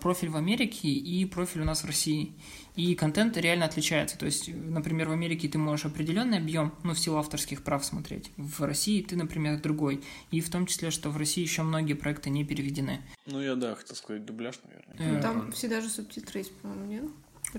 профиль 0.00 0.30
в 0.30 0.36
Америке 0.36 0.88
и 0.88 1.24
профиль 1.24 1.60
у 1.60 1.64
нас 1.64 1.84
в 1.84 1.86
России. 1.86 2.32
И 2.74 2.94
контент 2.94 3.36
реально 3.36 3.66
отличается. 3.66 4.18
То 4.18 4.26
есть, 4.26 4.50
например, 4.52 5.08
в 5.08 5.12
Америке 5.12 5.48
ты 5.48 5.56
можешь 5.56 5.86
определенный 5.86 6.38
объем, 6.38 6.74
ну, 6.82 6.94
в 6.94 6.98
силу 6.98 7.18
авторских 7.18 7.62
прав 7.62 7.84
смотреть. 7.84 8.32
В 8.36 8.62
России 8.62 9.02
ты, 9.02 9.16
например, 9.16 9.60
другой. 9.60 10.02
И 10.30 10.40
в 10.40 10.50
том 10.50 10.66
числе, 10.66 10.90
что 10.90 11.10
в 11.10 11.16
России 11.16 11.42
еще 11.42 11.62
многие 11.62 11.94
проекты 11.94 12.28
не 12.28 12.44
переведены. 12.44 13.02
Ну, 13.26 13.40
я, 13.40 13.54
да, 13.54 13.76
хотел 13.76 13.94
сказать 13.94 14.24
дубляж, 14.24 14.58
наверное. 14.64 15.16
Ну, 15.16 15.22
там 15.22 15.52
всегда 15.52 15.80
же 15.80 15.88
субтитры 15.88 16.40
есть, 16.40 16.52
по-моему, 16.56 16.84
нет? 16.86 17.04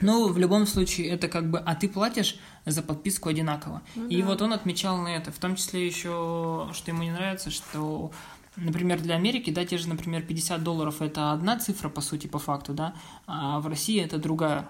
Ну, 0.02 0.28
в 0.28 0.38
любом 0.38 0.66
случае, 0.66 1.10
это 1.10 1.28
как 1.28 1.50
бы, 1.50 1.60
а 1.60 1.76
ты 1.76 1.90
платишь 1.90 2.38
за 2.66 2.82
подписку 2.82 3.30
одинаково. 3.30 3.82
Ну, 3.96 4.08
и 4.08 4.22
да. 4.22 4.28
вот 4.28 4.42
он 4.42 4.54
отмечал 4.54 4.98
на 4.98 5.10
это, 5.10 5.32
в 5.32 5.38
том 5.38 5.56
числе 5.56 5.86
еще, 5.86 6.70
что 6.74 6.92
ему 6.92 7.04
не 7.04 7.12
нравится, 7.12 7.52
что, 7.52 8.12
например, 8.56 9.02
для 9.02 9.16
Америки, 9.16 9.50
да, 9.52 9.66
те 9.66 9.78
же, 9.78 9.90
например, 9.90 10.24
50 10.24 10.64
долларов 10.64 11.02
это 11.02 11.32
одна 11.32 11.60
цифра, 11.60 11.90
по 11.90 12.02
сути, 12.02 12.28
по 12.28 12.40
факту, 12.40 12.74
да, 12.74 12.94
а 13.26 13.60
в 13.60 13.68
России 13.68 14.02
это 14.02 14.18
другая 14.18 14.68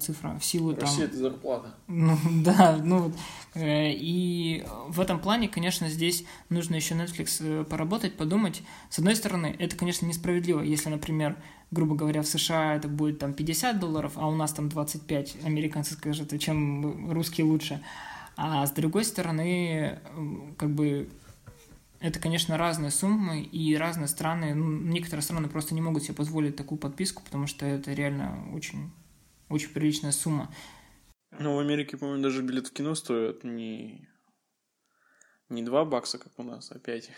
цифра 0.00 0.36
в 0.38 0.44
силу 0.44 0.74
там... 0.74 0.88
Россия– 0.88 1.04
это 1.06 1.16
зарплата. 1.16 1.74
Ну, 1.86 2.18
да, 2.44 2.80
ну, 2.82 3.12
э, 3.54 3.92
и 3.92 4.64
в 4.88 5.00
этом 5.00 5.20
плане, 5.20 5.48
конечно, 5.48 5.88
здесь 5.88 6.24
нужно 6.48 6.74
еще 6.74 6.94
Netflix 6.94 7.38
э, 7.40 7.64
поработать, 7.64 8.16
подумать. 8.16 8.62
С 8.90 8.98
одной 8.98 9.14
стороны, 9.14 9.54
это, 9.58 9.76
конечно, 9.76 10.06
несправедливо, 10.06 10.62
если, 10.62 10.88
например, 10.88 11.36
грубо 11.70 11.94
говоря, 11.94 12.22
в 12.22 12.26
США 12.26 12.74
это 12.74 12.88
будет 12.88 13.18
там 13.18 13.34
50 13.34 13.78
долларов, 13.78 14.12
а 14.16 14.26
у 14.26 14.34
нас 14.34 14.52
там 14.52 14.68
25, 14.68 15.44
американцы 15.44 15.94
скажут, 15.94 16.32
а 16.32 16.38
чем 16.38 17.12
русские 17.12 17.46
лучше. 17.46 17.80
А 18.36 18.66
с 18.66 18.72
другой 18.72 19.04
стороны, 19.04 19.98
как 20.56 20.70
бы 20.70 21.08
это, 22.00 22.20
конечно, 22.20 22.56
разные 22.56 22.90
суммы 22.90 23.42
и 23.42 23.76
разные 23.76 24.06
страны. 24.06 24.54
Ну, 24.54 24.70
некоторые 24.70 25.22
страны 25.22 25.48
просто 25.48 25.74
не 25.74 25.80
могут 25.80 26.04
себе 26.04 26.14
позволить 26.14 26.56
такую 26.56 26.78
подписку, 26.78 27.22
потому 27.24 27.46
что 27.46 27.66
это 27.66 27.92
реально 27.92 28.38
очень 28.54 28.90
очень 29.48 29.70
приличная 29.70 30.12
сумма. 30.12 30.52
Ну, 31.38 31.56
в 31.56 31.58
Америке, 31.58 31.96
по-моему, 31.96 32.22
даже 32.22 32.42
билет 32.42 32.68
в 32.68 32.72
кино 32.72 32.94
стоит 32.94 33.44
не, 33.44 34.08
не 35.48 35.62
2 35.62 35.84
бакса, 35.84 36.18
как 36.18 36.32
у 36.38 36.42
нас, 36.42 36.70
а 36.72 36.78
5. 36.78 37.10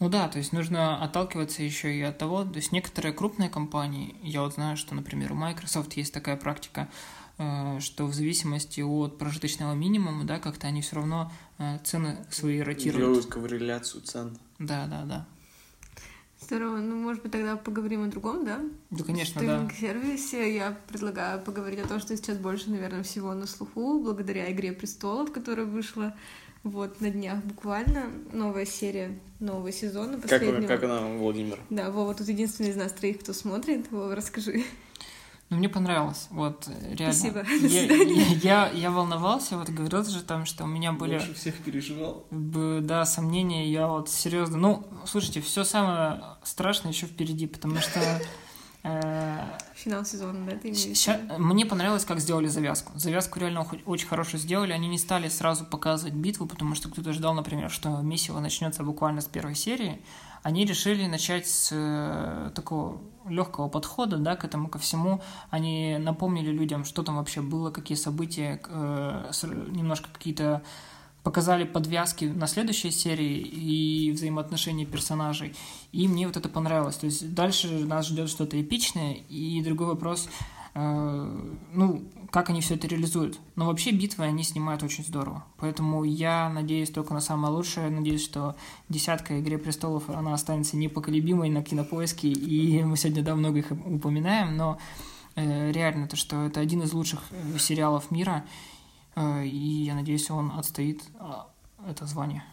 Ну 0.00 0.08
да, 0.08 0.28
то 0.28 0.38
есть 0.38 0.52
нужно 0.52 1.02
отталкиваться 1.02 1.62
еще 1.62 1.94
и 1.94 2.00
от 2.00 2.16
того, 2.16 2.44
то 2.44 2.56
есть 2.56 2.72
некоторые 2.72 3.12
крупные 3.12 3.50
компании, 3.50 4.16
я 4.22 4.40
вот 4.40 4.54
знаю, 4.54 4.78
что, 4.78 4.94
например, 4.94 5.32
у 5.32 5.34
Microsoft 5.34 5.92
есть 5.92 6.14
такая 6.14 6.38
практика, 6.38 6.88
э, 7.36 7.80
что 7.80 8.06
в 8.06 8.14
зависимости 8.14 8.80
от 8.80 9.18
прожиточного 9.18 9.74
минимума, 9.74 10.24
да, 10.24 10.38
как-то 10.38 10.68
они 10.68 10.80
все 10.80 10.96
равно 10.96 11.30
э, 11.58 11.78
цены 11.84 12.24
свои 12.30 12.60
ротируют. 12.60 13.08
Делают 13.08 13.26
корреляцию 13.26 14.00
цен. 14.00 14.38
Да, 14.58 14.86
да, 14.86 15.04
да. 15.04 15.28
Здорово. 16.50 16.78
Ну, 16.78 16.96
может 16.96 17.22
быть, 17.22 17.30
тогда 17.30 17.54
поговорим 17.54 18.02
о 18.02 18.08
другом, 18.08 18.44
да? 18.44 18.60
Да, 18.90 19.04
конечно, 19.04 19.40
да. 19.40 19.68
В 19.68 19.72
сервисе 19.78 20.52
я 20.52 20.76
предлагаю 20.88 21.40
поговорить 21.40 21.78
о 21.78 21.86
том, 21.86 22.00
что 22.00 22.16
сейчас 22.16 22.38
больше, 22.38 22.70
наверное, 22.70 23.04
всего 23.04 23.32
на 23.34 23.46
слуху, 23.46 24.00
благодаря 24.00 24.50
«Игре 24.50 24.72
престолов», 24.72 25.30
которая 25.30 25.64
вышла 25.64 26.12
вот 26.64 27.00
на 27.00 27.10
днях 27.10 27.38
буквально. 27.44 28.06
Новая 28.32 28.66
серия 28.66 29.16
нового 29.38 29.70
сезона 29.70 30.18
последнего. 30.18 30.66
Как, 30.66 30.80
как 30.80 30.90
она, 30.90 31.18
Владимир? 31.18 31.56
Да, 31.70 31.88
Вова, 31.92 32.16
тут 32.16 32.26
единственный 32.26 32.70
из 32.70 32.76
нас 32.76 32.92
троих, 32.94 33.20
кто 33.20 33.32
смотрит. 33.32 33.88
Вова, 33.92 34.16
расскажи. 34.16 34.64
Ну, 35.50 35.56
мне 35.56 35.68
понравилось, 35.68 36.28
вот, 36.30 36.68
реально. 36.92 37.12
Спасибо, 37.12 37.44
я, 37.66 37.82
я, 37.82 38.26
я, 38.36 38.70
я 38.70 38.90
волновался, 38.92 39.58
вот, 39.58 39.68
говорил 39.68 40.04
же 40.04 40.22
там, 40.22 40.46
что 40.46 40.62
у 40.62 40.68
меня 40.68 40.92
были... 40.92 41.18
Больше 41.18 41.34
всех 41.34 41.56
переживал. 41.56 42.24
Да, 42.30 43.04
сомнения, 43.04 43.68
я 43.68 43.88
вот 43.88 44.08
серьезно... 44.08 44.58
Ну, 44.58 44.86
слушайте, 45.06 45.40
все 45.40 45.64
самое 45.64 46.22
страшное 46.44 46.92
еще 46.92 47.06
впереди, 47.06 47.48
потому 47.48 47.78
что... 47.78 48.00
Э, 48.84 49.58
Финал 49.74 50.04
сезона, 50.04 50.46
да, 50.46 50.56
ты 50.56 50.72
Ща, 50.94 51.20
Мне 51.36 51.66
понравилось, 51.66 52.04
как 52.04 52.20
сделали 52.20 52.46
завязку. 52.46 52.92
Завязку 52.98 53.40
реально 53.40 53.66
очень 53.84 54.06
хорошо 54.06 54.38
сделали. 54.38 54.72
Они 54.72 54.88
не 54.88 54.98
стали 54.98 55.28
сразу 55.28 55.64
показывать 55.66 56.14
битву, 56.14 56.46
потому 56.46 56.74
что 56.74 56.88
кто-то 56.88 57.12
ждал, 57.12 57.34
например, 57.34 57.70
что 57.70 58.00
месиво 58.00 58.40
начнется 58.40 58.82
буквально 58.82 59.20
с 59.20 59.26
первой 59.26 59.54
серии. 59.54 60.00
Они 60.42 60.64
решили 60.64 61.06
начать 61.06 61.46
с 61.46 61.70
э, 61.72 62.50
такого 62.54 63.00
легкого 63.28 63.68
подхода 63.68 64.16
да, 64.16 64.36
к 64.36 64.44
этому, 64.44 64.68
ко 64.68 64.78
всему. 64.78 65.20
Они 65.50 65.98
напомнили 65.98 66.50
людям, 66.50 66.84
что 66.84 67.02
там 67.02 67.16
вообще 67.16 67.42
было, 67.42 67.70
какие 67.70 67.96
события, 67.96 68.60
э, 68.68 69.30
немножко 69.70 70.08
какие-то 70.12 70.62
показали 71.22 71.64
подвязки 71.64 72.24
на 72.24 72.46
следующей 72.46 72.90
серии 72.90 73.38
и 73.38 74.10
взаимоотношения 74.12 74.86
персонажей. 74.86 75.54
И 75.92 76.08
мне 76.08 76.26
вот 76.26 76.36
это 76.36 76.48
понравилось. 76.48 76.96
То 76.96 77.06
есть 77.06 77.34
дальше 77.34 77.68
нас 77.84 78.06
ждет 78.08 78.30
что-то 78.30 78.60
эпичное. 78.60 79.14
И 79.28 79.62
другой 79.62 79.88
вопрос, 79.88 80.28
ну, 80.74 82.04
как 82.30 82.50
они 82.50 82.60
все 82.60 82.76
это 82.76 82.86
реализуют. 82.86 83.38
Но 83.56 83.66
вообще 83.66 83.90
битвы 83.90 84.24
они 84.24 84.44
снимают 84.44 84.82
очень 84.82 85.04
здорово. 85.04 85.44
Поэтому 85.58 86.04
я 86.04 86.48
надеюсь 86.48 86.90
только 86.90 87.12
на 87.12 87.20
самое 87.20 87.52
лучшее. 87.52 87.90
Надеюсь, 87.90 88.24
что 88.24 88.56
десятка 88.88 89.40
«Игре 89.40 89.58
престолов» 89.58 90.08
она 90.08 90.32
останется 90.32 90.76
непоколебимой 90.76 91.50
на 91.50 91.62
кинопоиске. 91.62 92.28
И 92.28 92.82
мы 92.84 92.96
сегодня, 92.96 93.22
да, 93.22 93.34
много 93.34 93.58
их 93.58 93.70
упоминаем. 93.70 94.56
Но 94.56 94.78
э, 95.34 95.72
реально 95.72 96.06
то, 96.06 96.16
что 96.16 96.44
это 96.44 96.60
один 96.60 96.82
из 96.82 96.92
лучших 96.92 97.20
э, 97.30 97.58
сериалов 97.58 98.10
мира. 98.10 98.44
Э, 99.16 99.44
и 99.44 99.84
я 99.84 99.94
надеюсь, 99.94 100.30
он 100.30 100.52
отстоит 100.52 101.02
э, 101.18 101.32
это 101.88 102.06
звание. 102.06 102.44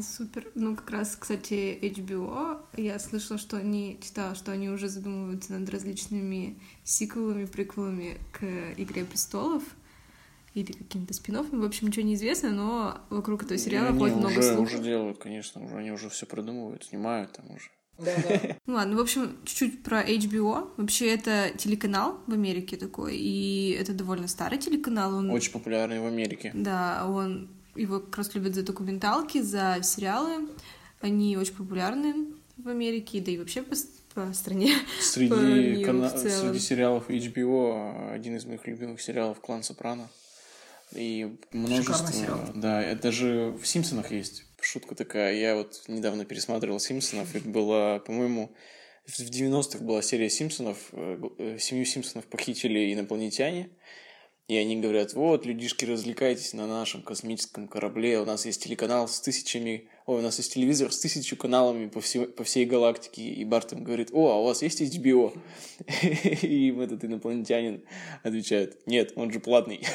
Супер. 0.00 0.46
Ну, 0.54 0.74
как 0.74 0.90
раз, 0.90 1.16
кстати, 1.16 1.78
HBO, 1.82 2.60
я 2.76 2.98
слышала, 2.98 3.38
что 3.38 3.58
они, 3.58 3.98
читала, 4.02 4.34
что 4.34 4.50
они 4.52 4.70
уже 4.70 4.88
задумываются 4.88 5.52
над 5.52 5.68
различными 5.68 6.58
сиквелами, 6.82 7.44
приквелами 7.44 8.16
к 8.32 8.42
«Игре 8.78 9.04
престолов» 9.04 9.62
или 10.54 10.72
какими-то 10.72 11.12
спин 11.14 11.42
В 11.42 11.64
общем, 11.64 11.88
ничего 11.88 12.06
не 12.06 12.14
известно, 12.14 12.50
но 12.50 12.98
вокруг 13.10 13.42
этого 13.42 13.58
сериала 13.58 13.92
не, 13.92 13.98
ходит 13.98 14.16
много 14.16 14.38
уже, 14.38 14.54
слухов. 14.54 14.74
уже 14.74 14.82
делают, 14.82 15.18
конечно, 15.18 15.64
уже 15.64 15.76
они 15.76 15.92
уже 15.92 16.08
все 16.08 16.26
продумывают, 16.26 16.84
снимают 16.84 17.32
там 17.32 17.50
уже. 17.50 17.70
Да, 17.98 18.14
да. 18.28 18.56
Ну 18.66 18.74
ладно, 18.74 18.96
в 18.96 19.00
общем, 19.00 19.36
чуть-чуть 19.44 19.82
про 19.82 20.02
HBO. 20.02 20.70
Вообще, 20.76 21.14
это 21.14 21.50
телеканал 21.56 22.20
в 22.26 22.32
Америке 22.32 22.76
такой, 22.76 23.16
и 23.16 23.76
это 23.78 23.92
довольно 23.92 24.28
старый 24.28 24.58
телеканал. 24.58 25.14
Он... 25.14 25.30
Очень 25.30 25.52
популярный 25.52 26.00
в 26.00 26.06
Америке. 26.06 26.50
Да, 26.54 27.06
он 27.06 27.48
его 27.74 28.00
как 28.00 28.18
раз 28.18 28.34
любят 28.34 28.54
за 28.54 28.62
документалки, 28.62 29.40
за 29.40 29.78
сериалы. 29.82 30.48
Они 31.00 31.36
очень 31.36 31.54
популярны 31.54 32.26
в 32.56 32.68
Америке, 32.68 33.20
да 33.20 33.32
и 33.32 33.38
вообще 33.38 33.62
по, 33.62 33.74
по 34.14 34.32
стране. 34.32 34.74
Среди, 35.00 35.30
по 35.30 35.34
миру 35.36 35.84
кана... 35.84 36.10
среди 36.10 36.58
сериалов 36.58 37.08
HBO 37.10 38.12
один 38.12 38.36
из 38.36 38.44
моих 38.44 38.66
любимых 38.66 39.00
сериалов 39.00 39.40
«Клан 39.40 39.62
Сопрано». 39.62 40.08
И 40.94 41.36
множество... 41.52 42.52
Да, 42.54 42.82
это 42.82 43.12
же 43.12 43.56
в 43.60 43.66
«Симпсонах» 43.66 44.10
есть 44.10 44.44
шутка 44.60 44.94
такая. 44.94 45.34
Я 45.34 45.56
вот 45.56 45.82
недавно 45.88 46.24
пересматривал 46.24 46.78
«Симпсонов». 46.80 47.34
Это 47.34 47.48
была, 47.48 47.98
по-моему, 48.00 48.54
в 49.06 49.18
90-х 49.18 49.78
была 49.84 50.02
серия 50.02 50.30
«Симпсонов». 50.30 50.78
Э, 50.92 51.56
семью 51.58 51.84
«Симпсонов» 51.84 52.26
похитили 52.26 52.92
инопланетяне. 52.92 53.70
И 54.48 54.56
они 54.56 54.80
говорят, 54.80 55.14
вот, 55.14 55.46
людишки, 55.46 55.84
развлекайтесь 55.84 56.52
на 56.52 56.66
нашем 56.66 57.02
космическом 57.02 57.68
корабле, 57.68 58.20
у 58.20 58.24
нас 58.24 58.44
есть 58.44 58.62
телеканал 58.62 59.08
с 59.08 59.20
тысячами, 59.20 59.88
ой, 60.06 60.18
у 60.18 60.22
нас 60.22 60.38
есть 60.38 60.52
телевизор 60.52 60.92
с 60.92 60.98
тысячу 60.98 61.36
каналами 61.36 61.88
по, 61.88 62.00
всей, 62.00 62.26
по 62.26 62.44
всей 62.44 62.66
галактике. 62.66 63.22
И 63.22 63.44
Барт 63.44 63.72
им 63.72 63.84
говорит, 63.84 64.10
о, 64.12 64.32
а 64.32 64.36
у 64.36 64.44
вас 64.44 64.62
есть 64.62 64.82
HBO? 64.82 65.40
И 66.42 66.68
им 66.68 66.80
этот 66.80 67.04
инопланетянин 67.04 67.82
отвечает, 68.22 68.86
нет, 68.86 69.12
он 69.16 69.32
же 69.32 69.40
платный. 69.40 69.86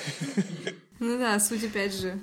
Ну 0.99 1.19
да, 1.19 1.39
суть 1.39 1.63
опять 1.63 1.93
же 1.93 2.19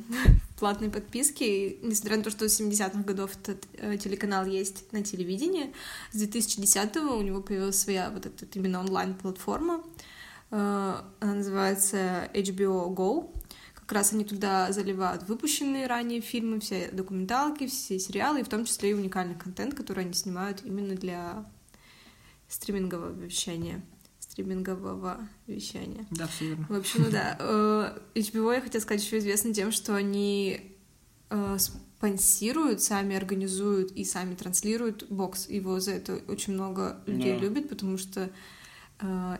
платной 0.59 0.91
подписки. 0.91 1.79
Несмотря 1.83 2.17
на 2.17 2.25
то, 2.25 2.31
что 2.31 2.49
с 2.49 2.61
70-х 2.61 3.05
годов 3.05 3.31
этот 3.41 3.65
э, 3.75 3.97
телеканал 3.99 4.47
есть 4.47 4.93
на 4.93 5.05
телевидении, 5.05 5.73
с 6.13 6.21
2010-го 6.21 7.17
у 7.17 7.23
него 7.23 7.41
появилась 7.41 7.79
своя 7.79 8.11
вот 8.11 8.27
эта 8.27 8.47
именно 8.55 8.81
онлайн-платформа, 8.81 9.85
она 10.59 11.35
называется 11.35 12.31
HBO 12.33 12.95
Go. 12.95 13.31
Как 13.75 13.93
раз 13.93 14.13
они 14.13 14.25
туда 14.25 14.73
заливают 14.73 15.29
выпущенные 15.29 15.87
ранее 15.87 16.21
фильмы, 16.21 16.61
все 16.61 16.89
документалки, 16.91 17.67
все 17.67 17.99
сериалы, 17.99 18.41
и 18.41 18.43
в 18.43 18.49
том 18.49 18.65
числе 18.65 18.91
и 18.91 18.95
уникальный 18.95 19.35
контент, 19.35 19.75
который 19.75 20.05
они 20.05 20.15
снимают 20.15 20.63
именно 20.65 20.95
для 20.95 21.45
стримингового 22.49 23.13
вещания 23.13 23.83
стримингового 24.21 25.29
вещания. 25.47 26.07
Да, 26.11 26.27
все 26.27 26.49
верно. 26.49 26.67
В 26.69 26.75
общем, 26.75 27.03
ну 27.05 27.11
да. 27.11 27.37
Э, 27.41 27.99
HBO, 28.15 28.53
я 28.55 28.61
хотела 28.61 28.81
сказать, 28.83 29.05
еще 29.05 29.19
известно 29.19 29.55
тем, 29.55 29.71
что 29.71 29.95
они 29.95 30.77
э, 31.31 31.57
спонсируют, 31.59 32.83
сами 32.83 33.15
организуют 33.15 33.93
и 33.93 34.05
сами 34.05 34.35
транслируют 34.35 35.07
бокс. 35.09 35.49
Его 35.49 35.79
за 35.79 35.93
это 35.93 36.21
очень 36.27 36.55
много 36.55 37.01
людей 37.07 37.35
Да. 37.35 37.39
любят, 37.39 37.69
потому 37.69 37.97
что 37.97 38.23
э, 38.23 38.31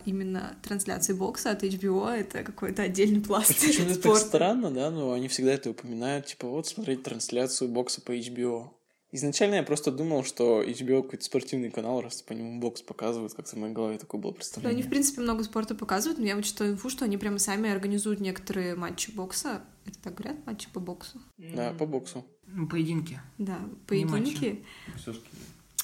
именно 0.05 0.55
трансляции 0.63 1.13
бокса 1.13 1.51
от 1.51 1.63
HBO 1.63 2.07
это 2.09 2.43
какой-то 2.43 2.83
отдельный 2.83 3.21
пласт 3.21 3.59
Почему-то 3.59 3.93
так 3.95 3.99
спорта. 4.03 4.25
странно, 4.25 4.71
да, 4.71 4.91
но 4.91 5.11
они 5.13 5.27
всегда 5.27 5.53
это 5.53 5.69
упоминают, 5.71 6.27
типа, 6.27 6.47
вот 6.47 6.67
смотреть 6.67 7.03
трансляцию 7.03 7.69
бокса 7.69 8.01
по 8.01 8.15
HBO. 8.15 8.69
Изначально 9.11 9.55
я 9.55 9.63
просто 9.63 9.91
думал, 9.91 10.25
что 10.25 10.61
HBO 10.61 11.01
какой-то 11.03 11.23
спортивный 11.23 11.71
канал, 11.71 12.01
раз 12.01 12.21
по 12.21 12.33
нему 12.33 12.59
бокс 12.59 12.81
показывают, 12.81 13.33
как-то 13.33 13.55
в 13.55 13.59
моей 13.59 13.73
голове 13.73 13.97
такое 13.97 14.19
было 14.19 14.31
Ну, 14.31 14.33
они, 14.33 14.37
представление. 14.39 14.83
в 14.83 14.89
принципе, 14.89 15.21
много 15.21 15.43
спорта 15.45 15.73
показывают, 15.73 16.19
но 16.19 16.25
я 16.25 16.35
вычитала 16.35 16.67
инфу, 16.67 16.89
что 16.89 17.05
они 17.05 17.17
прямо 17.17 17.39
сами 17.39 17.69
организуют 17.69 18.19
некоторые 18.19 18.75
матчи 18.75 19.11
бокса. 19.11 19.61
Это 19.85 19.99
так 19.99 20.15
говорят? 20.15 20.45
Матчи 20.45 20.67
по 20.73 20.81
боксу? 20.81 21.21
Да, 21.37 21.71
по 21.79 21.85
боксу. 21.85 22.25
Ну, 22.47 22.67
Поединки. 22.67 23.19
Да, 23.37 23.57
Не 23.59 23.75
поединки. 23.87 24.65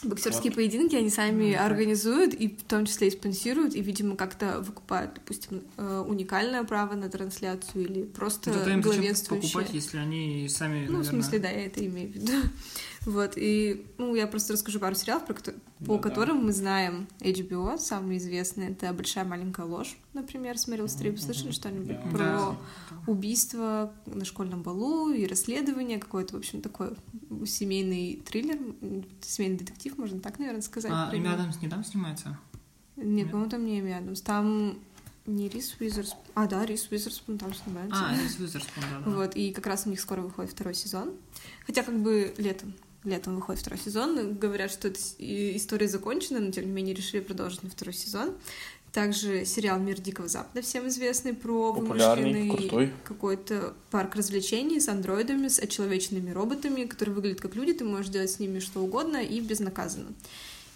Боксерские 0.04 0.52
Схватки. 0.52 0.56
поединки 0.56 0.96
они 0.96 1.10
сами 1.10 1.54
да. 1.54 1.66
организуют 1.66 2.34
и 2.34 2.48
в 2.50 2.64
том 2.64 2.86
числе 2.86 3.08
и 3.10 3.12
спонсируют, 3.12 3.76
и, 3.76 3.82
видимо, 3.82 4.16
как-то 4.16 4.60
выкупают, 4.62 5.14
допустим, 5.16 5.62
э, 5.78 6.04
уникальное 6.08 6.64
право 6.64 6.96
на 6.96 7.10
трансляцию 7.10 7.86
или 7.86 8.04
просто 8.04 8.52
зачем 8.52 8.82
главенствующее. 8.82 9.52
покупать, 9.52 9.74
если 9.74 9.98
они 9.98 10.48
сами, 10.50 10.80
Ну, 10.80 10.86
в 10.86 10.88
наверное, 10.92 11.04
смысле, 11.04 11.40
да, 11.40 11.50
я 11.50 11.66
это 11.68 11.86
имею 11.86 12.10
в 12.12 12.16
виду. 12.16 12.32
Вот, 13.06 13.34
и, 13.36 13.88
ну, 13.98 14.14
я 14.14 14.28
просто 14.28 14.54
расскажу 14.54 14.80
пару 14.80 14.94
сериалов, 14.94 15.26
про 15.26 15.34
кото- 15.34 15.56
по 15.80 15.98
Да-да. 15.98 16.10
которым 16.10 16.46
мы 16.46 16.54
знаем 16.54 17.08
HBO, 17.20 17.80
самые 17.80 18.20
известные. 18.20 18.70
Это 18.70 18.94
«Большая 18.94 19.26
маленькая 19.26 19.66
ложь», 19.66 19.98
например, 20.14 20.60
с 20.60 20.68
Мэрил 20.68 20.88
Стрип. 20.88 21.20
Слышали 21.20 21.50
что-нибудь 21.50 21.88
Да. 22.00 22.10
про 22.12 22.18
Да. 22.20 22.56
убийство 23.08 23.92
на 24.06 24.24
школьном 24.24 24.62
балу 24.62 25.10
и 25.12 25.26
расследование, 25.26 25.98
какой-то, 25.98 26.36
в 26.36 26.40
общем, 26.40 26.62
такой 26.62 26.92
семейный 27.48 28.22
триллер, 28.24 28.60
семейный 29.22 29.58
детектив, 29.58 29.98
можно 29.98 30.20
так, 30.20 30.38
наверное, 30.38 30.62
сказать. 30.62 30.92
А, 30.94 31.10
Эми. 31.12 31.28
Адамс 31.28 31.60
не 31.60 31.70
там 31.70 31.84
снимается? 31.84 32.38
Нет, 32.98 33.08
Нет? 33.08 33.32
по-моему, 33.32 33.50
там 33.50 33.66
не 33.66 33.80
Эми 33.80 33.94
Адамс. 33.94 34.22
Там 34.22 34.78
не 35.26 35.50
Рис 35.50 35.76
Уизерспун. 35.80 36.20
А, 36.36 36.46
да, 36.48 36.66
Рис 36.68 36.88
Уизерспун 36.92 37.40
там 37.40 37.52
снимается. 37.56 37.98
А, 38.00 38.14
Рис 38.16 38.38
Уизерспун, 38.40 38.84
да, 38.92 39.00
да. 39.06 39.12
Вот, 39.18 39.36
и 39.36 39.52
как 39.54 39.66
раз 39.66 39.88
у 39.88 39.90
них 39.90 40.00
скоро 40.00 40.22
выходит 40.22 40.52
второй 40.52 40.76
сезон. 40.76 41.14
Хотя 41.66 41.82
как 41.84 42.00
бы 42.00 42.34
летом, 42.38 42.74
летом 43.04 43.36
выходит 43.36 43.62
второй 43.62 43.80
сезон. 43.80 44.36
Говорят, 44.36 44.72
что 44.72 44.88
эта 44.88 45.00
история 45.20 45.88
закончена, 45.88 46.40
но 46.40 46.52
тем 46.52 46.66
не 46.66 46.72
менее 46.72 46.96
решили 46.96 47.22
продолжить 47.22 47.64
на 47.64 47.70
второй 47.70 47.94
сезон. 47.94 48.34
Также 48.92 49.46
сериал 49.46 49.80
«Мир 49.80 50.02
Дикого 50.02 50.28
Запада» 50.28 50.62
всем 50.62 50.90
известный 50.90 51.34
про 51.34 51.74
Популярный, 51.74 52.50
вымышленный 52.50 52.92
какой-то 53.06 53.74
парк 53.90 54.16
развлечений 54.16 54.82
с 54.82 54.90
андроидами, 54.90 55.48
с 55.48 55.60
очеловеченными 55.60 56.32
роботами, 56.32 56.84
которые 56.84 57.16
выглядят 57.16 57.40
как 57.40 57.56
люди, 57.56 57.72
ты 57.72 57.86
можешь 57.86 58.10
делать 58.10 58.32
с 58.32 58.40
ними 58.40 58.60
что 58.60 58.82
угодно 58.82 59.24
и 59.24 59.40
безнаказанно. 59.40 60.10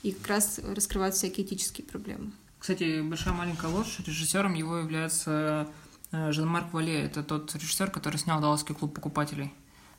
И 0.02 0.14
как 0.14 0.28
раз 0.28 0.62
раскрывают 0.64 1.16
всякие 1.16 1.46
этические 1.46 1.86
проблемы. 1.86 2.32
Кстати, 2.58 3.02
«Большая 3.02 3.34
маленькая 3.34 3.70
ложь», 3.70 4.00
режиссером 4.08 4.54
его 4.54 4.78
является 4.78 5.68
э, 6.14 6.32
Жан-Марк 6.32 6.72
Вале. 6.72 7.04
Это 7.04 7.22
тот 7.22 7.54
режиссер, 7.54 7.92
который 7.92 8.16
снял 8.16 8.40
«Далласский 8.40 8.76
клуб 8.76 8.96
покупателей». 8.96 9.52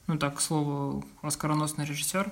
Ну 0.06 0.18
так, 0.18 0.36
к 0.36 0.40
слову, 0.40 1.04
оскароносный 1.22 1.84
режиссер. 1.84 2.30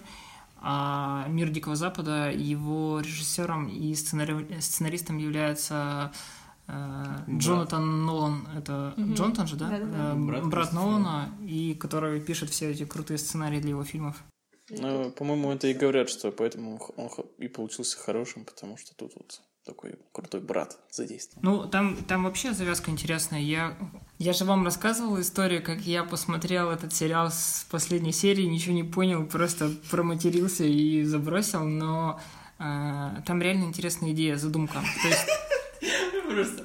А 0.67 1.27
«Мир 1.29 1.51
Дикого 1.51 1.77
Запада» 1.77 2.31
его 2.31 3.01
режиссером 3.01 3.69
и 3.69 3.93
сценари- 3.95 4.61
сценаристом 4.61 5.19
является 5.19 6.13
э. 6.69 7.17
Джонатан 7.29 8.07
Нолан. 8.07 8.49
Это 8.57 8.95
Мгм. 8.97 9.15
Джонатан 9.15 9.47
же, 9.47 9.57
да? 9.57 9.69
Да-да-да. 9.69 10.13
Э, 10.13 10.15
Брат 10.15 10.47
брат. 10.47 10.73
Нолана, 10.73 11.29
и 11.43 11.75
который 11.75 12.21
пишет 12.21 12.49
все 12.51 12.71
эти 12.71 12.87
крутые 12.87 13.19
сценарии 13.19 13.61
для 13.61 13.71
его 13.71 13.85
фильмов. 13.85 14.23
Ну, 14.71 15.11
по-моему, 15.11 15.53
это 15.53 15.67
и 15.67 15.75
говорят, 15.75 16.09
что 16.09 16.31
поэтому 16.33 16.81
он 16.97 17.11
и 17.37 17.49
получился 17.49 17.99
хорошим, 17.99 18.47
потому 18.47 18.79
что 18.79 18.95
тут 18.97 19.13
вот 19.17 19.43
такой 19.65 19.95
крутой 20.13 20.41
брат 20.41 20.79
задействован. 20.91 21.41
Ну, 21.43 21.69
там, 21.69 21.97
там 22.05 22.25
вообще 22.25 22.53
завязка 22.53 22.91
интересная. 22.91 23.41
Я, 23.41 23.77
я 24.19 24.33
же 24.33 24.45
вам 24.45 24.65
рассказывал 24.65 25.21
историю, 25.21 25.63
как 25.63 25.81
я 25.81 26.05
посмотрел 26.05 26.71
этот 26.71 26.95
сериал 26.95 27.31
с 27.31 27.67
последней 27.71 28.13
серии, 28.13 28.45
ничего 28.45 28.75
не 28.75 28.85
понял, 28.85 29.27
просто 29.27 29.71
проматерился 29.91 30.65
и 30.65 31.03
забросил, 31.05 31.65
но 31.65 32.21
э, 32.59 33.23
там 33.27 33.41
реально 33.41 33.65
интересная 33.65 34.13
идея, 34.13 34.37
задумка. 34.37 34.81
То 35.03 35.09
есть, 35.09 35.27
Просто 36.29 36.65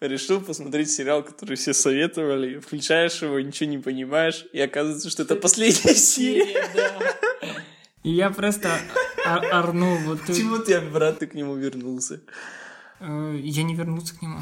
решил 0.00 0.40
посмотреть 0.40 0.90
сериал, 0.90 1.22
который 1.22 1.56
все 1.56 1.72
советовали, 1.72 2.58
включаешь 2.58 3.22
его, 3.22 3.40
ничего 3.40 3.70
не 3.70 3.78
понимаешь, 3.78 4.46
и 4.52 4.60
оказывается, 4.60 5.10
что 5.10 5.22
это 5.22 5.36
последняя 5.36 5.94
серия. 5.94 6.64
И 8.04 8.10
я 8.10 8.30
просто 8.30 8.70
ор- 9.26 9.46
орнул. 9.52 9.96
Вот, 10.06 10.20
Почему 10.26 10.58
ты, 10.58 10.80
брат, 10.80 11.18
ты 11.18 11.26
к 11.26 11.34
нему 11.34 11.56
вернулся? 11.56 12.20
Э, 13.00 13.36
я 13.42 13.62
не 13.64 13.74
вернулся 13.74 14.14
к 14.16 14.22
нему. 14.22 14.38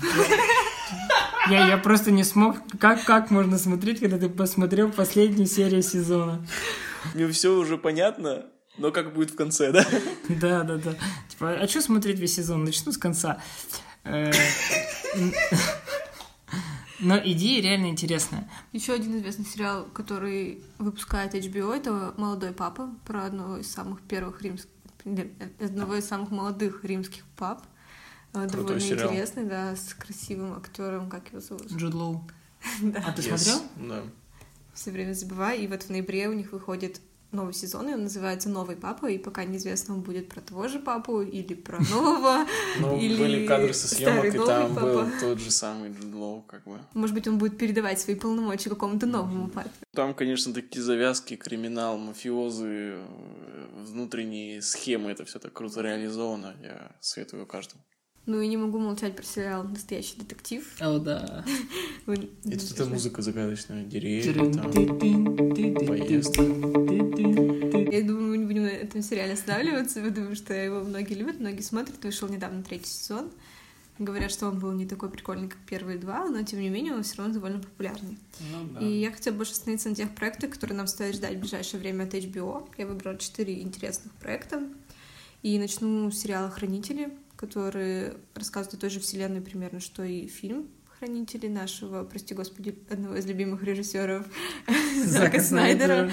Я, 1.48 1.66
я 1.66 1.79
просто 1.79 2.11
не 2.11 2.22
смог. 2.25 2.57
Как, 2.79 3.05
как 3.05 3.31
можно 3.31 3.59
смотреть, 3.59 4.01
когда 4.01 4.18
ты 4.18 4.29
посмотрел 4.29 4.90
последнюю 4.92 5.46
серию 5.46 5.83
сезона? 5.83 6.46
Мне 7.14 7.27
все 7.29 7.57
уже 7.57 7.79
понятно, 7.79 8.46
но 8.79 8.92
как 8.92 9.14
будет 9.14 9.31
в 9.31 9.37
конце, 9.37 9.72
да? 9.72 9.85
Да, 10.29 10.62
да, 10.62 10.77
да. 10.77 10.94
Типа, 11.29 11.51
а 11.55 11.66
что 11.66 11.81
смотреть 11.83 12.18
весь 12.20 12.37
сезон? 12.37 12.64
Начну 12.64 12.92
с 12.92 12.98
конца. 12.98 13.42
Но 17.03 17.19
идея 17.19 17.61
реально 17.62 17.87
интересная. 17.88 18.49
Еще 18.73 18.93
один 18.95 19.19
известный 19.19 19.45
сериал, 19.45 19.85
который 19.93 20.62
выпускает 20.79 21.35
HBO, 21.35 21.75
это 21.75 22.15
«Молодой 22.17 22.53
папа», 22.53 22.91
про 23.05 23.25
одного 23.27 23.59
из 23.59 23.71
самых 23.71 24.01
первых 24.03 24.41
римских, 24.41 24.71
одного 25.61 25.97
из 25.97 26.07
самых 26.07 26.31
молодых 26.31 26.85
римских 26.85 27.25
пап. 27.37 27.67
Э, 28.33 28.43
Крутой 28.49 28.61
Довольно 28.61 28.81
сериал. 28.81 29.11
интересный, 29.11 29.45
да, 29.45 29.77
с 29.77 29.93
красивым 29.95 30.55
актером, 30.55 31.11
как 31.11 31.29
его 31.31 31.41
зовут. 31.41 31.71
Джуд 31.71 31.93
Лоу. 31.95 32.31
Да. 32.81 33.03
А 33.07 33.12
ты 33.12 33.21
Yes. 33.23 33.37
смотрел? 33.37 33.62
Да. 33.88 34.03
Все 34.73 34.91
время 34.93 35.12
забываю. 35.12 35.61
И 35.61 35.67
вот 35.67 35.83
в 35.83 35.91
ноябре 35.91 36.29
у 36.29 36.33
них 36.33 36.53
выходит 36.53 37.01
новый 37.33 37.55
сезон, 37.55 37.88
и 37.88 37.95
он 37.95 38.05
называется 38.05 38.49
«Новый 38.49 38.77
папа», 38.77 39.07
и 39.07 39.18
пока 39.18 39.45
неизвестно, 39.45 39.95
он 39.95 40.03
будет 40.03 40.29
про 40.29 40.40
того 40.40 40.68
же 40.68 40.79
папу 40.79 41.23
или 41.23 41.55
про 41.55 41.79
нового. 41.90 42.47
Ну, 42.81 42.99
Или 42.99 43.16
были 43.16 43.47
кадры 43.47 43.75
со 43.75 43.88
съемок, 43.88 44.35
и 44.35 44.38
там 44.38 44.75
был 44.75 45.07
тот 45.21 45.38
же 45.38 45.51
самый 45.51 45.90
Джуд 45.90 46.14
Лоу, 46.14 46.42
как 46.42 46.64
бы. 46.64 46.79
Может 46.95 47.14
быть, 47.14 47.29
он 47.29 47.38
будет 47.38 47.59
передавать 47.59 48.01
свои 48.01 48.16
полномочия 48.16 48.71
какому-то 48.71 49.07
новому 49.07 49.49
папе. 49.49 49.71
Там, 49.92 50.14
конечно, 50.14 50.53
такие 50.55 50.83
завязки, 50.83 51.37
криминал, 51.37 51.99
мафиозы, 51.99 52.95
э, 52.95 53.05
внутренние 53.77 54.62
схемы, 54.62 55.11
это 55.11 55.25
все 55.25 55.38
так 55.38 55.53
круто 55.53 55.83
реализовано. 55.83 56.55
Я 56.62 56.92
советую 57.01 57.47
каждому. 57.47 57.83
Ну 58.24 58.40
и 58.40 58.46
не 58.46 58.56
могу 58.56 58.78
молчать 58.78 59.16
про 59.16 59.24
сериал 59.24 59.64
«Настоящий 59.64 60.16
детектив». 60.16 60.64
О, 60.80 60.98
да. 61.00 61.44
И 62.06 62.56
тут 62.56 62.70
эта 62.70 62.87
музыка 62.87 63.20
загадочная, 63.20 63.85
деревья. 63.85 64.32
Я 67.90 68.02
думаю, 68.02 68.30
мы 68.30 68.38
не 68.38 68.44
будем 68.44 68.62
на 68.62 68.68
этом 68.68 69.02
сериале 69.02 69.32
останавливаться, 69.32 70.00
потому 70.00 70.37
что 70.37 70.54
его 70.54 70.82
многие 70.82 71.14
любят, 71.14 71.40
многие 71.40 71.62
смотрят. 71.62 72.02
Вышел 72.04 72.28
недавно 72.28 72.62
третий 72.62 72.90
сезон. 72.90 73.28
Говорят, 73.98 74.30
что 74.30 74.46
он 74.46 74.58
был 74.61 74.70
не 74.72 74.87
такой 74.87 75.11
прикольный, 75.11 75.48
как 75.48 75.58
первые 75.68 75.98
два, 75.98 76.26
но 76.28 76.42
тем 76.44 76.61
не 76.61 76.68
менее 76.68 76.94
он 76.94 77.02
все 77.02 77.16
равно 77.16 77.35
довольно 77.35 77.58
популярный. 77.58 78.18
Ну 78.50 78.80
И 78.80 79.00
я 79.00 79.11
хотела 79.11 79.35
больше 79.35 79.52
остановиться 79.52 79.88
на 79.88 79.96
тех 79.96 80.14
проектах, 80.14 80.50
которые 80.50 80.76
нам 80.76 80.87
стоит 80.87 81.16
ждать 81.16 81.37
в 81.37 81.40
ближайшее 81.40 81.80
время 81.80 82.04
от 82.04 82.14
HBO. 82.14 82.68
Я 82.78 82.87
выбрала 82.87 83.18
четыре 83.18 83.61
интересных 83.61 84.12
проекта. 84.14 84.62
И 85.42 85.58
начну 85.58 86.11
с 86.11 86.18
сериала 86.18 86.50
«Хранители», 86.50 87.11
который 87.42 88.12
рассказывает 88.35 88.74
о 88.74 88.81
той 88.81 88.90
же 88.90 89.00
вселенной 89.00 89.40
примерно, 89.40 89.81
что 89.81 90.05
и 90.05 90.28
фильм 90.28 90.70
«Хранители» 90.98 91.48
нашего, 91.48 92.05
прости 92.05 92.35
господи, 92.35 92.78
одного 92.88 93.16
из 93.16 93.26
любимых 93.26 93.64
режиссеров 93.64 94.24
Зака 95.05 95.40
Снайдера. 95.40 96.12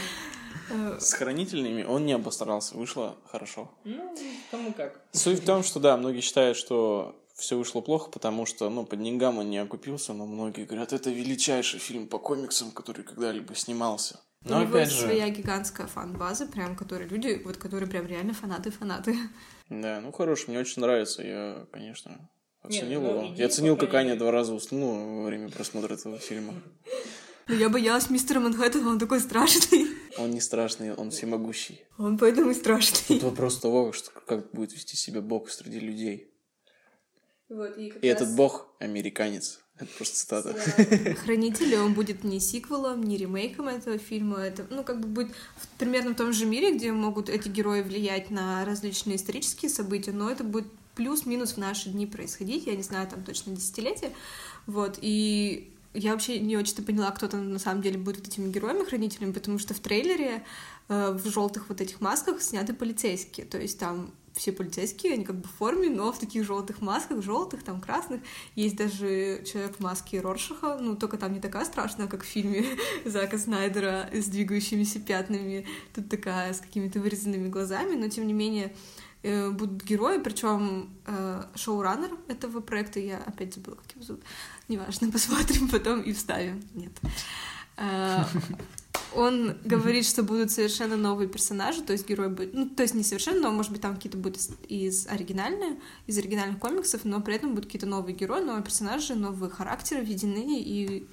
Э, 0.71 0.97
С 0.99 1.13
хранительными 1.13 1.83
он 1.83 2.07
не 2.07 2.13
обосрался, 2.13 2.75
вышло 2.75 3.15
хорошо. 3.27 3.69
Ну, 3.83 4.17
кому 4.49 4.73
как. 4.73 4.99
Суть 5.11 5.41
в 5.41 5.45
том, 5.45 5.61
что 5.61 5.79
да, 5.79 5.97
многие 5.97 6.21
считают, 6.21 6.57
что 6.57 7.15
все 7.35 7.59
вышло 7.59 7.81
плохо, 7.81 8.09
потому 8.09 8.47
что, 8.47 8.67
ну, 8.71 8.83
по 8.83 8.95
деньгам 8.95 9.37
он 9.37 9.51
не 9.51 9.59
окупился, 9.59 10.13
но 10.13 10.25
многие 10.25 10.65
говорят, 10.65 10.93
это 10.93 11.11
величайший 11.11 11.79
фильм 11.79 12.07
по 12.07 12.17
комиксам, 12.17 12.71
который 12.71 13.03
когда-либо 13.03 13.53
снимался. 13.53 14.19
У 14.45 14.49
Но 14.49 14.61
него 14.61 14.71
опять 14.71 14.87
есть 14.87 14.99
же, 14.99 15.05
своя 15.05 15.29
гигантская 15.29 15.85
фан-база, 15.85 16.47
прям, 16.47 16.75
которые 16.75 17.07
люди, 17.07 17.39
вот 17.45 17.57
которые 17.57 17.87
прям 17.87 18.07
реально 18.07 18.33
фанаты-фанаты. 18.33 19.15
Да, 19.69 20.01
ну 20.01 20.11
хороший, 20.11 20.49
мне 20.49 20.59
очень 20.59 20.81
нравится, 20.81 21.21
я, 21.21 21.67
конечно, 21.71 22.29
оценил 22.61 23.01
ну, 23.01 23.09
его. 23.09 23.33
Я 23.35 23.45
оценил, 23.45 23.77
как 23.77 23.93
Аня 23.93 24.15
два 24.15 24.31
раза 24.31 24.53
уснула 24.53 25.21
во 25.21 25.23
время 25.23 25.49
просмотра 25.49 25.93
этого 25.93 26.17
фильма. 26.17 26.53
Но 27.47 27.55
я 27.55 27.69
боялась 27.69 28.09
мистера 28.09 28.39
Манхэттена, 28.39 28.89
он 28.89 28.99
такой 28.99 29.19
страшный. 29.19 29.87
Он 30.17 30.31
не 30.31 30.41
страшный, 30.41 30.93
он 30.93 31.11
всемогущий. 31.11 31.81
Он 31.97 32.17
поэтому 32.17 32.51
и 32.51 32.53
страшный. 32.53 33.19
Тут 33.19 33.23
вопрос 33.23 33.59
того, 33.59 33.91
что, 33.91 34.11
как 34.11 34.51
будет 34.51 34.73
вести 34.73 34.97
себя 34.97 35.21
Бог 35.21 35.49
среди 35.49 35.79
людей. 35.79 36.31
Вот, 37.47 37.75
и, 37.77 37.89
как 37.89 38.03
И 38.03 38.11
раз 38.11 38.21
этот 38.21 38.35
бог 38.35 38.75
американец. 38.79 39.61
Это 39.79 39.89
просто 39.95 40.15
цитата. 40.17 40.55
сериал 40.59 41.15
Хранители, 41.15 41.75
он 41.75 41.93
будет 41.93 42.23
не 42.23 42.39
сиквелом, 42.39 43.01
не 43.03 43.17
ремейком 43.17 43.69
этого 43.69 43.97
фильма. 43.97 44.39
Это, 44.39 44.67
ну, 44.69 44.83
как 44.83 44.99
бы 44.99 45.07
будет 45.07 45.31
в- 45.57 45.67
примерно 45.77 46.11
в 46.11 46.17
том 46.17 46.33
же 46.33 46.45
мире, 46.45 46.75
где 46.75 46.91
могут 46.91 47.29
эти 47.29 47.47
герои 47.47 47.81
влиять 47.81 48.29
на 48.29 48.65
различные 48.65 49.15
исторические 49.15 49.69
события, 49.69 50.11
но 50.11 50.29
это 50.29 50.43
будет 50.43 50.67
плюс-минус 50.95 51.53
в 51.53 51.57
наши 51.57 51.89
дни 51.89 52.05
происходить. 52.05 52.67
Я 52.67 52.75
не 52.75 52.83
знаю, 52.83 53.07
там 53.07 53.23
точно 53.23 53.55
десятилетие. 53.55 54.11
Вот, 54.65 54.99
и 55.01 55.71
я 55.93 56.11
вообще 56.11 56.39
не 56.39 56.57
очень-то 56.57 56.83
поняла, 56.83 57.11
кто 57.11 57.27
там 57.27 57.51
на 57.53 57.59
самом 57.59 57.81
деле 57.81 57.97
будет 57.97 58.27
этими 58.27 58.51
героями-хранителями, 58.51 59.31
потому 59.31 59.59
что 59.59 59.73
в 59.73 59.79
трейлере 59.79 60.43
э, 60.89 61.11
в 61.11 61.27
желтых 61.29 61.69
вот 61.69 61.79
этих 61.81 62.01
масках 62.01 62.41
сняты 62.41 62.73
полицейские. 62.73 63.45
То 63.45 63.57
есть 63.57 63.79
там 63.79 64.11
все 64.33 64.51
полицейские, 64.51 65.13
они 65.13 65.25
как 65.25 65.37
бы 65.37 65.47
в 65.47 65.51
форме, 65.51 65.89
но 65.89 66.11
в 66.11 66.19
таких 66.19 66.45
желтых 66.45 66.81
масках, 66.81 67.23
желтых, 67.23 67.63
там 67.63 67.81
красных. 67.81 68.21
Есть 68.55 68.75
даже 68.75 69.43
человек 69.45 69.77
в 69.77 69.79
маске 69.79 70.21
Роршаха, 70.21 70.77
ну 70.79 70.95
только 70.95 71.17
там 71.17 71.33
не 71.33 71.39
такая 71.39 71.65
страшная, 71.65 72.07
как 72.07 72.23
в 72.23 72.27
фильме 72.27 72.65
Зака 73.05 73.37
Снайдера 73.37 74.09
с 74.13 74.25
двигающимися 74.25 74.99
пятнами. 74.99 75.65
Тут 75.93 76.09
такая 76.09 76.53
с 76.53 76.59
какими-то 76.59 76.99
вырезанными 76.99 77.49
глазами, 77.49 77.95
но 77.95 78.09
тем 78.09 78.27
не 78.27 78.33
менее 78.33 78.73
э, 79.23 79.49
будут 79.49 79.83
герои, 79.83 80.19
причем 80.19 80.89
э, 81.05 81.43
шоураннер 81.55 82.11
этого 82.27 82.59
проекта, 82.61 82.99
я 82.99 83.17
опять 83.17 83.53
забыла, 83.53 83.75
как 83.75 83.95
его 83.95 84.03
зовут, 84.03 84.23
неважно, 84.67 85.11
посмотрим 85.11 85.69
потом 85.69 86.01
и 86.01 86.13
вставим. 86.13 86.63
Нет. 86.73 86.91
Он 89.15 89.57
говорит, 89.65 90.05
что 90.05 90.23
будут 90.23 90.51
совершенно 90.51 90.95
новые 90.95 91.27
персонажи, 91.27 91.81
то 91.81 91.93
есть 91.93 92.07
герой 92.07 92.29
будет, 92.29 92.53
ну, 92.53 92.69
то 92.69 92.83
есть 92.83 92.95
не 92.95 93.03
совершенно, 93.03 93.41
но, 93.41 93.51
может 93.51 93.71
быть, 93.71 93.81
там 93.81 93.95
какие-то 93.95 94.17
будут 94.17 94.37
из, 94.67 95.07
оригинальных, 95.07 95.77
из 96.07 96.17
оригинальных 96.17 96.59
комиксов, 96.59 97.05
но 97.05 97.21
при 97.21 97.35
этом 97.35 97.51
будут 97.51 97.65
какие-то 97.65 97.87
новые 97.87 98.15
герои, 98.15 98.41
новые 98.41 98.63
персонажи, 98.63 99.15
новые 99.15 99.49
характеры 99.49 100.03
введены, 100.03 100.59
и 100.61 101.07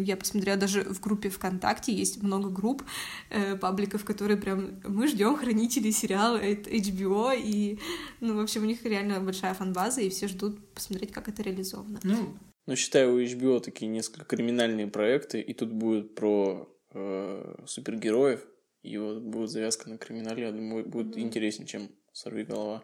я 0.00 0.16
посмотрела 0.16 0.58
даже 0.58 0.82
в 0.82 1.00
группе 1.00 1.28
ВКонтакте, 1.28 1.92
есть 1.92 2.22
много 2.22 2.50
групп, 2.50 2.82
э, 3.30 3.56
пабликов, 3.56 4.04
которые 4.04 4.36
прям, 4.36 4.80
мы 4.84 5.08
ждем 5.08 5.36
хранителей 5.36 5.92
сериала 5.92 6.36
от 6.36 6.66
HBO, 6.66 7.32
и, 7.36 7.78
ну, 8.20 8.36
в 8.36 8.40
общем, 8.40 8.62
у 8.62 8.66
них 8.66 8.84
реально 8.84 9.20
большая 9.20 9.54
фанбаза, 9.54 10.00
и 10.00 10.10
все 10.10 10.28
ждут 10.28 10.58
посмотреть, 10.74 11.12
как 11.12 11.28
это 11.28 11.42
реализовано. 11.42 12.00
Ну, 12.02 12.36
Ну, 12.66 12.76
считаю, 12.76 13.14
у 13.14 13.20
HBO 13.20 13.60
такие 13.60 13.90
несколько 13.90 14.24
криминальные 14.24 14.86
проекты, 14.86 15.40
и 15.40 15.52
тут 15.52 15.72
будет 15.72 16.14
про 16.14 16.68
э, 16.94 17.64
супергероев, 17.66 18.44
и 18.82 18.98
вот 18.98 19.22
будет 19.22 19.50
завязка 19.50 19.88
на 19.88 19.98
криминале, 19.98 20.44
я 20.44 20.52
думаю, 20.52 20.88
будет 20.88 21.16
интереснее, 21.16 21.66
чем 21.66 21.90
«Сорви 22.12 22.44
голова». 22.44 22.82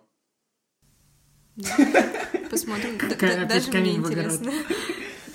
Посмотрим. 2.50 2.98
Даже 3.48 3.70
мне 3.72 3.96
интересно. 3.96 4.52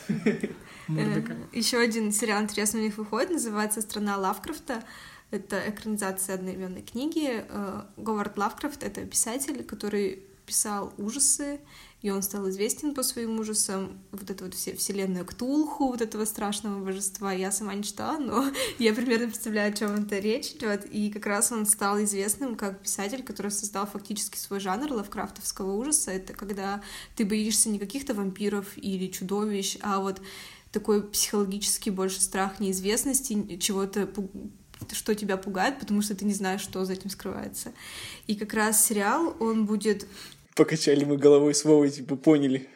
Мурдака. 0.87 1.35
Еще 1.51 1.77
один 1.77 2.11
сериал 2.11 2.43
интересный 2.43 2.81
у 2.81 2.83
них 2.83 2.97
выходит, 2.97 3.31
называется 3.31 3.81
«Страна 3.81 4.17
Лавкрафта». 4.17 4.83
Это 5.31 5.61
экранизация 5.67 6.35
одноименной 6.35 6.83
книги. 6.83 7.43
Э, 7.49 7.83
Говард 7.97 8.37
Лавкрафт— 8.37 8.83
это 8.85 9.05
писатель, 9.05 9.63
который 9.63 10.27
писал 10.45 10.93
ужасы, 10.97 11.59
и 12.03 12.09
он 12.09 12.21
стал 12.21 12.49
известен 12.49 12.93
по 12.93 13.01
своим 13.01 13.39
ужасам. 13.39 13.97
Вот 14.11 14.29
это 14.29 14.43
вот 14.43 14.53
все 14.53 14.75
вселенная 14.75 15.23
Ктулху, 15.23 15.87
вот 15.87 16.01
этого 16.01 16.25
страшного 16.25 16.83
божества. 16.83 17.31
Я 17.31 17.49
сама 17.49 17.73
не 17.73 17.83
читала, 17.83 18.17
но 18.17 18.51
я 18.77 18.93
примерно 18.93 19.27
представляю, 19.27 19.71
о 19.71 19.75
чем 19.75 19.95
это 19.95 20.19
речь 20.19 20.51
идет. 20.51 20.85
И 20.85 21.09
как 21.09 21.25
раз 21.25 21.53
он 21.53 21.65
стал 21.65 22.03
известным 22.03 22.57
как 22.57 22.81
писатель, 22.81 23.23
который 23.23 23.51
создал 23.51 23.87
фактически 23.87 24.37
свой 24.37 24.59
жанр 24.59 24.91
лавкрафтовского 24.91 25.71
ужаса. 25.71 26.11
Это 26.11 26.33
когда 26.33 26.83
ты 27.15 27.23
боишься 27.23 27.69
не 27.69 27.79
каких-то 27.79 28.13
вампиров 28.13 28.77
или 28.77 29.07
чудовищ, 29.07 29.77
а 29.81 30.01
вот 30.01 30.21
такой 30.73 31.07
психологический 31.07 31.89
больше 31.89 32.19
страх 32.19 32.59
неизвестности, 32.59 33.57
чего-то, 33.57 34.09
что 34.91 35.15
тебя 35.15 35.37
пугает, 35.37 35.79
потому 35.79 36.01
что 36.01 36.15
ты 36.15 36.25
не 36.25 36.33
знаешь, 36.33 36.59
что 36.59 36.83
за 36.83 36.93
этим 36.93 37.09
скрывается. 37.09 37.71
И 38.27 38.35
как 38.35 38.53
раз 38.53 38.85
сериал, 38.85 39.37
он 39.39 39.65
будет... 39.65 40.05
Покачали 40.55 41.03
мы 41.03 41.17
головой 41.17 41.55
с 41.55 41.65
Вовой, 41.65 41.89
типа, 41.89 42.15
поняли. 42.15 42.69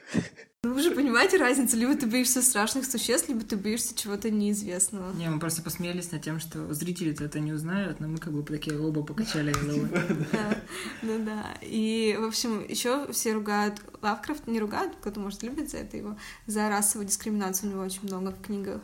Ну, 0.64 0.74
вы 0.74 0.82
же 0.82 0.92
понимаете 0.92 1.38
разницу? 1.38 1.78
Либо 1.78 1.96
ты 1.96 2.08
боишься 2.08 2.42
страшных 2.42 2.86
существ, 2.86 3.30
либо 3.30 3.42
ты 3.42 3.56
боишься 3.56 3.96
чего-то 3.96 4.32
неизвестного. 4.32 5.14
Не, 5.14 5.30
мы 5.30 5.40
просто 5.40 5.62
посмеялись 5.62 6.12
над 6.12 6.24
тем, 6.24 6.40
что 6.40 6.74
зрители 6.74 7.16
это 7.24 7.40
не 7.40 7.54
узнают, 7.54 8.00
но 8.00 8.08
мы 8.08 8.18
как 8.18 8.34
бы 8.34 8.44
такие 8.44 8.80
оба 8.80 9.04
покачали 9.04 9.54
головой. 9.54 9.90
Да, 10.34 10.58
ну 11.04 11.24
да. 11.24 11.58
И, 11.62 12.18
в 12.20 12.26
общем, 12.26 12.68
еще 12.68 13.10
все 13.14 13.34
ругают 13.34 13.80
Лавкрафт, 14.02 14.48
не 14.48 14.60
ругают, 14.60 14.96
кто-то, 15.00 15.20
может, 15.20 15.44
любит 15.44 15.70
за 15.70 15.78
это 15.78 15.96
его, 15.96 16.18
за 16.48 16.70
расовую 16.70 17.08
дискриминацию 17.08 17.70
у 17.70 17.74
него 17.74 17.84
очень 17.84 18.04
много 18.04 18.32
в 18.32 18.42
книгах 18.42 18.82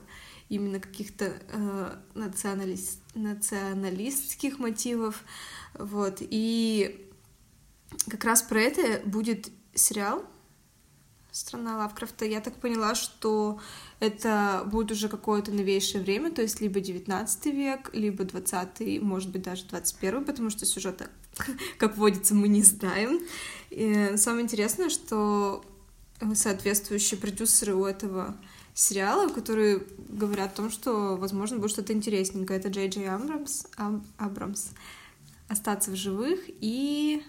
именно 0.49 0.79
каких-то 0.79 1.34
э, 1.49 1.95
националист, 2.13 2.99
националистских 3.15 4.60
мотивов, 4.60 5.23
вот, 5.73 6.17
и 6.19 7.03
как 8.10 8.23
раз 8.23 8.41
про 8.41 8.62
это 8.62 9.01
будет 9.08 9.51
сериал 9.73 10.23
«Страна 11.32 11.77
Лавкрафта». 11.77 12.25
Я 12.25 12.41
так 12.41 12.56
поняла, 12.56 12.93
что 12.95 13.60
это 13.99 14.63
будет 14.67 14.91
уже 14.91 15.10
какое-то 15.10 15.51
новейшее 15.51 16.03
время, 16.03 16.32
то 16.32 16.41
есть 16.41 16.62
либо 16.62 16.79
19 16.79 17.45
век, 17.47 17.89
либо 17.93 18.23
20 18.23 19.01
может 19.01 19.32
быть, 19.32 19.41
даже 19.41 19.65
21 19.65 20.25
потому 20.25 20.49
что 20.49 20.65
сюжета, 20.65 21.10
как 21.77 21.97
водится, 21.97 22.36
мы 22.36 22.47
не 22.47 22.62
знаем. 22.62 23.21
И 23.69 24.13
самое 24.17 24.43
интересное, 24.43 24.89
что 24.89 25.65
соответствующие 26.36 27.19
продюсеры 27.19 27.75
у 27.75 27.86
этого 27.86 28.38
сериала, 28.73 29.29
которые 29.29 29.84
говорят 30.10 30.53
о 30.53 30.56
том, 30.58 30.71
что, 30.71 31.15
возможно, 31.15 31.58
будет 31.58 31.71
что-то 31.71 31.93
интересненькое. 31.93 32.60
Это 32.60 32.69
Джей 32.69 32.89
Джей 32.89 33.10
Абрамс, 33.10 33.65
Аб- 33.75 34.03
Абрамс 34.17 34.69
«Остаться 35.47 35.91
в 35.91 35.95
живых» 35.95 36.39
и 36.47 37.23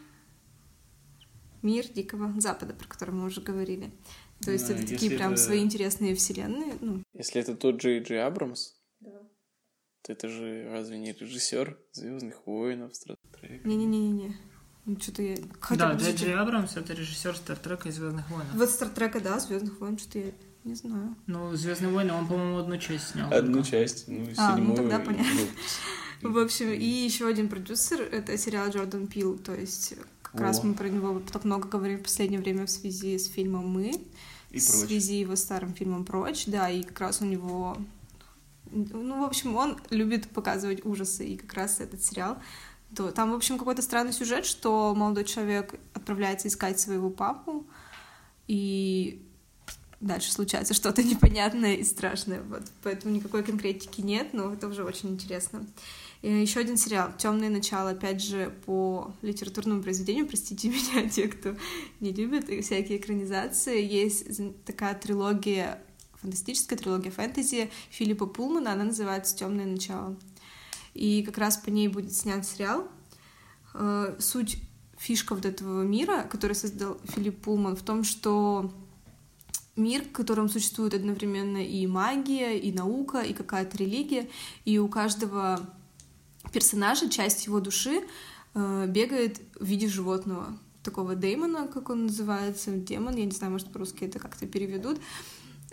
«Мир 1.64 1.86
Дикого 1.88 2.40
Запада», 2.40 2.74
про 2.74 2.86
который 2.86 3.10
мы 3.14 3.24
уже 3.24 3.40
говорили. 3.40 3.90
То 4.40 4.52
есть 4.52 4.68
Да, 4.68 4.74
это 4.74 4.86
такие 4.86 5.10
прям 5.16 5.32
это- 5.32 5.42
свои 5.42 5.60
интересные 5.60 6.14
вселенные. 6.14 6.74
Ну, 6.80 7.02
Если 7.14 7.40
это 7.40 7.54
тот 7.56 7.76
Джей 7.82 8.00
Джей 8.02 8.22
Абрамс, 8.22 8.74
то 10.02 10.12
это 10.12 10.28
же 10.28 10.68
разве 10.70 10.98
не 10.98 11.12
режиссер 11.12 11.78
Звездных 11.92 12.46
воинов, 12.46 12.94
Стартрека? 12.94 13.66
не-не-не-не. 13.66 14.36
Ну, 14.84 15.00
что-то 15.00 15.22
я... 15.22 15.36
Хотя, 15.60 15.94
Да, 15.94 15.98
Джей 15.98 16.14
Джей 16.14 16.34
Абрамс 16.34 16.76
это 16.76 16.92
режиссер 16.92 17.34
Стартрека 17.36 17.88
и 17.88 17.92
Звездных 17.92 18.28
войн. 18.30 18.46
Вот 18.54 18.68
Стартрека, 18.68 19.20
да, 19.20 19.38
Звездных 19.40 19.80
войн, 19.80 19.96
что-то 19.96 20.18
я 20.18 20.32
не 20.64 20.74
знаю. 20.74 21.16
Ну, 21.26 21.54
Звездные 21.56 21.90
войны, 21.90 22.12
он, 22.12 22.28
по-моему, 22.28 22.58
одну 22.58 22.76
часть 22.76 23.08
снял. 23.08 23.32
Одну 23.32 23.54
только. 23.54 23.68
часть, 23.70 24.08
ну, 24.08 24.26
А, 24.36 24.50
ну 24.52 24.56
седьмую. 24.58 24.76
тогда 24.76 24.98
понятно. 24.98 25.40
В 26.22 26.38
общем, 26.38 26.70
и 26.70 26.84
еще 26.84 27.26
один 27.26 27.48
продюсер— 27.48 28.00
это 28.12 28.36
сериал 28.38 28.68
Джордан 28.70 29.06
Пил, 29.06 29.38
то 29.38 29.54
есть 29.54 29.94
как 30.34 30.42
раз 30.42 30.60
О. 30.60 30.66
мы 30.66 30.74
про 30.74 30.88
него 30.88 31.22
так 31.32 31.44
много 31.44 31.68
говорим 31.68 32.00
в 32.00 32.02
последнее 32.02 32.40
время 32.40 32.66
в 32.66 32.70
связи 32.70 33.16
с 33.16 33.28
фильмом 33.28 33.68
«Мы», 33.68 34.00
И 34.50 34.58
в 34.58 34.62
связи 34.62 35.20
его 35.20 35.36
старым 35.36 35.74
фильмом 35.74 36.04
«Прочь», 36.04 36.46
да, 36.46 36.68
и 36.68 36.82
как 36.82 36.98
раз 37.00 37.22
у 37.22 37.24
него... 37.24 37.76
Ну, 38.70 39.22
в 39.22 39.24
общем, 39.24 39.54
он 39.54 39.78
любит 39.90 40.28
показывать 40.28 40.84
ужасы, 40.84 41.24
и 41.24 41.36
как 41.36 41.54
раз 41.54 41.78
этот 41.78 42.02
сериал 42.02 42.38
то 42.96 43.10
там, 43.10 43.32
в 43.32 43.34
общем, 43.34 43.58
какой-то 43.58 43.82
странный 43.82 44.12
сюжет, 44.12 44.46
что 44.46 44.94
молодой 44.94 45.24
человек 45.24 45.74
отправляется 45.94 46.46
искать 46.48 46.78
своего 46.78 47.10
папу, 47.10 47.66
и 48.46 49.26
дальше 50.04 50.32
случается 50.32 50.74
что-то 50.74 51.02
непонятное 51.04 51.74
и 51.74 51.84
страшное. 51.84 52.42
Вот. 52.42 52.62
Поэтому 52.82 53.14
никакой 53.14 53.42
конкретики 53.42 54.00
нет, 54.00 54.32
но 54.32 54.52
это 54.52 54.68
уже 54.68 54.84
очень 54.84 55.10
интересно. 55.10 55.66
Еще 56.22 56.60
один 56.60 56.78
сериал 56.78 57.12
«Темное 57.18 57.50
начало», 57.50 57.90
опять 57.90 58.22
же, 58.22 58.54
по 58.64 59.12
литературному 59.20 59.82
произведению, 59.82 60.26
простите 60.26 60.68
меня, 60.70 61.08
те, 61.08 61.28
кто 61.28 61.54
не 62.00 62.12
любит 62.12 62.46
всякие 62.64 62.98
экранизации. 62.98 63.82
Есть 63.84 64.40
такая 64.64 64.94
трилогия, 64.94 65.82
фантастическая 66.22 66.78
трилогия 66.78 67.10
фэнтези 67.10 67.70
Филиппа 67.90 68.26
Пулмана, 68.26 68.72
она 68.72 68.84
называется 68.84 69.36
«Темное 69.36 69.66
начало». 69.66 70.16
И 70.94 71.22
как 71.24 71.38
раз 71.38 71.58
по 71.58 71.70
ней 71.70 71.88
будет 71.88 72.14
снят 72.14 72.46
сериал. 72.46 72.88
Э, 73.74 74.14
Суть 74.18 74.58
фишка 74.96 75.34
вот 75.34 75.44
этого 75.44 75.82
мира, 75.82 76.26
который 76.30 76.54
создал 76.54 76.98
Филипп 77.04 77.42
Пулман, 77.42 77.76
в 77.76 77.82
том, 77.82 78.04
что 78.04 78.72
мир, 79.76 80.02
в 80.04 80.12
котором 80.12 80.48
существует 80.48 80.94
одновременно 80.94 81.64
и 81.64 81.86
магия, 81.86 82.58
и 82.58 82.72
наука, 82.72 83.20
и 83.20 83.32
какая-то 83.32 83.76
религия, 83.76 84.28
и 84.64 84.78
у 84.78 84.88
каждого 84.88 85.60
персонажа 86.52 87.08
часть 87.08 87.46
его 87.46 87.60
души 87.60 88.02
э, 88.54 88.86
бегает 88.88 89.40
в 89.58 89.64
виде 89.64 89.88
животного. 89.88 90.58
Такого 90.82 91.14
демона, 91.14 91.66
как 91.66 91.90
он 91.90 92.06
называется, 92.06 92.70
демон, 92.70 93.16
я 93.16 93.24
не 93.24 93.30
знаю, 93.30 93.52
может, 93.52 93.72
по-русски 93.72 94.04
это 94.04 94.18
как-то 94.18 94.46
переведут. 94.46 95.00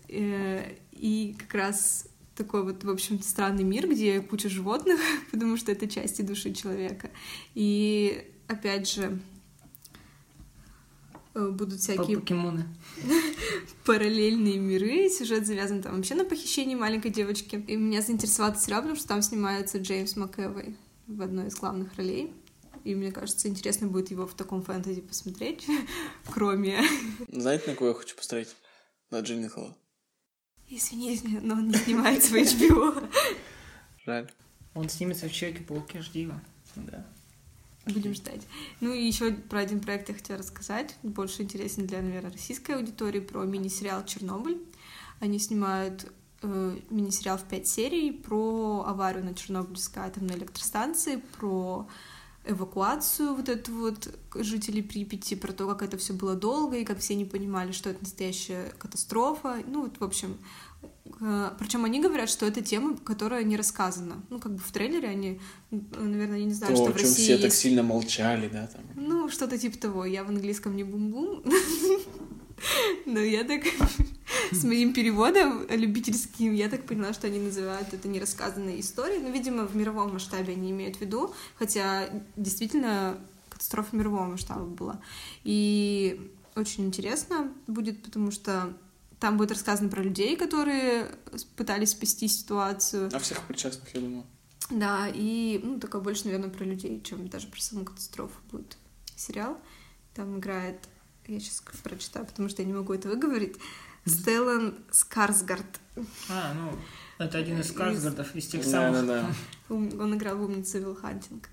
Э, 0.07 0.75
и 0.91 1.35
как 1.37 1.53
раз 1.53 2.07
такой 2.35 2.63
вот, 2.63 2.83
в 2.83 2.89
общем 2.89 3.21
странный 3.21 3.63
мир, 3.63 3.89
где 3.89 4.21
куча 4.21 4.49
животных, 4.49 4.99
потому 5.31 5.57
что 5.57 5.71
это 5.71 5.87
части 5.87 6.21
души 6.21 6.53
человека. 6.53 7.11
И 7.53 8.27
опять 8.47 8.89
же, 8.89 9.19
будут 11.33 11.79
всякие 11.79 12.19
Покемоны. 12.19 12.65
параллельные 13.85 14.57
миры. 14.57 15.09
Сюжет 15.09 15.45
завязан 15.45 15.81
там 15.81 15.95
вообще 15.95 16.15
на 16.15 16.25
похищении 16.25 16.75
маленькой 16.75 17.11
девочки. 17.11 17.55
И 17.67 17.75
меня 17.75 18.01
заинтересовал 18.01 18.51
этот 18.51 18.63
сериал, 18.63 18.81
потому 18.81 18.97
что 18.97 19.07
там 19.07 19.21
снимается 19.21 19.77
Джеймс 19.77 20.15
МакЭвой 20.15 20.75
в 21.07 21.21
одной 21.21 21.47
из 21.47 21.55
главных 21.55 21.95
ролей. 21.95 22.33
И 22.83 22.95
мне 22.95 23.11
кажется, 23.11 23.47
интересно 23.47 23.87
будет 23.87 24.11
его 24.11 24.25
в 24.25 24.33
таком 24.33 24.63
фэнтези 24.63 25.01
посмотреть, 25.01 25.67
кроме... 26.33 26.81
Знаете, 27.27 27.69
на 27.69 27.75
кого 27.75 27.89
я 27.89 27.95
хочу 27.95 28.15
посмотреть? 28.15 28.55
На 29.11 29.19
Джинни 29.19 29.47
Холла. 29.47 29.75
Извините, 30.69 31.27
но 31.41 31.55
он 31.55 31.67
не 31.67 31.75
снимается 31.75 32.31
в 32.31 32.35
HBO. 32.35 33.09
Жаль. 34.05 34.31
Он 34.73 34.87
снимется 34.89 35.27
в 35.27 35.33
Человеке-пауке, 35.33 36.01
жди 36.01 36.21
его. 36.21 36.39
Да. 36.75 37.05
Будем 37.93 38.13
ждать. 38.13 38.41
Ну 38.79 38.93
и 38.93 39.03
еще 39.03 39.31
про 39.31 39.59
один 39.59 39.79
проект 39.79 40.09
я 40.09 40.15
хотела 40.15 40.39
рассказать. 40.39 40.95
Больше 41.03 41.43
интересен 41.43 41.85
для, 41.87 42.01
наверное, 42.01 42.31
российской 42.31 42.71
аудитории 42.71 43.19
про 43.19 43.43
мини-сериал 43.43 44.05
«Чернобыль». 44.05 44.59
Они 45.19 45.39
снимают 45.39 46.11
э, 46.41 46.77
мини-сериал 46.89 47.37
в 47.37 47.43
пять 47.43 47.67
серий 47.67 48.11
про 48.11 48.85
аварию 48.87 49.23
на 49.23 49.35
Чернобыльской 49.35 50.03
атомной 50.03 50.35
электростанции, 50.35 51.21
про 51.37 51.87
эвакуацию 52.45 53.35
вот 53.35 53.49
эту 53.49 53.71
вот 53.73 54.09
жителей 54.35 54.81
Припяти, 54.81 55.35
про 55.35 55.51
то, 55.53 55.67
как 55.67 55.83
это 55.83 55.97
все 55.97 56.13
было 56.13 56.35
долго, 56.35 56.77
и 56.77 56.85
как 56.85 56.99
все 56.99 57.15
не 57.15 57.25
понимали, 57.25 57.71
что 57.71 57.89
это 57.91 58.01
настоящая 58.01 58.73
катастрофа. 58.79 59.59
Ну, 59.67 59.83
вот, 59.83 59.99
в 59.99 60.03
общем, 60.03 60.37
причем 61.59 61.85
они 61.85 62.01
говорят, 62.01 62.29
что 62.29 62.47
это 62.47 62.61
тема, 62.61 62.97
которая 62.97 63.43
не 63.43 63.55
рассказана. 63.55 64.23
Ну, 64.29 64.39
как 64.39 64.53
бы 64.53 64.57
в 64.57 64.71
трейлере 64.71 65.07
они, 65.07 65.39
наверное, 65.69 66.39
я 66.39 66.45
не 66.45 66.53
знаю, 66.53 66.75
То, 66.75 66.83
что 66.83 66.91
в 66.93 66.95
России 66.95 67.23
все 67.23 67.37
так 67.37 67.53
сильно 67.53 67.83
молчали, 67.83 68.49
да, 68.51 68.67
там. 68.67 68.81
Ну, 68.95 69.29
что-то 69.29 69.57
типа 69.57 69.77
того. 69.77 70.05
Я 70.05 70.23
в 70.23 70.29
английском 70.29 70.75
не 70.75 70.83
бум-бум. 70.83 71.43
Но 73.05 73.19
я 73.19 73.43
так 73.43 73.61
с 74.51 74.63
моим 74.63 74.93
переводом 74.93 75.67
любительским, 75.69 76.53
я 76.53 76.69
так 76.69 76.85
поняла, 76.85 77.13
что 77.13 77.27
они 77.27 77.39
называют 77.39 77.93
это 77.93 78.07
нерассказанной 78.07 78.79
историей. 78.79 79.19
Но, 79.19 79.29
видимо, 79.29 79.65
в 79.67 79.75
мировом 79.75 80.13
масштабе 80.13 80.53
они 80.53 80.71
имеют 80.71 80.97
в 80.97 81.01
виду, 81.01 81.33
хотя 81.55 82.09
действительно 82.35 83.17
катастрофа 83.49 83.95
мирового 83.95 84.25
масштаба 84.25 84.65
была. 84.65 84.99
И 85.43 86.31
очень 86.55 86.85
интересно 86.85 87.51
будет, 87.67 88.01
потому 88.01 88.31
что 88.31 88.73
там 89.21 89.37
будет 89.37 89.51
рассказано 89.51 89.87
про 89.89 90.01
людей, 90.01 90.35
которые 90.35 91.07
пытались 91.55 91.91
спасти 91.91 92.27
ситуацию. 92.27 93.09
А 93.13 93.19
всех 93.19 93.39
причастных, 93.47 93.93
я 93.95 94.01
думаю. 94.01 94.25
Да, 94.71 95.07
и, 95.13 95.59
ну, 95.63 95.79
такое 95.79 96.01
больше, 96.01 96.25
наверное, 96.25 96.49
про 96.49 96.63
людей, 96.65 97.01
чем 97.03 97.27
даже 97.29 97.47
про 97.47 97.61
саму 97.61 97.85
катастрофу 97.85 98.33
будет 98.51 98.77
сериал. 99.15 99.57
Там 100.15 100.39
играет, 100.39 100.89
я 101.27 101.39
сейчас 101.39 101.63
прочитаю, 101.83 102.25
потому 102.25 102.49
что 102.49 102.61
я 102.63 102.67
не 102.67 102.73
могу 102.73 102.93
это 102.93 103.07
выговорить, 103.09 103.57
Стеллан 104.05 104.75
Скарсгард. 104.91 105.79
А, 106.29 106.53
ну, 106.55 106.71
это 107.23 107.37
один 107.37 107.59
из 107.59 107.67
Из- 107.67 107.71
Скарсгардов, 107.73 108.35
из 108.35 108.47
тех 108.47 108.63
Да, 108.63 108.69
самых. 108.69 109.05
да, 109.05 109.21
да. 109.21 109.33
Ум- 109.69 109.99
Он 109.99 110.15
играл 110.15 110.37
в 110.37 110.41
«Умнице 110.43 110.79
Вилл 110.79 110.95
Хантинг». 110.95 111.49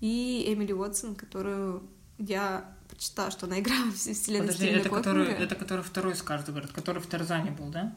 И 0.00 0.44
Эмили 0.46 0.72
Уотсон, 0.72 1.16
которую 1.16 1.82
я 2.18 2.76
почитала, 3.00 3.30
что 3.30 3.46
она 3.46 3.58
играла 3.60 3.86
в 3.86 3.94
вселенной 3.94 4.42
Подожди, 4.48 4.64
Стивена 4.66 4.80
это 4.80 4.90
который, 4.90 5.26
это 5.32 5.54
который 5.54 5.82
второй 5.82 6.14
Скарсгард, 6.14 6.70
который 6.72 7.00
в 7.00 7.06
Тарзане 7.06 7.50
был, 7.50 7.66
да? 7.70 7.94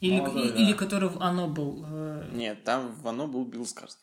Или, 0.00 0.20
О, 0.20 0.30
да, 0.30 0.40
и- 0.40 0.48
да. 0.50 0.54
или 0.54 0.72
который 0.72 1.08
в 1.08 1.20
Оно 1.20 1.48
был. 1.48 1.84
э, 1.88 2.30
Нет, 2.32 2.62
там 2.62 2.92
в 3.02 3.08
оно 3.08 3.26
был 3.26 3.44
Билл 3.44 3.66
Скарс. 3.66 3.98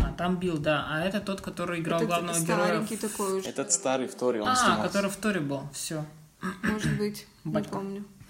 а, 0.00 0.12
там 0.16 0.36
Билл, 0.36 0.56
да. 0.56 0.86
А 0.88 1.04
это 1.04 1.20
тот, 1.20 1.42
который 1.42 1.80
играл 1.80 1.98
Этот 2.00 2.08
главного 2.08 2.40
героя. 2.40 2.80
в- 2.80 2.96
такой 2.96 3.40
уж, 3.40 3.44
Этот 3.46 3.72
старый 3.72 4.06
в 4.08 4.14
Торе, 4.14 4.40
он 4.40 4.48
А, 4.48 4.56
снимался. 4.56 4.82
который 4.84 5.10
в 5.10 5.16
Торе 5.16 5.40
был. 5.40 5.68
Все. 5.74 6.04
может 6.62 6.96
быть, 6.96 7.26
не 7.44 7.52
Батька. 7.52 7.78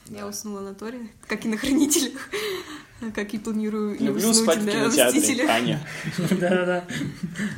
Помню. 0.05 0.19
Я 0.19 0.25
Да. 0.25 0.29
уснула 0.29 0.61
на 0.61 0.75
Торе, 0.75 1.09
как 1.27 1.45
и 1.45 1.49
на 1.49 1.57
Хранителях, 1.57 2.31
как 3.15 3.35
и 3.35 3.39
планирую 3.39 3.93
Люблю 3.99 4.29
уснуть 4.31 4.37
спать 4.37 4.59
в 4.59 4.65
на 4.67 4.73
кинотеатре, 4.73 5.21
Мстителях. 5.21 5.51
Аня. 5.51 5.87
Да-да-да. 6.31 6.87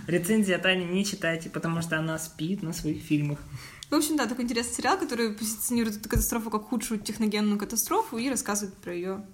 Рецензия 0.07 0.59
Тани 0.59 0.85
не 0.85 1.05
читайте, 1.05 1.51
потому 1.51 1.83
что 1.83 1.99
она 1.99 2.19
спит 2.19 2.63
на 2.63 2.73
своих 2.73 3.03
фильмах. 3.03 3.39
В 3.91 3.95
общем, 3.95 4.17
да, 4.17 4.27
такой 4.27 4.45
интересный 4.45 4.75
сериал, 4.75 4.99
который 4.99 5.33
позиционирует 5.35 5.99
эту 5.99 6.09
катастрофу 6.09 6.51
как 6.51 6.65
худшую 6.65 7.01
техногенную 7.01 7.59
катастрофу 7.59 8.17
и 8.19 8.29
рассказывает 8.31 8.75
про 8.79 8.95
ее, 8.95 9.27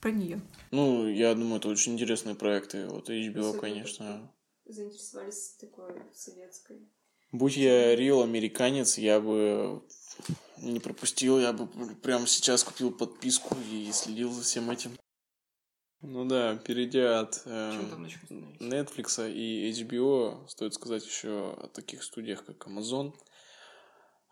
про 0.00 0.10
нее. 0.10 0.40
Ну, 0.70 1.08
я 1.08 1.34
думаю, 1.34 1.56
это 1.58 1.68
очень 1.68 1.94
интересные 1.94 2.34
проекты. 2.34 2.86
Вот 2.88 3.08
HBO, 3.08 3.58
конечно. 3.58 4.30
Заинтересовались 4.66 5.56
такой 5.60 5.92
советской. 6.14 6.88
Будь 7.32 7.56
я 7.56 7.94
реал 7.96 8.22
американец, 8.22 8.98
я 8.98 9.20
бы 9.20 9.82
не 10.58 10.80
пропустил, 10.80 11.38
я 11.38 11.52
бы 11.52 11.66
прямо 11.96 12.26
сейчас 12.26 12.64
купил 12.64 12.90
подписку 12.90 13.56
и 13.70 13.90
следил 13.92 14.32
за 14.32 14.42
всем 14.42 14.70
этим. 14.70 14.92
Ну 16.02 16.24
да, 16.24 16.56
перейдя 16.56 17.20
от 17.20 17.42
э? 17.44 17.72
Netflix 18.58 19.30
и 19.30 19.70
HBO, 19.70 20.48
стоит 20.48 20.72
сказать 20.72 21.04
еще 21.06 21.54
о 21.58 21.68
таких 21.68 22.02
студиях, 22.02 22.44
как 22.44 22.66
Amazon. 22.66 23.12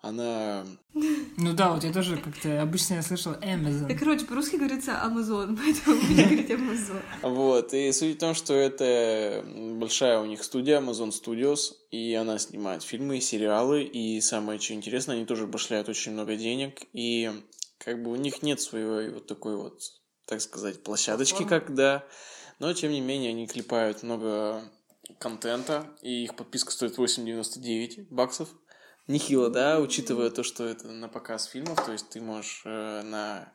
Она... 0.00 0.64
Ну 0.94 1.52
да, 1.54 1.72
вот 1.72 1.82
я 1.82 1.92
тоже 1.92 2.16
как-то 2.18 2.62
обычно 2.62 2.94
я 2.94 3.02
слышал 3.02 3.32
Да, 3.32 3.46
Amazon. 3.46 3.98
короче, 3.98 4.26
по-русски 4.26 4.56
говорится 4.56 4.92
Amazon, 4.92 5.58
поэтому 5.62 6.00
будем 6.00 6.24
говорить 6.24 6.50
Amazon. 6.50 7.02
Вот, 7.22 7.74
и 7.74 7.90
суть 7.92 8.16
в 8.16 8.18
том, 8.20 8.34
что 8.34 8.54
это 8.54 9.44
большая 9.76 10.20
у 10.20 10.26
них 10.26 10.44
студия, 10.44 10.80
Amazon 10.80 11.10
Studios, 11.10 11.72
и 11.90 12.14
она 12.14 12.38
снимает 12.38 12.84
фильмы 12.84 13.18
и 13.18 13.20
сериалы, 13.20 13.82
и 13.82 14.20
самое 14.20 14.60
что 14.60 14.74
интересно, 14.74 15.14
они 15.14 15.24
тоже 15.24 15.48
башляют 15.48 15.88
очень 15.88 16.12
много 16.12 16.36
денег, 16.36 16.82
и 16.92 17.30
как 17.78 18.00
бы 18.00 18.12
у 18.12 18.16
них 18.16 18.42
нет 18.42 18.60
своей 18.60 19.10
вот 19.10 19.26
такой 19.26 19.56
вот, 19.56 19.80
так 20.26 20.40
сказать, 20.40 20.82
площадочки, 20.84 21.42
как 21.44 21.74
да, 21.74 22.04
но 22.60 22.72
тем 22.72 22.92
не 22.92 23.00
менее 23.00 23.30
они 23.30 23.48
клепают 23.48 24.04
много 24.04 24.62
контента, 25.18 25.86
и 26.02 26.24
их 26.24 26.36
подписка 26.36 26.70
стоит 26.70 26.98
8,99 26.98 28.06
баксов. 28.10 28.48
Нехило, 29.08 29.48
да, 29.48 29.80
учитывая 29.80 30.30
то, 30.30 30.42
что 30.42 30.64
это 30.64 30.88
на 30.88 31.08
показ 31.08 31.46
фильмов, 31.46 31.82
то 31.82 31.92
есть 31.92 32.10
ты 32.10 32.20
можешь 32.20 32.60
э, 32.66 33.02
на 33.02 33.50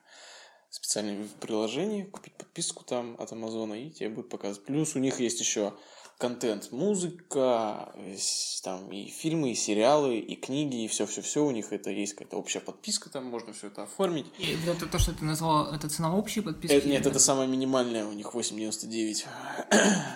специальном 0.72 1.30
приложении 1.40 2.04
купить 2.04 2.34
подписку 2.34 2.84
там 2.84 3.16
от 3.20 3.32
Амазона, 3.32 3.76
и 3.76 3.92
тебе 3.92 4.10
будет 4.10 4.30
показывать. 4.30 4.66
Плюс 4.66 4.96
у 4.96 5.00
них 5.00 5.20
есть 5.20 5.40
еще 5.40 5.76
контент, 6.18 6.72
музыка, 6.72 7.92
э, 7.96 8.16
там 8.64 8.92
и 8.92 9.08
фильмы, 9.08 9.52
и 9.52 9.56
сериалы, 9.56 10.18
и 10.18 10.36
книги, 10.36 10.84
и 10.84 10.88
все-все-все. 10.88 11.46
У 11.46 11.52
них 11.52 11.74
это 11.74 11.90
есть 11.90 12.14
какая-то 12.14 12.38
общая 12.38 12.60
подписка, 12.60 13.10
там 13.10 13.26
можно 13.26 13.54
все 13.54 13.68
это 13.68 13.84
оформить. 13.84 14.26
И 14.40 14.58
это 14.66 14.86
то, 14.86 15.00
что 15.00 15.14
ты 15.14 15.26
назвал, 15.26 15.74
это 15.74 15.90
цена 15.90 16.16
общей 16.16 16.42
подписки? 16.42 16.74
Это, 16.74 16.88
нет, 16.88 17.06
это 17.06 17.20
самая 17.20 17.48
минимальная, 17.48 18.06
у 18.06 18.14
них 18.14 18.34
8,99. 18.34 19.26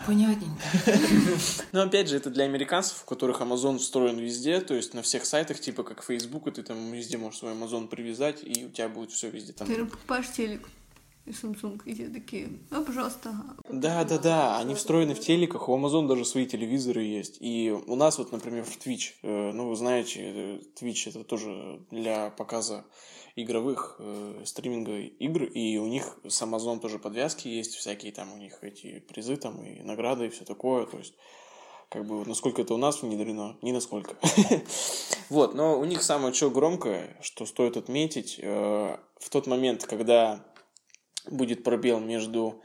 Понятненько. 0.06 0.64
Но 1.72 1.82
опять 1.82 2.08
же, 2.08 2.18
это 2.18 2.30
для 2.30 2.46
американцев, 2.46 3.04
у 3.04 3.06
которых 3.06 3.42
Amazon 3.42 3.78
встроен 3.78 4.18
везде, 4.18 4.62
то 4.62 4.74
есть 4.74 4.94
на 4.94 5.02
всех 5.02 5.26
сайтах, 5.26 5.60
типа 5.60 5.84
как 5.84 6.04
Facebook, 6.04 6.48
и 6.48 6.52
ты 6.52 6.64
там 6.64 6.92
везде 6.92 7.18
можешь 7.18 7.40
свой 7.40 7.54
Amazon 7.54 7.88
привязать, 7.88 8.44
и 8.44 8.66
у 8.66 8.70
тебя 8.70 8.90
будет 8.90 9.12
все 9.12 9.30
везде 9.30 9.54
там. 9.54 9.68
Ты 9.68 9.86
покупаешь 9.86 10.32
телек 10.32 10.68
и 11.28 11.32
Samsung, 11.32 11.82
и 11.86 11.94
те 11.94 12.08
такие, 12.08 12.50
ну, 12.72 12.84
пожалуйста. 12.84 13.34
Да, 13.70 14.04
да, 14.04 14.18
да, 14.18 14.58
они 14.60 14.76
встроены 14.76 15.14
в 15.14 15.20
телеках, 15.20 15.68
у 15.70 15.78
Amazon 15.78 16.08
даже 16.08 16.26
свои 16.26 16.46
телевизоры 16.46 17.04
есть. 17.04 17.38
И 17.42 17.72
у 17.72 17.96
нас 17.96 18.18
вот, 18.18 18.32
например, 18.32 18.64
в 18.64 18.78
Twitch, 18.78 19.14
э, 19.24 19.52
ну, 19.52 19.70
вы 19.70 19.76
знаете, 19.76 20.22
э, 20.22 20.60
Twitch 20.80 21.10
это 21.10 21.24
тоже 21.24 21.82
для 21.92 22.30
показа 22.30 22.86
игровых 23.36 23.98
э, 24.00 24.42
стриминга 24.46 25.00
игр, 25.00 25.44
и 25.44 25.78
у 25.78 25.88
них 25.88 26.18
с 26.28 26.42
Amazon 26.42 26.80
тоже 26.80 26.98
подвязки 26.98 27.48
есть, 27.48 27.76
всякие 27.76 28.12
там 28.12 28.34
у 28.34 28.38
них 28.38 28.64
эти 28.64 29.00
призы 29.00 29.36
там 29.38 29.64
и 29.64 29.84
награды 29.84 30.26
и 30.26 30.30
все 30.30 30.44
такое, 30.44 30.86
то 30.86 30.98
есть 30.98 31.14
как 31.90 32.06
бы 32.06 32.26
насколько 32.26 32.62
это 32.62 32.74
у 32.74 32.78
нас 32.78 33.02
внедрено, 33.02 33.58
не 33.62 33.72
насколько. 33.72 34.16
Вот, 35.30 35.56
но 35.56 35.78
у 35.78 35.84
них 35.84 36.04
самое 36.04 36.34
что 36.34 36.50
громкое, 36.50 37.18
что 37.20 37.46
стоит 37.46 37.76
отметить, 37.76 38.40
э, 38.42 38.98
в 39.20 39.30
тот 39.30 39.46
момент, 39.46 39.86
когда 39.86 40.42
будет 41.32 41.64
пробел 41.64 42.00
между 42.00 42.62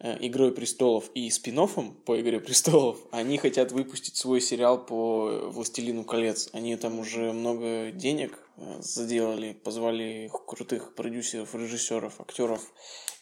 э, 0.00 0.16
Игрой 0.20 0.52
престолов 0.52 1.10
и 1.14 1.30
спин 1.30 1.68
по 2.04 2.20
Игре 2.20 2.40
престолов, 2.40 2.98
они 3.10 3.38
хотят 3.38 3.72
выпустить 3.72 4.16
свой 4.16 4.40
сериал 4.40 4.84
по 4.84 5.50
Властелину 5.50 6.04
колец. 6.04 6.50
Они 6.52 6.76
там 6.76 6.98
уже 6.98 7.32
много 7.32 7.90
денег 7.90 8.38
э, 8.56 8.78
заделали, 8.80 9.52
позвали 9.52 10.30
крутых 10.46 10.94
продюсеров, 10.94 11.54
режиссеров, 11.54 12.20
актеров. 12.20 12.62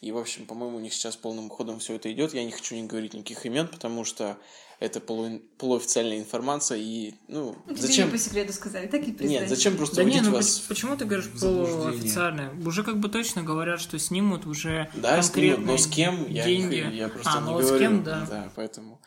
И, 0.01 0.11
в 0.11 0.17
общем, 0.17 0.45
по-моему, 0.45 0.77
у 0.77 0.79
них 0.79 0.93
сейчас 0.93 1.15
полным 1.15 1.49
ходом 1.49 1.79
все 1.79 1.95
это 1.95 2.11
идет. 2.11 2.33
Я 2.33 2.43
не 2.43 2.51
хочу 2.51 2.75
не 2.75 2.83
говорить 2.85 3.13
никаких 3.15 3.45
имен, 3.47 3.67
потому 3.67 4.03
что 4.05 4.37
это 4.79 4.99
полу- 4.99 5.41
полуофициальная 5.57 6.19
информация. 6.19 6.77
И, 6.77 7.15
ну, 7.27 7.55
Тебе 7.67 7.75
зачем... 7.77 8.11
по 8.11 8.17
секрету 8.19 8.53
сказали, 8.53 8.85
так 8.85 9.07
и 9.07 9.11
признай. 9.11 9.39
Нет, 9.39 9.49
зачем 9.49 9.75
просто 9.75 9.95
Да 9.95 10.03
не, 10.03 10.21
ну 10.21 10.31
вас 10.31 10.59
поч- 10.59 10.67
почему 10.67 10.95
ты 10.97 11.05
говоришь 11.05 11.29
полуофициально? 11.41 12.53
Уже 12.63 12.83
как 12.83 12.99
бы 12.99 13.09
точно 13.09 13.41
говорят, 13.41 13.81
что 13.81 13.97
снимут 13.97 14.45
уже 14.45 14.91
Да, 14.93 15.19
снимут, 15.23 15.65
но 15.65 15.77
с 15.77 15.87
кем 15.87 16.29
я, 16.29 16.45
деньги. 16.45 16.81
х- 16.81 16.89
я 16.91 17.07
просто 17.09 17.31
а, 17.33 17.39
не 17.41 17.45
ну 17.47 17.51
говорю. 17.53 17.75
с 17.75 17.79
кем, 17.79 18.03
да. 18.03 18.27
Да, 18.29 18.51
поэтому. 18.55 19.01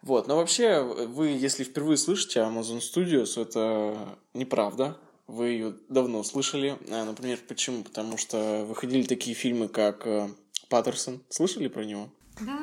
Вот, 0.00 0.26
но 0.26 0.36
вообще, 0.36 0.80
вы, 0.80 1.28
если 1.28 1.64
впервые 1.64 1.98
слышите 1.98 2.40
Amazon 2.40 2.80
Studios, 2.80 3.38
это 3.40 4.16
неправда. 4.32 4.96
Вы 5.28 5.48
ее 5.50 5.76
давно 5.88 6.22
слышали. 6.24 6.76
А, 6.90 7.04
например, 7.04 7.38
почему? 7.46 7.84
Потому 7.84 8.16
что 8.16 8.64
выходили 8.66 9.04
такие 9.04 9.36
фильмы, 9.36 9.68
как 9.68 10.06
э, 10.06 10.28
Паттерсон. 10.68 11.22
Слышали 11.28 11.68
про 11.68 11.84
него? 11.84 12.08
Да, 12.40 12.58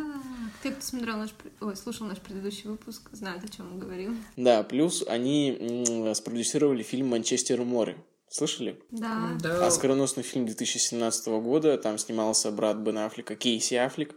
те, 0.64 0.72
кто 0.72 0.82
смотрел 0.82 1.18
наш, 1.18 1.30
ой, 1.62 1.76
слушал 1.76 2.08
наш 2.08 2.20
предыдущий 2.20 2.70
выпуск, 2.70 3.10
знают, 3.12 3.44
о 3.44 3.48
чем 3.48 3.74
мы 3.74 3.80
говорим. 3.80 4.24
Да, 4.36 4.64
плюс 4.64 5.04
они 5.08 5.86
спродюсировали 6.16 6.82
фильм 6.82 7.08
«Манчестер 7.08 7.62
у 7.62 7.66
моря». 7.66 7.98
Слышали? 8.30 8.82
Да. 8.90 9.38
Да. 9.42 9.68
Оскароносный 9.68 10.24
фильм 10.24 10.46
2017 10.46 11.28
года. 11.28 11.78
Там 11.78 11.98
снимался 11.98 12.52
брат 12.52 12.78
Бен 12.78 12.98
Аффлека, 12.98 13.36
Кейси 13.36 13.76
Аффлек. 13.76 14.16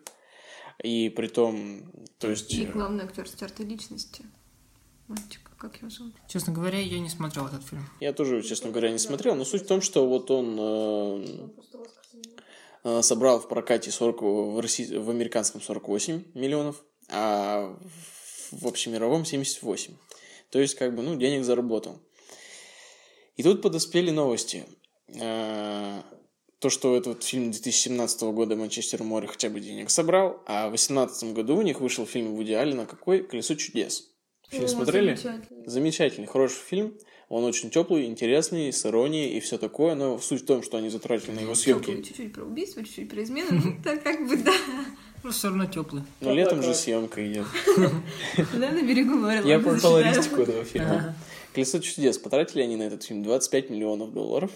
И 0.82 1.09
при 1.11 1.28
том, 1.28 1.82
то 2.18 2.30
есть... 2.30 2.53
И 2.55 2.66
главный 2.66 3.05
актер 3.05 3.28
стертой 3.28 3.66
личности. 3.66 4.24
Мальчик, 5.09 5.47
как 5.59 5.76
его 5.78 5.90
зовут? 5.90 6.14
Честно 6.28 6.52
говоря, 6.52 6.78
я 6.78 6.98
не 6.98 7.09
смотрел 7.09 7.46
этот 7.46 7.64
фильм. 7.64 7.84
Я 8.00 8.12
тоже, 8.12 8.42
честно 8.42 8.70
говоря, 8.70 8.90
не 8.90 8.98
смотрел, 8.98 9.34
но 9.34 9.44
суть 9.44 9.62
в 9.62 9.66
том, 9.66 9.80
что 9.80 10.06
вот 10.06 10.30
он 10.30 10.56
э, 10.59 11.48
э, 12.84 13.02
собрал 13.02 13.40
в 13.40 13.48
прокате 13.48 13.90
40, 13.90 14.22
в, 14.22 14.61
России, 14.61 14.96
в 14.96 15.11
американском 15.11 15.61
48 15.61 16.24
миллионов, 16.34 16.82
а 17.09 17.76
в 18.52 18.66
общемировом 18.66 19.24
78. 19.24 19.94
То 20.50 20.61
есть, 20.61 20.76
как 20.76 20.94
бы, 20.94 21.02
ну, 21.02 21.16
денег 21.16 21.44
заработал. 21.44 22.00
И 23.36 23.42
тут 23.42 23.61
подоспели 23.62 24.11
новости. 24.11 24.64
Э, 25.09 26.02
То, 26.61 26.70
что 26.70 26.96
этот 26.96 27.22
фильм 27.22 27.50
2017 27.52 28.22
года 28.22 28.56
«Манчестер 28.56 29.02
у 29.02 29.04
моря» 29.04 29.28
хотя 29.28 29.48
бы 29.48 29.61
денег 29.61 29.90
собрал, 29.90 30.42
а 30.46 30.66
в 30.66 30.70
2018 30.70 31.32
году 31.32 31.56
у 31.56 31.62
них 31.62 31.80
вышел 31.80 32.04
фильм 32.04 32.34
Вуди 32.34 32.52
Аллена 32.52 32.86
«Какой? 32.86 33.22
Колесо 33.22 33.54
чудес». 33.54 34.18
Фильм 34.49 34.64
О, 34.64 34.68
смотрели? 34.68 35.14
замечательно. 35.14 35.62
Замечательный, 35.66 36.26
хороший 36.26 36.61
фильм. 36.61 36.94
Он 37.28 37.44
очень 37.44 37.70
теплый, 37.70 38.07
интересный, 38.07 38.72
с 38.72 38.86
иронией 38.86 39.36
и 39.36 39.40
все 39.40 39.59
такое, 39.59 39.94
но 39.94 40.18
суть 40.18 40.42
в 40.42 40.46
том, 40.46 40.62
что 40.62 40.78
они 40.78 40.88
затратили 40.88 41.32
на 41.32 41.40
его 41.40 41.55
Тёплый, 41.55 41.84
съемки. 41.84 42.09
Чуть-чуть 42.09 42.32
про 42.32 42.44
убийство, 42.44 42.82
чуть-чуть 42.82 43.11
про 43.11 43.22
измену. 43.22 43.49
Ну, 43.53 43.76
так 43.84 44.03
как 44.03 44.26
бы 44.26 44.36
да. 44.38 44.55
Ну, 45.22 45.30
все 45.30 45.49
равно 45.49 45.66
теплый. 45.66 46.03
Но 46.20 46.32
летом 46.32 46.62
же 46.62 46.74
съемка 46.74 47.26
идет. 47.30 47.46
Да, 48.55 48.70
на 48.70 48.82
берегу 48.82 49.16
моря. 49.16 49.42
Я 49.42 49.59
про 49.59 49.78
колористику 49.78 50.42
этого 50.42 50.64
фильма. 50.64 51.14
Колесо 51.53 51.80
чудес. 51.80 52.16
Потратили 52.18 52.62
они 52.62 52.76
на 52.76 52.84
этот 52.84 53.03
фильм 53.03 53.22
25 53.22 53.68
миллионов 53.68 54.12
долларов, 54.12 54.51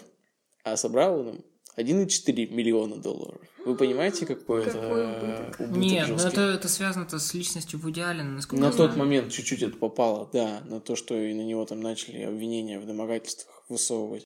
а 0.64 0.76
собрал 0.76 1.20
он 1.20 1.28
им 1.28 1.44
1,4 1.76 2.52
миллиона 2.52 2.96
долларов. 2.96 3.40
Вы 3.64 3.76
понимаете, 3.76 4.26
какой 4.26 4.62
это 4.62 4.72
Какой 4.72 5.04
убыток. 5.06 5.60
убыток 5.60 5.76
Нет, 5.76 6.08
ну 6.08 6.14
жесткий? 6.18 6.28
это, 6.32 6.40
это 6.42 6.68
связано-то 6.68 7.18
с 7.18 7.32
личностью 7.34 7.78
Вуди 7.78 8.00
Аллена, 8.00 8.30
насколько 8.30 8.60
На 8.62 8.66
я 8.66 8.72
тот 8.72 8.92
знаю. 8.92 8.98
момент 8.98 9.32
чуть-чуть 9.32 9.62
это 9.62 9.76
попало, 9.76 10.28
да, 10.32 10.62
на 10.66 10.80
то, 10.80 10.96
что 10.96 11.14
и 11.14 11.32
на 11.32 11.42
него 11.42 11.64
там 11.64 11.80
начали 11.80 12.22
обвинения 12.22 12.78
в 12.80 12.86
домогательствах 12.86 13.62
высовывать. 13.68 14.24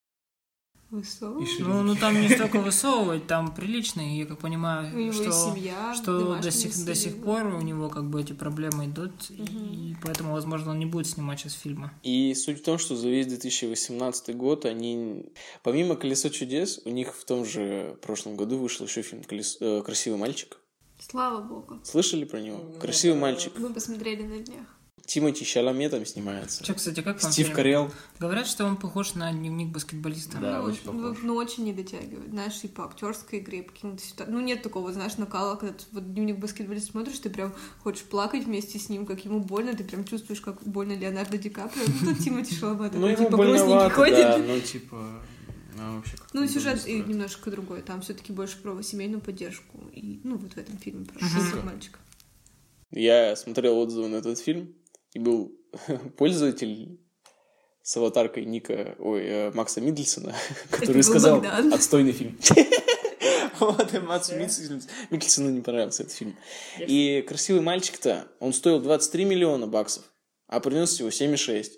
Высоко. 0.90 1.44
Ну, 1.58 1.82
ну 1.82 1.96
там 1.96 2.20
не 2.20 2.28
столько 2.28 2.60
высовывать, 2.60 3.26
там 3.26 3.52
приличные, 3.52 4.18
я 4.20 4.26
как 4.26 4.38
понимаю, 4.38 5.08
У 5.08 5.12
что, 5.12 5.32
семья, 5.32 5.92
что 5.94 6.36
до 6.36 6.50
сих, 6.52 6.84
до 6.84 6.94
сих 6.94 7.20
пор 7.22 7.46
у 7.46 7.60
него 7.60 7.88
как 7.88 8.08
бы 8.08 8.20
эти 8.20 8.32
проблемы 8.32 8.86
идут, 8.86 9.10
и 9.30 9.96
поэтому, 10.02 10.32
возможно, 10.32 10.70
он 10.70 10.78
не 10.78 10.86
будет 10.86 11.08
снимать 11.08 11.40
сейчас 11.40 11.54
фильма. 11.54 11.92
И 12.04 12.32
суть 12.34 12.60
в 12.60 12.64
том, 12.64 12.78
что 12.78 12.94
за 12.94 13.08
весь 13.08 13.26
2018 13.26 14.36
год 14.36 14.64
они, 14.64 15.26
помимо 15.64 15.96
«Колесо 15.96 16.28
чудес», 16.28 16.80
у 16.84 16.90
них 16.90 17.14
в 17.16 17.24
том 17.24 17.44
же 17.44 17.96
прошлом 18.00 18.36
году 18.36 18.56
вышел 18.58 18.86
еще 18.86 19.02
фильм 19.02 19.22
«Колес- 19.22 19.56
э, 19.60 19.82
«Красивый 19.82 20.18
мальчик». 20.20 20.56
Слава 21.00 21.42
богу. 21.42 21.80
Слышали 21.82 22.24
про 22.24 22.38
него? 22.40 22.58
«Красивый 22.80 23.18
мальчик». 23.18 23.52
Мы 23.58 23.74
посмотрели 23.74 24.22
на 24.22 24.38
днях. 24.38 24.75
Тимати 25.06 25.44
Шаламе 25.44 25.88
там 25.88 26.04
снимается. 26.04 26.64
Че, 26.64 26.74
кстати, 26.74 27.00
как 27.00 27.22
вам 27.22 27.32
Стив? 27.32 27.52
Карелл. 27.52 27.90
Говорят, 28.18 28.46
что 28.46 28.64
он 28.64 28.76
похож 28.76 29.14
на 29.14 29.32
дневник 29.32 29.68
баскетболиста. 29.68 30.38
Да, 30.38 30.58
ну, 30.58 30.64
очень 30.64 30.80
ну, 30.84 30.92
похож. 30.92 31.18
ну, 31.22 31.34
очень 31.36 31.64
не 31.64 31.72
дотягивает. 31.72 32.30
Знаешь, 32.30 32.58
и 32.64 32.68
по 32.68 32.84
актерской 32.84 33.38
игре, 33.38 33.62
по 33.62 33.72
каким-то 33.72 34.02
ситуациям. 34.02 34.38
Ну, 34.38 34.44
нет 34.44 34.62
такого, 34.62 34.92
знаешь, 34.92 35.16
накала, 35.16 35.56
когда 35.56 35.74
ты 35.74 35.84
вот 35.92 36.12
дневник 36.12 36.38
баскетболиста 36.38 36.90
смотришь, 36.90 37.18
ты 37.20 37.30
прям 37.30 37.54
хочешь 37.82 38.02
плакать 38.02 38.44
вместе 38.44 38.78
с 38.78 38.88
ним, 38.88 39.06
как 39.06 39.24
ему 39.24 39.40
больно, 39.40 39.74
ты 39.74 39.84
прям 39.84 40.04
чувствуешь, 40.04 40.40
как 40.40 40.62
больно 40.64 40.92
Леонардо 40.96 41.38
Ди 41.38 41.50
Каприо. 41.50 41.84
Ну, 42.02 42.14
тут 42.14 42.24
Тимати 42.24 42.54
Шаламе, 42.54 42.84
Ну, 42.84 42.90
такой, 42.90 43.12
ему 43.12 43.24
типа, 43.24 43.36
грустненький 43.36 43.90
ходит. 43.90 44.16
да, 44.16 44.38
ну, 44.38 44.60
типа... 44.60 45.22
Ну, 45.78 45.96
вообще 45.96 46.16
как-то 46.16 46.36
Ну, 46.36 46.48
сюжет 46.48 46.86
и 46.86 47.00
немножко 47.00 47.50
другой. 47.50 47.82
Там 47.82 48.00
все-таки 48.00 48.32
больше 48.32 48.56
про 48.58 48.80
семейную 48.82 49.20
поддержку. 49.20 49.78
И, 49.92 50.20
ну, 50.24 50.36
вот 50.36 50.54
в 50.54 50.56
этом 50.56 50.78
фильме 50.78 51.04
про 51.04 51.62
мальчика. 51.62 51.98
Я 52.90 53.36
смотрел 53.36 53.78
отзывы 53.78 54.08
на 54.08 54.16
этот 54.16 54.38
фильм, 54.38 54.74
и 55.16 55.18
был 55.18 55.58
пользователь 56.18 57.00
с 57.82 57.96
аватаркой 57.96 58.44
Ника, 58.44 58.96
ой, 58.98 59.22
э, 59.24 59.50
Макса 59.52 59.80
Миддельсона, 59.80 60.34
который 60.70 61.02
сказал 61.02 61.36
Богдан. 61.36 61.72
«Отстойный 61.72 62.12
фильм». 62.12 62.38
Вот, 63.58 63.94
и 63.94 63.98
Миддельсону 63.98 64.82
Миддельсону 65.08 65.48
не 65.48 65.62
понравился 65.62 66.02
этот 66.02 66.14
фильм. 66.14 66.36
И 66.78 67.24
«Красивый 67.26 67.62
мальчик»-то, 67.62 68.28
он 68.38 68.52
стоил 68.52 68.80
23 68.80 69.24
миллиона 69.24 69.66
баксов, 69.66 70.04
а 70.46 70.60
принес 70.60 70.90
всего 70.90 71.08
7,6. 71.08 71.70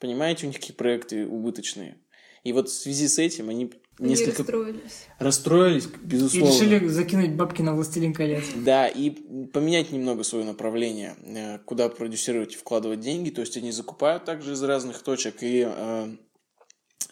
Понимаете, 0.00 0.46
у 0.46 0.48
них 0.48 0.58
какие 0.58 0.74
проекты 0.74 1.26
убыточные. 1.26 2.00
И 2.42 2.54
вот 2.54 2.70
в 2.70 2.72
связи 2.72 3.06
с 3.06 3.18
этим 3.18 3.50
они 3.50 3.70
Они 3.98 4.10
несколько 4.10 4.38
расстроились. 4.42 5.06
расстроились, 5.18 5.86
И 5.86 5.88
безусловно. 6.06 6.52
решили 6.52 6.86
закинуть 6.88 7.34
бабки 7.34 7.62
на 7.62 7.74
«Властелин 7.74 8.12
колец». 8.12 8.44
Да, 8.56 8.88
и 8.88 9.10
поменять 9.46 9.90
немного 9.90 10.22
свое 10.22 10.44
направление, 10.44 11.16
э, 11.24 11.58
куда 11.60 11.88
продюсировать 11.88 12.54
и 12.54 12.56
вкладывать 12.56 13.00
деньги. 13.00 13.30
То 13.30 13.40
есть 13.40 13.56
они 13.56 13.72
закупают 13.72 14.24
также 14.26 14.52
из 14.52 14.62
разных 14.62 15.02
точек, 15.02 15.42
и 15.42 15.64
э, 15.66 16.16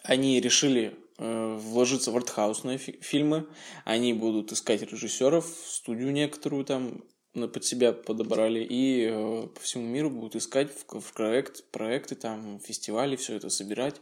они 0.03 0.41
решили 0.41 0.95
э, 1.19 1.59
вложиться 1.59 2.11
в 2.11 2.17
артхаусные 2.17 2.77
фи- 2.79 2.99
фильмы. 3.01 3.47
Они 3.87 4.13
будут 4.13 4.53
искать 4.53 4.83
режиссеров, 4.83 5.47
студию 5.67 6.13
некоторую 6.13 6.65
там 6.65 7.03
под 7.33 7.65
себя 7.65 7.93
подобрали, 7.93 8.63
и 8.63 9.09
э, 9.11 9.47
по 9.55 9.61
всему 9.61 9.87
миру 9.87 10.11
будут 10.11 10.37
искать 10.37 10.69
в, 10.71 11.01
в 11.01 11.13
проект, 11.15 11.69
проекты, 11.71 12.15
там, 12.15 12.61
фестивали, 12.61 13.17
все 13.17 13.35
это 13.37 13.49
собирать. 13.49 13.97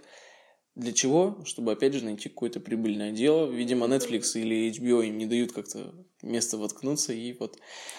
Для 0.74 0.92
чего? 0.92 1.38
Чтобы, 1.44 1.72
опять 1.72 1.92
же, 1.92 2.04
найти 2.04 2.30
какое-то 2.30 2.58
прибыльное 2.58 3.12
дело. 3.12 3.50
Видимо, 3.50 3.86
Netflix 3.86 4.32
или 4.34 4.70
HBO 4.70 5.06
им 5.06 5.18
не 5.18 5.26
дают 5.26 5.52
как-то 5.52 5.92
место 6.22 6.56
воткнуться, 6.56 7.12
и 7.12 7.34
вот 7.34 7.58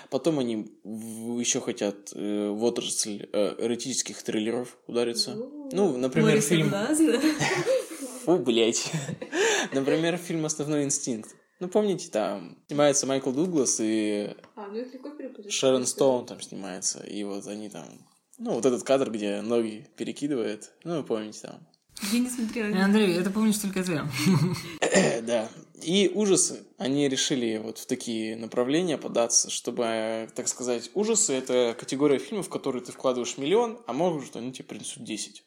потом 0.09 0.39
они 0.39 0.71
еще 0.83 1.61
хотят 1.61 2.11
э, 2.15 2.49
в 2.49 2.63
отрасль 2.63 3.29
э, 3.31 3.55
эротических 3.59 4.23
триллеров 4.23 4.77
удариться. 4.87 5.35
Ну, 5.71 5.97
например, 5.97 6.41
фильм... 6.41 6.71
Фу, 8.25 8.37
блядь. 8.37 8.89
Например, 9.73 10.17
фильм 10.17 10.45
«Основной 10.45 10.85
инстинкт». 10.85 11.35
Ну, 11.59 11.67
помните, 11.67 12.09
там 12.09 12.57
снимается 12.67 13.05
Майкл 13.05 13.31
Дуглас 13.31 13.79
и 13.79 14.35
А, 14.55 14.67
ну. 14.67 15.49
Шерон 15.49 15.85
Стоун 15.85 16.25
там 16.25 16.41
снимается. 16.41 17.03
И 17.03 17.23
вот 17.23 17.47
они 17.47 17.69
там... 17.69 17.85
Ну, 18.37 18.53
вот 18.53 18.65
этот 18.65 18.83
кадр, 18.83 19.11
где 19.11 19.41
ноги 19.41 19.87
перекидывает. 19.95 20.73
Ну, 20.83 20.97
вы 20.97 21.03
помните 21.03 21.39
там. 21.43 21.67
Я 22.11 22.19
не 22.19 22.29
смотрела. 22.29 22.67
Э, 22.67 22.81
Андрей, 22.81 23.15
это 23.15 23.29
помнишь 23.29 23.57
только 23.57 23.83
ты. 23.83 24.01
Да. 25.23 25.49
И 25.81 26.11
ужасы. 26.13 26.63
Они 26.77 27.09
решили 27.09 27.57
вот 27.57 27.77
в 27.77 27.87
такие 27.87 28.37
направления 28.37 28.97
податься, 28.97 29.49
чтобы, 29.49 29.83
э, 29.85 30.27
так 30.33 30.47
сказать, 30.47 30.91
ужасы— 30.93 31.33
это 31.33 31.75
категория 31.77 32.19
фильмов, 32.19 32.47
в 32.47 32.49
которые 32.49 32.83
ты 32.83 32.91
вкладываешь 32.91 33.37
миллион, 33.37 33.79
а 33.85 33.93
может, 33.93 34.35
они 34.35 34.53
тебе 34.53 34.65
принесут 34.65 35.03
10. 35.03 35.43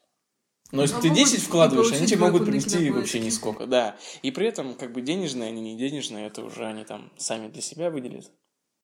Но 0.72 0.82
если 0.82 0.96
А 0.96 1.00
ты 1.00 1.08
могут 1.08 1.24
10 1.24 1.42
вкладываешь, 1.42 1.92
они 1.92 2.06
тебе 2.06 2.20
могут 2.20 2.44
принести 2.44 2.90
вообще 2.90 3.20
нисколько, 3.20 3.66
да. 3.66 3.96
И 4.22 4.30
при 4.30 4.46
этом, 4.46 4.74
как 4.74 4.92
бы, 4.92 5.00
денежные, 5.00 5.48
они 5.48 5.60
не 5.60 5.78
денежные, 5.78 6.26
это 6.26 6.42
уже 6.44 6.66
они 6.66 6.84
там 6.84 7.12
сами 7.16 7.48
для 7.48 7.62
себя 7.62 7.90
выделят. 7.90 8.30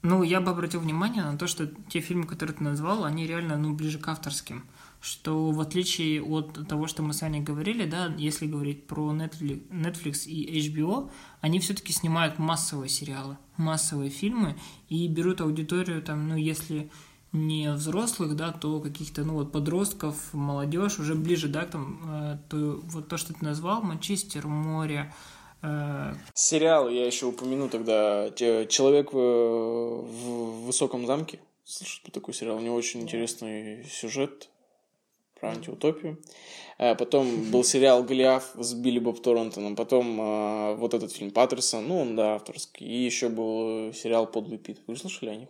Ну, 0.03 0.23
я 0.23 0.41
бы 0.41 0.51
обратил 0.51 0.81
внимание 0.81 1.23
на 1.23 1.39
то, 1.39 1.47
что 1.47 1.66
те 1.89 2.01
фильмы, 2.01 2.27
которые 2.27 2.57
ты 2.57 2.64
назвал, 2.64 3.05
они 3.05 3.27
реально, 3.27 3.57
ну, 3.57 3.73
ближе 3.75 3.99
к 3.99 4.09
авторским. 4.09 4.68
Что 5.03 5.50
в 5.50 5.61
отличие 5.61 6.22
от 6.22 6.68
того, 6.68 6.86
что 6.86 7.03
мы 7.03 7.12
с 7.12 7.22
вами 7.22 7.40
говорили, 7.40 7.86
да, 7.86 8.14
если 8.16 8.46
говорить 8.46 8.86
про 8.86 9.12
Netflix, 9.12 10.26
и 10.26 10.61
HBO, 10.61 11.11
они 11.40 11.59
все-таки 11.59 11.92
снимают 11.92 12.38
массовые 12.38 12.88
сериалы, 12.88 13.36
массовые 13.57 14.11
фильмы 14.11 14.55
и 14.88 15.09
берут 15.09 15.40
аудиторию 15.40 16.03
там, 16.03 16.28
ну, 16.28 16.36
если 16.36 16.88
не 17.32 17.72
взрослых, 17.72 18.36
да, 18.36 18.53
то 18.53 18.78
каких-то, 18.78 19.24
ну, 19.24 19.34
вот 19.34 19.50
подростков, 19.50 20.32
молодежь, 20.34 21.00
уже 21.00 21.16
ближе, 21.16 21.48
да, 21.48 21.62
к 21.64 21.70
там, 21.72 22.00
э, 22.07 22.38
то, 22.48 22.80
вот 22.84 23.09
то, 23.09 23.16
что 23.16 23.34
ты 23.34 23.44
назвал, 23.44 23.82
Манчестер, 23.82 24.46
море, 24.46 25.12
э, 25.62 26.14
Сериал 26.34 26.88
я 26.88 27.05
еще 27.05 27.26
упомяну 27.26 27.68
тогда. 27.68 28.30
Человек 28.30 29.12
в, 29.12 30.64
высоком 30.64 31.09
замке. 31.09 31.40
Что 31.64 32.12
такой 32.12 32.34
сериал? 32.34 32.59
У 32.59 32.61
него 32.61 32.76
очень 32.76 33.00
интересный 33.00 33.84
сюжет 33.90 34.51
про 35.43 35.51
антиутопию. 35.51 36.18
А 36.78 36.95
потом 36.95 37.51
был 37.51 37.64
сериал 37.64 38.05
«Голиаф» 38.05 38.53
с 38.55 38.74
Билли 38.74 39.01
Боб 39.01 39.20
Торрентоном. 39.20 39.74
Потом 39.74 40.18
а, 40.20 40.74
вот 40.76 40.95
этот 40.95 41.12
фильм 41.12 41.32
«Паттерсон». 41.32 41.88
Ну, 41.88 42.01
он, 42.01 42.16
да, 42.16 42.36
авторский. 42.36 42.86
И 42.86 43.05
еще 43.05 43.28
был 43.28 43.93
сериал 43.93 44.30
«Подлый 44.30 44.59
Пит». 44.59 44.78
Вы 44.86 44.97
слышали 44.97 45.30
о 45.30 45.34
них? 45.34 45.49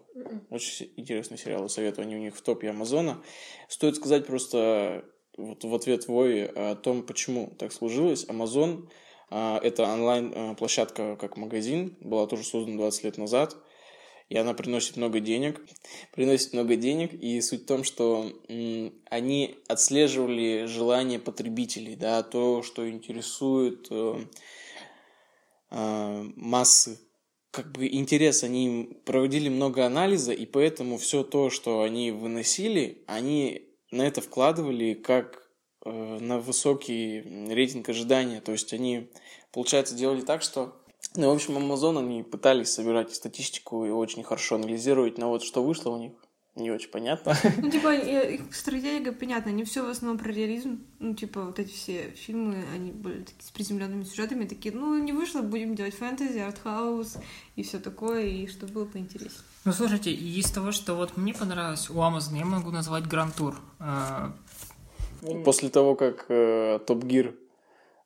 Очень 0.49 0.91
интересный 0.97 1.37
сериал, 1.37 1.69
советую. 1.69 2.07
Они 2.07 2.17
у 2.17 2.21
них 2.21 2.35
в 2.35 2.41
топе 2.41 2.71
Амазона. 2.71 3.23
Стоит 3.69 3.97
сказать 3.97 4.27
просто, 4.27 5.05
вот 5.37 5.63
в 5.63 5.75
ответ 5.75 6.07
твой 6.07 6.47
о 6.47 6.75
том, 6.75 7.03
почему 7.03 7.53
так 7.59 7.71
сложилось. 7.71 8.25
Amazon 8.25 8.89
а, 9.29 9.61
это 9.63 9.85
онлайн-площадка 9.85 11.17
как 11.17 11.37
магазин, 11.37 11.97
была 12.01 12.27
тоже 12.27 12.45
создана 12.45 12.79
20 12.79 13.05
лет 13.05 13.19
назад, 13.19 13.57
и 14.29 14.37
она 14.37 14.55
приносит 14.55 14.97
много 14.97 15.21
денег. 15.21 15.61
Приносит 16.13 16.53
много 16.53 16.77
денег, 16.77 17.13
и 17.15 17.41
суть 17.41 17.63
в 17.63 17.67
том, 17.67 17.85
что 17.85 18.33
они 19.11 19.57
отслеживали 19.69 20.67
желания 20.67 21.19
потребителей, 21.19 21.97
да, 21.97 22.23
то, 22.23 22.63
что 22.63 22.89
интересует 22.89 23.89
э, 23.91 24.25
э, 25.71 26.23
массы 26.37 26.99
как 27.53 27.71
бы 27.71 27.87
интерес, 27.87 28.43
они 28.43 28.99
проводили 29.05 29.51
много 29.51 29.85
анализа, 29.85 30.33
и 30.33 30.47
поэтому 30.47 30.97
все 30.97 31.23
то, 31.23 31.51
что 31.51 31.83
они 31.83 32.11
выносили, 32.11 33.05
они 33.07 33.69
на 33.91 34.03
это 34.07 34.23
вкладывали 34.23 34.95
как 34.95 35.47
э, 35.85 35.91
на 35.91 36.39
высокий 36.39 37.21
рейтинг 37.53 37.91
ожидания. 37.91 38.41
То 38.41 38.53
есть 38.53 38.73
они, 38.73 39.11
получается, 39.53 39.95
делали 39.95 40.23
так, 40.23 40.41
что 40.41 40.82
ну, 41.17 41.31
в 41.31 41.35
общем, 41.35 41.57
Amazon, 41.57 41.99
они 41.99 42.23
пытались 42.23 42.73
собирать 42.73 43.15
статистику 43.15 43.85
и 43.85 43.91
очень 43.91 44.23
хорошо 44.23 44.57
анализировать, 44.57 45.19
но 45.19 45.29
вот 45.29 45.43
что 45.43 45.63
вышло 45.63 45.91
у 45.91 45.99
них, 45.99 46.13
не 46.55 46.71
очень 46.71 46.91
понятно. 46.91 47.35
Ну, 47.63 47.71
типа, 47.71 47.95
их 47.95 48.55
стратегия 48.55 49.13
понятна, 49.13 49.51
они 49.51 49.65
все 49.65 49.85
в 49.85 49.89
основном 49.89 50.19
про 50.19 50.31
реализм. 50.31 50.85
Ну, 50.99 51.15
типа, 51.15 51.45
вот 51.45 51.59
эти 51.59 51.73
все 51.73 52.11
фильмы, 52.11 52.65
они 52.75 52.93
были 52.93 53.21
такие 53.21 53.43
с 53.43 53.51
приземленными 53.51 54.05
сюжетами, 54.05 54.45
такие, 54.45 54.75
ну, 54.75 54.99
не 55.03 55.13
вышло, 55.13 55.41
будем 55.41 55.75
делать 55.75 55.95
фэнтези, 55.95 56.39
артхаус 56.39 57.17
и 57.57 57.63
все 57.63 57.79
такое, 57.79 58.27
и 58.27 58.47
чтобы 58.47 58.73
было 58.73 58.85
поинтереснее. 58.85 59.45
Ну, 59.65 59.73
слушайте, 59.73 60.13
из 60.13 60.51
того, 60.51 60.73
что 60.73 60.95
вот 60.95 61.17
мне 61.17 61.33
понравилось 61.33 61.89
у 61.89 61.95
Amazon, 61.95 62.37
я 62.37 62.45
могу 62.45 62.71
назвать 62.71 63.07
Гранд 63.07 63.37
Тур. 63.37 63.57
А, 63.79 64.33
После 65.45 65.69
того, 65.69 65.95
как 65.95 66.27
э, 66.29 66.81
Топ 66.85 67.05
Гир 67.05 67.35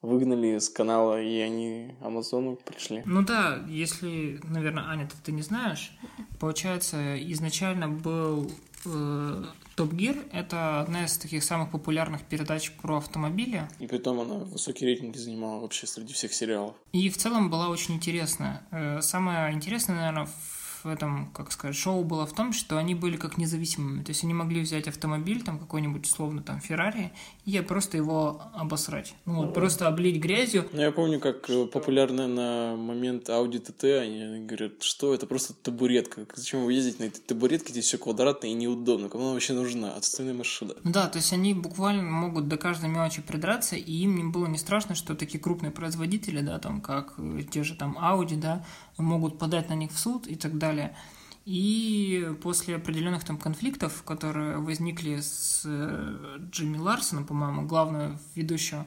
выгнали 0.07 0.59
с 0.59 0.69
канала, 0.69 1.21
и 1.21 1.39
они 1.41 1.95
Амазону 2.01 2.57
пришли. 2.57 3.03
Ну 3.05 3.23
да, 3.23 3.63
если, 3.69 4.41
наверное, 4.45 4.85
Аня, 4.85 5.09
ты, 5.09 5.17
ты 5.25 5.33
не 5.33 5.43
знаешь, 5.43 5.93
получается, 6.39 7.17
изначально 7.33 7.89
был 7.89 8.51
э, 8.85 9.45
Топ 9.75 9.93
Гир, 9.93 10.17
это 10.33 10.81
одна 10.81 11.05
из 11.05 11.19
таких 11.19 11.45
самых 11.45 11.71
популярных 11.71 12.23
передач 12.23 12.73
про 12.73 12.99
автомобили. 12.99 13.69
И 13.79 13.87
при 13.87 13.99
том 13.99 14.21
она 14.21 14.37
высокие 14.37 14.89
рейтинги 14.89 15.19
занимала 15.19 15.61
вообще 15.61 15.87
среди 15.87 16.15
всех 16.15 16.33
сериалов. 16.33 16.75
И 16.93 17.11
в 17.11 17.17
целом 17.17 17.51
была 17.51 17.69
очень 17.69 17.95
интересная. 17.95 18.63
Э, 18.71 19.01
самое 19.03 19.53
интересное, 19.53 19.97
наверное, 19.97 20.27
в 20.27 20.56
этом, 20.89 21.31
как 21.33 21.53
сказать, 21.53 21.77
шоу 21.77 22.05
было 22.05 22.27
в 22.27 22.33
том, 22.33 22.53
что 22.53 22.79
они 22.79 22.95
были 22.95 23.17
как 23.17 23.39
независимыми. 23.39 24.03
То 24.03 24.11
есть 24.11 24.25
они 24.25 24.35
могли 24.35 24.61
взять 24.61 24.89
автомобиль, 24.89 25.43
там 25.43 25.59
какой-нибудь, 25.59 26.07
условно, 26.07 26.43
там, 26.43 26.61
Феррари, 26.61 27.13
и 27.45 27.59
просто 27.61 27.97
его 27.97 28.43
обосрать. 28.55 29.15
Ну, 29.25 29.35
вот, 29.37 29.55
просто 29.55 29.89
облить 29.89 30.17
грязью. 30.21 30.69
Ну, 30.73 30.81
я 30.81 30.93
помню, 30.93 31.21
как 31.21 31.49
э, 31.51 31.67
популярно 31.67 32.29
на 32.29 32.77
момент 32.77 33.29
Audi 33.29 33.63
TT, 33.63 33.99
они 33.99 34.47
говорят, 34.47 34.83
что 34.83 35.15
это 35.15 35.27
просто 35.27 35.55
табуретка. 35.55 36.27
Зачем 36.35 36.65
вы 36.65 36.73
ездите 36.73 37.03
на 37.03 37.09
этой 37.09 37.21
табуретке, 37.21 37.73
здесь 37.73 37.87
все 37.87 37.99
квадратно 37.99 38.47
и 38.47 38.53
неудобно. 38.53 39.09
Кому 39.09 39.25
она 39.25 39.33
вообще 39.35 39.53
нужна? 39.53 39.95
Отстойная 39.95 40.35
машина. 40.35 40.75
Ну 40.83 40.91
да, 40.93 41.07
то 41.09 41.19
есть 41.19 41.33
они 41.33 41.55
буквально 41.55 42.03
могут 42.03 42.49
до 42.49 42.57
каждой 42.57 42.89
мелочи 42.89 43.23
придраться, 43.23 43.77
и 43.77 43.93
им 43.93 44.17
не 44.17 44.25
было 44.25 44.47
не 44.47 44.59
страшно, 44.59 44.95
что 44.95 45.15
такие 45.15 45.41
крупные 45.41 45.71
производители, 45.71 46.41
да, 46.41 46.59
там, 46.59 46.81
как 46.81 47.15
э, 47.19 47.43
те 47.51 47.63
же 47.63 47.75
там 47.75 47.99
Audi, 47.99 48.37
да, 48.37 48.65
могут 48.99 49.39
подать 49.39 49.69
на 49.69 49.75
них 49.75 49.93
в 49.93 49.99
суд 49.99 50.27
и 50.27 50.37
так 50.37 50.59
далее. 50.59 50.97
И 51.45 52.29
после 52.43 52.75
определенных 52.75 53.23
там 53.25 53.39
конфликтов, 53.39 54.03
которые 54.03 54.59
возникли 54.59 55.21
с 55.21 55.63
э, 55.65 56.39
Джимми 56.51 56.79
Ларсоном, 56.79 57.25
по-моему, 57.25 57.67
главного 57.67 58.19
ведущего, 58.35 58.85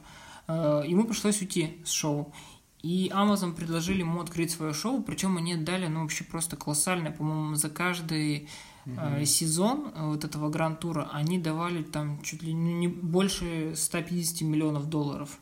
э, 0.47 0.83
ему 0.85 1.05
пришлось 1.05 1.41
уйти 1.41 1.77
с 1.85 1.91
шоу. 1.91 2.33
И 2.81 3.11
Amazon 3.13 3.53
предложили 3.53 3.99
ему 3.99 4.19
открыть 4.21 4.51
свое 4.51 4.73
шоу, 4.73 5.01
причем 5.01 5.37
они 5.37 5.55
дали, 5.55 5.87
ну, 5.87 6.01
вообще 6.01 6.25
просто 6.25 6.57
колоссальное, 6.57 7.11
по-моему, 7.11 7.55
за 7.55 7.69
каждый 7.69 8.49
mm-hmm. 8.85 9.25
сезон 9.25 9.91
вот 9.95 10.23
этого 10.23 10.49
гранд-тура 10.49 11.09
они 11.11 11.39
давали 11.39 11.83
там 11.83 12.21
чуть 12.21 12.41
ли 12.43 12.53
не 12.53 12.87
больше 12.87 13.73
150 13.75 14.41
миллионов 14.41 14.89
долларов. 14.89 15.39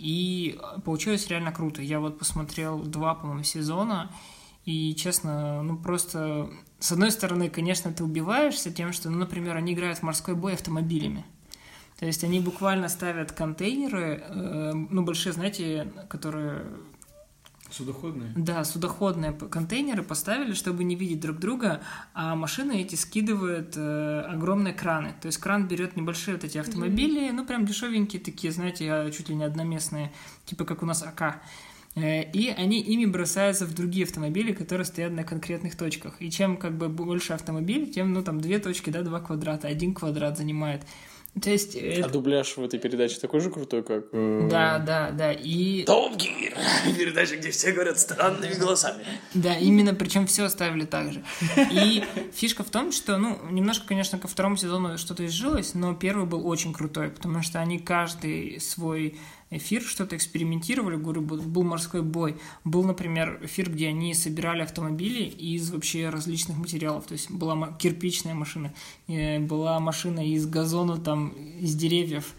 И 0.00 0.58
получилось 0.86 1.28
реально 1.28 1.52
круто. 1.52 1.82
Я 1.82 2.00
вот 2.00 2.18
посмотрел 2.18 2.78
два, 2.78 3.14
по-моему, 3.14 3.42
сезона, 3.42 4.10
и, 4.64 4.94
честно, 4.94 5.62
ну 5.62 5.76
просто... 5.76 6.48
С 6.78 6.92
одной 6.92 7.10
стороны, 7.10 7.50
конечно, 7.50 7.92
ты 7.92 8.02
убиваешься 8.02 8.72
тем, 8.72 8.94
что, 8.94 9.10
ну, 9.10 9.18
например, 9.18 9.56
они 9.56 9.74
играют 9.74 9.98
в 9.98 10.02
морской 10.02 10.34
бой 10.34 10.54
автомобилями. 10.54 11.26
То 11.98 12.06
есть 12.06 12.24
они 12.24 12.40
буквально 12.40 12.88
ставят 12.88 13.32
контейнеры, 13.32 14.22
э, 14.26 14.72
ну, 14.72 15.02
большие, 15.02 15.34
знаете, 15.34 15.92
которые 16.08 16.64
Судоходные? 17.70 18.32
Да, 18.36 18.64
судоходные 18.64 19.32
контейнеры 19.32 20.02
поставили, 20.02 20.54
чтобы 20.54 20.84
не 20.84 20.96
видеть 20.96 21.20
друг 21.20 21.38
друга, 21.38 21.82
а 22.14 22.34
машины 22.34 22.80
эти 22.80 22.96
скидывают 22.96 23.74
э, 23.76 24.20
огромные 24.22 24.74
краны. 24.74 25.14
То 25.20 25.26
есть 25.26 25.38
кран 25.38 25.68
берет 25.68 25.96
небольшие 25.96 26.34
вот 26.34 26.44
эти 26.44 26.58
автомобили, 26.58 27.28
mm-hmm. 27.28 27.32
ну 27.32 27.46
прям 27.46 27.64
дешевенькие 27.64 28.20
такие, 28.20 28.52
знаете, 28.52 28.92
а, 28.92 29.10
чуть 29.10 29.28
ли 29.28 29.34
не 29.34 29.44
одноместные, 29.44 30.12
типа 30.46 30.64
как 30.64 30.82
у 30.82 30.86
нас 30.86 31.02
АК. 31.02 31.40
Э, 31.96 32.22
и 32.22 32.48
они 32.48 32.80
ими 32.80 33.06
бросаются 33.06 33.66
в 33.66 33.74
другие 33.74 34.04
автомобили, 34.04 34.52
которые 34.52 34.84
стоят 34.84 35.12
на 35.12 35.24
конкретных 35.24 35.76
точках. 35.76 36.14
И 36.20 36.30
чем 36.30 36.56
как 36.56 36.76
бы 36.76 36.88
больше 36.88 37.32
автомобиль, 37.32 37.90
тем, 37.90 38.12
ну, 38.12 38.22
там, 38.22 38.40
две 38.40 38.58
точки, 38.58 38.90
да, 38.90 39.02
два 39.02 39.20
квадрата, 39.20 39.68
один 39.68 39.94
квадрат 39.94 40.38
занимает. 40.38 40.82
То 41.40 41.50
есть... 41.50 41.76
А 41.76 42.08
дубляж 42.08 42.56
в 42.56 42.62
этой 42.62 42.80
передаче 42.80 43.20
такой 43.20 43.40
же 43.40 43.50
крутой, 43.50 43.84
как... 43.84 44.06
Э, 44.12 44.48
да, 44.50 44.78
да, 44.78 45.10
да, 45.10 45.32
и... 45.32 45.84
Том 45.84 46.16
Гир! 46.16 46.54
Передача, 46.98 47.36
где 47.36 47.50
все 47.50 47.70
говорят 47.70 48.00
странными 48.00 48.54
голосами. 48.54 49.04
Да, 49.34 49.56
именно, 49.56 49.94
причем 49.94 50.26
все 50.26 50.44
оставили 50.44 50.84
так 50.84 51.12
же. 51.12 51.22
И 51.70 52.04
фишка 52.34 52.64
в 52.64 52.70
том, 52.70 52.90
что, 52.90 53.16
ну, 53.16 53.38
немножко, 53.50 53.86
конечно, 53.86 54.18
ко 54.18 54.26
второму 54.26 54.56
сезону 54.56 54.98
что-то 54.98 55.24
изжилось, 55.24 55.74
но 55.74 55.94
первый 55.94 56.26
был 56.26 56.46
очень 56.46 56.72
крутой, 56.72 57.10
потому 57.10 57.42
что 57.42 57.60
они 57.60 57.78
каждый 57.78 58.60
свой 58.60 59.16
эфир, 59.50 59.82
что-то 59.82 60.16
экспериментировали, 60.16 60.96
говорю, 60.96 61.22
был 61.22 61.62
морской 61.62 62.02
бой. 62.02 62.36
Был, 62.64 62.84
например, 62.84 63.40
эфир, 63.42 63.70
где 63.70 63.88
они 63.88 64.14
собирали 64.14 64.62
автомобили 64.62 65.24
из 65.24 65.70
вообще 65.70 66.08
различных 66.08 66.56
материалов. 66.56 67.06
То 67.06 67.12
есть 67.12 67.30
была 67.30 67.72
кирпичная 67.78 68.34
машина, 68.34 68.72
э, 69.08 69.38
была 69.40 69.78
машина 69.80 70.26
из 70.26 70.46
газона, 70.46 70.98
там, 70.98 71.30
из 71.60 71.74
деревьев 71.74 72.34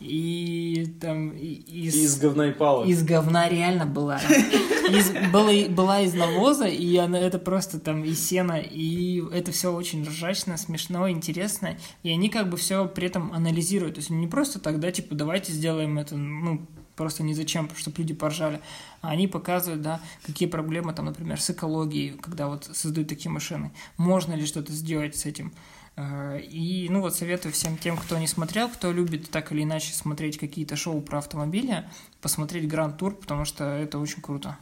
и 0.00 0.94
там 1.00 1.30
из... 1.30 1.94
Из 1.94 2.18
говна 2.18 2.48
и 2.48 2.52
пала. 2.52 2.84
Из 2.84 3.02
говна 3.02 3.48
реально 3.48 3.86
была. 3.86 4.18
Из, 4.18 5.10
была, 5.32 5.52
была 5.70 6.00
из 6.02 6.14
навоза, 6.14 6.66
и 6.66 6.96
она, 6.96 7.18
это 7.18 7.38
просто 7.38 7.80
там 7.80 8.04
из 8.04 8.24
сена, 8.24 8.58
и 8.58 9.22
это 9.32 9.50
все 9.50 9.72
очень 9.72 10.04
ржачно, 10.06 10.56
смешно, 10.56 11.08
интересно, 11.08 11.78
и 12.02 12.10
они 12.10 12.28
как 12.28 12.50
бы 12.50 12.56
все 12.56 12.86
при 12.86 13.06
этом 13.06 13.32
анализируют, 13.32 13.94
то 13.94 14.00
есть 14.00 14.10
не 14.10 14.26
просто 14.26 14.60
тогда, 14.60 14.92
типа, 14.92 15.14
давайте 15.14 15.52
сделаем 15.52 15.98
это, 15.98 16.16
ну, 16.16 16.66
просто 16.96 17.22
не 17.22 17.34
зачем, 17.34 17.68
чтобы 17.76 17.98
люди 17.98 18.14
поржали. 18.14 18.60
А 19.00 19.10
они 19.10 19.26
показывают, 19.26 19.82
да, 19.82 20.00
какие 20.24 20.48
проблемы 20.48 20.92
там, 20.92 21.06
например, 21.06 21.40
с 21.40 21.50
экологией, 21.50 22.10
когда 22.10 22.48
вот 22.48 22.68
создают 22.72 23.08
такие 23.08 23.30
машины. 23.30 23.72
Можно 23.96 24.34
ли 24.34 24.46
что-то 24.46 24.72
сделать 24.72 25.16
с 25.16 25.26
этим? 25.26 25.52
Э, 25.96 26.40
и, 26.40 26.88
ну 26.88 27.00
вот, 27.00 27.14
советую 27.14 27.52
всем 27.52 27.78
тем, 27.78 27.96
кто 27.96 28.18
не 28.18 28.26
смотрел, 28.26 28.68
кто 28.68 28.92
любит 28.92 29.30
так 29.30 29.52
или 29.52 29.62
иначе 29.62 29.92
смотреть 29.92 30.38
какие-то 30.38 30.76
шоу 30.76 31.00
про 31.00 31.18
автомобили, 31.18 31.88
посмотреть 32.20 32.68
Гранд 32.68 32.98
Тур, 32.98 33.16
потому 33.16 33.44
что 33.44 33.64
это 33.64 33.98
очень 33.98 34.22
круто. 34.22 34.58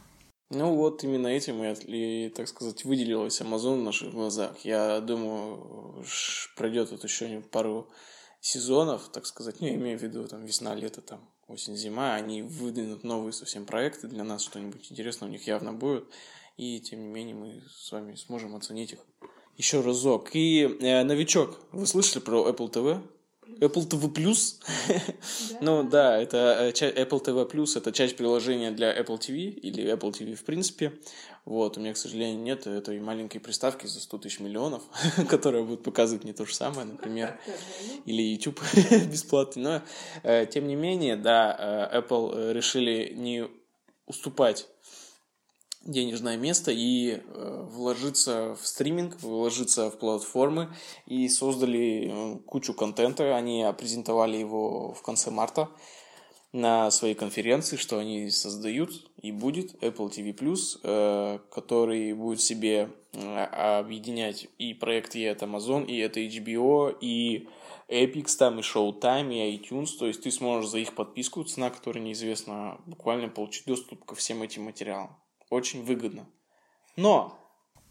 Ну 0.49 0.75
вот 0.75 1.03
именно 1.03 1.27
этим 1.27 1.63
и, 1.63 2.29
так 2.29 2.47
сказать, 2.47 2.85
выделилась 2.85 3.41
Amazon 3.41 3.79
в 3.79 3.83
наших 3.83 4.11
глазах. 4.13 4.59
Я 4.63 4.99
думаю, 5.01 6.05
пройдет 6.55 6.91
это 6.91 7.07
еще 7.07 7.41
пару 7.41 7.89
сезонов, 8.39 9.09
так 9.11 9.25
сказать, 9.25 9.61
ну, 9.61 9.67
я 9.67 9.75
имею 9.75 9.97
в 9.97 10.03
виду 10.03 10.27
там 10.27 10.45
весна, 10.45 10.75
лето, 10.75 11.01
там 11.01 11.27
осень, 11.47 11.75
зима, 11.75 12.13
они 12.13 12.41
выдвинут 12.43 13.03
новые 13.03 13.33
совсем 13.33 13.65
проекты 13.65 14.07
для 14.07 14.23
нас, 14.23 14.43
что-нибудь 14.43 14.91
интересное 14.91 15.27
у 15.27 15.31
них 15.31 15.47
явно 15.47 15.73
будет, 15.73 16.05
и 16.57 16.79
тем 16.81 16.99
не 16.99 17.07
менее 17.07 17.35
мы 17.35 17.63
с 17.69 17.91
вами 17.91 18.15
сможем 18.15 18.55
оценить 18.55 18.93
их 18.93 18.99
еще 19.57 19.81
разок. 19.81 20.31
И 20.33 20.77
э, 20.79 21.03
новичок, 21.03 21.59
вы 21.71 21.85
слышали 21.87 22.21
про 22.21 22.49
Apple 22.49 22.71
TV? 22.71 23.01
Apple 23.59 23.87
TV 23.87 24.11
Plus? 24.11 24.59
ну 25.61 25.83
да, 25.83 26.19
это 26.19 26.57
э, 26.59 26.71
Apple 26.71 27.23
TV 27.23 27.49
Plus, 27.49 27.77
это 27.77 27.91
часть 27.91 28.17
приложения 28.17 28.71
для 28.71 28.97
Apple 28.97 29.19
TV 29.19 29.49
или 29.49 29.91
Apple 29.93 30.11
TV 30.11 30.35
в 30.35 30.43
принципе. 30.43 30.93
Вот, 31.45 31.77
у 31.77 31.81
меня, 31.81 31.93
к 31.93 31.97
сожалению, 31.97 32.41
нет 32.41 32.67
этой 32.67 32.99
маленькой 33.01 33.39
приставки 33.39 33.85
за 33.85 33.99
100 33.99 34.17
тысяч 34.19 34.39
миллионов, 34.39 34.83
которая 35.29 35.63
будет 35.63 35.83
показывать 35.83 36.23
мне 36.23 36.33
то 36.33 36.45
же 36.45 36.53
самое, 36.55 36.85
например, 36.85 37.37
или 38.05 38.21
YouTube 38.21 38.61
бесплатный. 39.11 39.63
Но, 39.63 39.81
э, 40.23 40.45
тем 40.45 40.67
не 40.67 40.75
менее, 40.75 41.15
да, 41.15 41.89
э, 41.91 41.99
Apple 41.99 42.53
решили 42.53 43.13
не 43.15 43.47
уступать 44.05 44.67
денежное 45.83 46.37
место 46.37 46.71
и 46.71 47.21
э, 47.21 47.65
вложиться 47.69 48.55
в 48.55 48.65
стриминг, 48.65 49.21
вложиться 49.21 49.89
в 49.91 49.97
платформы 49.97 50.73
и 51.05 51.27
создали 51.29 52.11
э, 52.11 52.39
кучу 52.45 52.73
контента. 52.73 53.35
Они 53.35 53.65
презентовали 53.77 54.37
его 54.37 54.93
в 54.93 55.01
конце 55.01 55.31
марта 55.31 55.69
на 56.53 56.91
своей 56.91 57.15
конференции, 57.15 57.77
что 57.77 57.97
они 57.97 58.29
создают 58.29 58.91
и 59.21 59.31
будет 59.31 59.73
Apple 59.83 60.09
TV+, 60.09 60.33
э, 60.83 61.39
который 61.51 62.13
будет 62.13 62.41
себе 62.41 62.89
э, 63.13 63.43
объединять 63.79 64.47
и 64.59 64.73
проекты 64.73 65.19
и 65.19 65.23
это 65.23 65.45
Amazon, 65.45 65.85
и 65.85 65.97
это 65.97 66.19
HBO, 66.19 66.95
и 67.01 67.49
Epix, 67.89 68.37
там 68.37 68.59
и 68.59 68.61
Showtime, 68.61 69.33
и 69.33 69.57
iTunes, 69.57 69.97
то 69.97 70.05
есть 70.05 70.21
ты 70.21 70.31
сможешь 70.31 70.69
за 70.69 70.77
их 70.77 70.93
подписку, 70.93 71.43
цена 71.43 71.71
которая 71.71 72.03
неизвестна, 72.03 72.79
буквально 72.85 73.29
получить 73.29 73.65
доступ 73.65 74.05
ко 74.05 74.15
всем 74.15 74.43
этим 74.43 74.63
материалам. 74.63 75.17
Очень 75.53 75.83
выгодно. 75.83 76.25
Но 76.95 77.39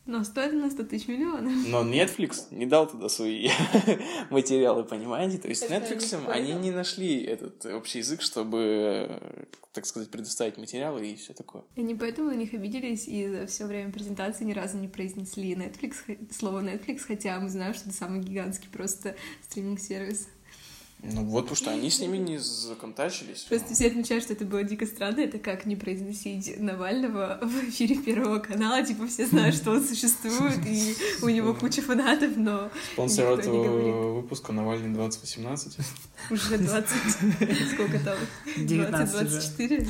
Но 0.04 0.24
стоит 0.24 0.52
на 0.52 0.68
100 0.68 0.82
тысяч 0.82 1.06
миллионов. 1.06 1.52
но 1.68 1.84
Netflix 1.84 2.48
не 2.50 2.66
дал 2.66 2.88
туда 2.90 3.08
свои 3.08 3.50
материалы, 4.30 4.82
понимаете? 4.82 5.38
То 5.38 5.48
есть 5.48 5.70
Netflix 5.70 6.28
они 6.28 6.54
не 6.54 6.72
нашли 6.72 7.22
этот 7.22 7.64
общий 7.66 7.98
язык, 7.98 8.20
чтобы, 8.20 9.08
так 9.72 9.86
сказать, 9.86 10.10
предоставить 10.10 10.56
материалы 10.56 11.06
и 11.06 11.14
все 11.14 11.34
такое. 11.34 11.62
Они 11.76 11.94
поэтому 11.94 12.30
на 12.30 12.34
них 12.34 12.52
обиделись 12.52 13.06
и 13.06 13.28
за 13.28 13.46
все 13.46 13.66
время 13.66 13.92
презентации 13.92 14.42
ни 14.42 14.52
разу 14.52 14.76
не 14.78 14.88
произнесли 14.88 15.54
Netflix, 15.54 16.32
слово 16.32 16.62
Netflix, 16.64 16.98
хотя 17.06 17.38
мы 17.38 17.48
знаем, 17.48 17.74
что 17.74 17.88
это 17.88 17.96
самый 17.96 18.22
гигантский 18.22 18.70
просто 18.70 19.14
стриминг-сервис. 19.48 20.26
Ну 21.04 21.24
вот, 21.24 21.42
потому 21.42 21.56
что 21.56 21.70
они 21.72 21.90
с 21.90 21.98
ними 21.98 22.16
не 22.16 22.38
законтачились. 22.38 23.40
Просто 23.48 23.74
все 23.74 23.88
отмечают, 23.88 24.22
что 24.22 24.34
это 24.34 24.44
было 24.44 24.62
дико 24.62 24.86
странно. 24.86 25.20
Это 25.20 25.38
как 25.38 25.66
не 25.66 25.74
произносить 25.74 26.60
Навального 26.60 27.40
в 27.42 27.68
эфире 27.68 27.96
Первого 27.96 28.38
канала. 28.38 28.84
Типа 28.84 29.08
все 29.08 29.26
знают, 29.26 29.56
что 29.56 29.72
он 29.72 29.84
существует, 29.84 30.64
и 30.64 30.94
у 31.22 31.28
него 31.28 31.54
куча 31.54 31.82
фанатов, 31.82 32.36
но 32.36 32.70
Спонсор 32.92 33.38
этого 33.38 34.20
выпуска 34.20 34.52
Навальный 34.52 34.94
2018. 34.94 35.78
Уже 36.30 36.58
20. 36.58 36.88
Сколько 37.72 37.98
там? 37.98 38.18
19 38.56 39.10
24. 39.12 39.88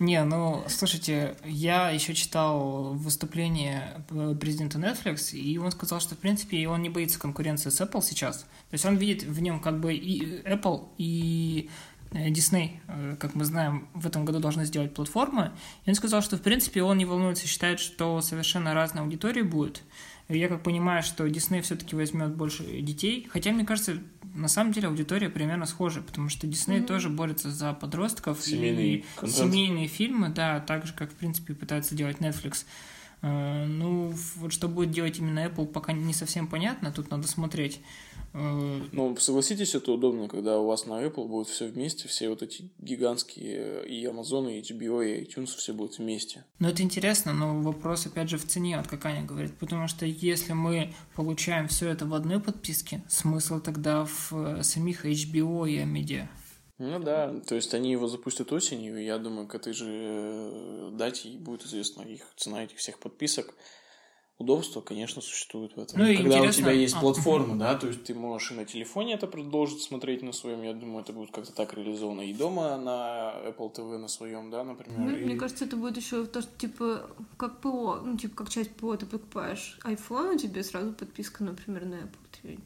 Не, 0.00 0.24
ну, 0.24 0.64
слушайте, 0.66 1.36
я 1.44 1.90
еще 1.90 2.14
читал 2.14 2.94
выступление 2.94 4.02
э, 4.08 4.34
президента 4.40 4.78
Netflix, 4.78 5.36
и 5.36 5.58
он 5.58 5.70
сказал, 5.72 6.00
что, 6.00 6.14
в 6.14 6.18
принципе, 6.18 6.66
он 6.68 6.80
не 6.80 6.88
боится 6.88 7.20
конкуренции 7.20 7.68
с 7.68 7.82
Apple 7.82 8.00
сейчас. 8.00 8.38
То 8.38 8.72
есть 8.72 8.86
он 8.86 8.96
видит 8.96 9.24
в 9.24 9.42
нем 9.42 9.60
как 9.60 9.78
бы 9.78 9.92
и 9.92 10.40
Apple, 10.44 10.88
и 10.96 11.68
э, 12.12 12.30
Disney, 12.30 12.78
э, 12.88 13.16
как 13.20 13.34
мы 13.34 13.44
знаем, 13.44 13.88
в 13.92 14.06
этом 14.06 14.24
году 14.24 14.40
должны 14.40 14.64
сделать 14.64 14.94
платформы. 14.94 15.52
И 15.84 15.90
он 15.90 15.94
сказал, 15.94 16.22
что, 16.22 16.38
в 16.38 16.40
принципе, 16.40 16.82
он 16.82 16.96
не 16.96 17.04
волнуется, 17.04 17.46
считает, 17.46 17.78
что 17.78 18.22
совершенно 18.22 18.72
разная 18.72 19.02
аудитория 19.02 19.44
будет. 19.44 19.82
Я 20.30 20.48
как 20.48 20.62
понимаю, 20.62 21.02
что 21.02 21.26
Disney 21.26 21.60
все-таки 21.60 21.96
возьмет 21.96 22.34
больше 22.34 22.64
детей. 22.80 23.26
Хотя, 23.30 23.50
мне 23.50 23.64
кажется, 23.66 23.98
на 24.34 24.48
самом 24.48 24.72
деле 24.72 24.88
аудитория 24.88 25.28
примерно 25.28 25.66
схожа, 25.66 26.02
потому 26.02 26.28
что 26.28 26.46
Disney 26.46 26.84
тоже 26.84 27.08
борется 27.08 27.50
за 27.50 27.72
подростков. 27.72 28.40
Семейный 28.40 28.94
и 28.94 29.04
контент. 29.16 29.52
семейные 29.52 29.88
фильмы, 29.88 30.28
да, 30.28 30.60
так 30.60 30.86
же, 30.86 30.92
как, 30.94 31.10
в 31.10 31.14
принципе, 31.14 31.54
пытается 31.54 31.94
делать 31.94 32.18
Netflix. 32.18 32.64
Э, 33.22 33.64
Ну, 33.66 34.12
вот 34.36 34.52
что 34.52 34.68
будет 34.68 34.90
делать 34.90 35.18
именно 35.18 35.40
Apple, 35.46 35.66
пока 35.66 35.92
не 35.92 36.12
совсем 36.14 36.46
понятно, 36.46 36.92
тут 36.92 37.10
надо 37.10 37.28
смотреть. 37.28 37.80
Э, 38.32 38.80
Ну, 38.92 39.16
согласитесь, 39.16 39.74
это 39.74 39.92
удобно, 39.92 40.28
когда 40.28 40.58
у 40.58 40.66
вас 40.66 40.86
на 40.86 41.02
Apple 41.02 41.26
будет 41.26 41.48
все 41.48 41.66
вместе, 41.66 42.08
все 42.08 42.28
вот 42.28 42.42
эти 42.42 42.70
гигантские 42.78 43.86
и 43.86 44.04
Amazon, 44.06 44.52
и 44.52 44.60
HBO, 44.60 45.04
и 45.04 45.24
iTunes 45.24 45.56
все 45.56 45.72
будут 45.72 45.98
вместе. 45.98 46.44
Но 46.58 46.68
это 46.68 46.82
интересно, 46.82 47.32
но 47.32 47.60
вопрос, 47.60 48.06
опять 48.06 48.30
же, 48.30 48.38
в 48.38 48.46
цене, 48.46 48.76
вот 48.76 48.86
как 48.86 49.04
Аня 49.06 49.24
говорит. 49.24 49.54
Потому 49.58 49.88
что 49.88 50.06
если 50.06 50.52
мы 50.52 50.92
получаем 51.16 51.68
все 51.68 51.88
это 51.88 52.06
в 52.06 52.14
одной 52.14 52.40
подписке, 52.40 53.02
смысл 53.08 53.60
тогда 53.60 54.04
в 54.04 54.32
э, 54.32 54.62
самих 54.62 55.04
HBO 55.04 55.68
и 55.68 55.78
Амеdia. 55.78 56.28
Ну 56.80 56.98
да, 56.98 57.32
то 57.46 57.54
есть 57.54 57.74
они 57.74 57.92
его 57.92 58.08
запустят 58.08 58.50
осенью, 58.52 58.98
и 58.98 59.04
я 59.04 59.18
думаю, 59.18 59.46
к 59.46 59.54
этой 59.54 59.72
же 59.74 59.86
э, 59.90 60.90
дате 60.94 61.28
будет 61.38 61.64
известна 61.66 62.02
их 62.02 62.22
цена 62.36 62.64
этих 62.64 62.78
всех 62.78 62.98
подписок. 62.98 63.54
Удобство, 64.38 64.80
конечно, 64.80 65.20
существует 65.20 65.76
в 65.76 65.80
этом. 65.80 65.98
Ну 66.00 66.06
Когда 66.06 66.36
у 66.36 66.38
интересно- 66.38 66.62
тебя 66.62 66.72
есть 66.72 66.94
а, 66.96 67.00
платформа, 67.00 67.58
да, 67.58 67.74
то 67.74 67.88
есть 67.88 68.04
ты 68.04 68.14
можешь 68.14 68.52
и 68.52 68.54
на 68.54 68.64
телефоне 68.64 69.12
это 69.12 69.26
продолжить 69.26 69.82
смотреть 69.82 70.22
на 70.22 70.32
своем, 70.32 70.62
я 70.62 70.72
думаю, 70.72 71.02
это 71.02 71.12
будет 71.12 71.30
как-то 71.30 71.52
так 71.52 71.74
реализовано 71.74 72.22
и 72.22 72.32
дома 72.32 72.78
на 72.78 73.34
Apple 73.44 73.74
TV 73.74 73.98
на 73.98 74.08
своем, 74.08 74.50
да, 74.50 74.64
например. 74.64 74.98
Ну, 74.98 75.14
и- 75.14 75.24
Мне 75.26 75.36
кажется, 75.36 75.66
это 75.66 75.76
будет 75.76 75.98
еще 75.98 76.24
то, 76.24 76.40
что 76.40 76.50
типа 76.58 77.10
как 77.36 77.60
ПО, 77.60 78.00
ну 78.02 78.16
типа 78.16 78.34
как 78.36 78.48
часть 78.48 78.70
ПО, 78.76 78.96
ты 78.96 79.04
покупаешь 79.04 79.78
iPhone, 79.84 80.36
у 80.36 80.38
тебя 80.38 80.64
сразу 80.64 80.94
подписка, 80.94 81.44
например, 81.44 81.84
на 81.84 81.94
Apple. 81.96 82.16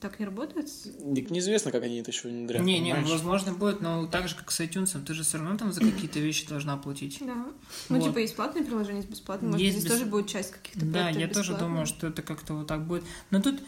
Так 0.01 0.21
не 0.21 0.25
работает? 0.27 0.69
Не- 1.01 1.23
Неизвестно, 1.29 1.73
как 1.73 1.83
они 1.83 1.99
это 1.99 2.11
еще 2.13 2.29
внедрят. 2.29 2.63
Не, 2.63 2.79
не, 2.79 2.93
понимаешь? 2.93 3.11
возможно 3.11 3.53
будет, 3.53 3.81
но 3.81 4.07
так 4.07 4.29
же, 4.29 4.37
как 4.37 4.51
с 4.53 4.61
iTunes, 4.61 4.97
ты 5.05 5.15
же 5.15 5.25
все 5.25 5.39
равно 5.39 5.57
там 5.59 5.73
за 5.73 5.81
какие-то 5.81 6.21
вещи 6.21 6.47
должна 6.47 6.77
платить. 6.77 7.19
Да. 7.21 7.47
Ну, 7.89 7.99
Вот. 7.99 8.05
типа 8.05 8.19
есть 8.19 8.37
платные 8.37 8.65
приложения, 8.65 8.99
есть 8.99 9.11
бесплатные. 9.11 9.51
Может, 9.51 9.65
Есть 9.65 9.79
здесь 9.79 9.91
бес- 9.91 9.99
тоже 9.99 10.11
будет 10.11 10.29
часть 10.29 10.53
каких-то 10.53 10.87
Да, 10.87 11.09
я 11.09 11.27
тоже 11.27 11.29
бесплатных. 11.53 11.59
думаю, 11.61 11.87
что 11.87 12.07
это 12.07 12.23
как-то 12.23 12.55
вот 12.55 12.67
так 12.69 12.87
будет. 12.87 13.03
Но 13.31 13.41
тут 13.43 13.61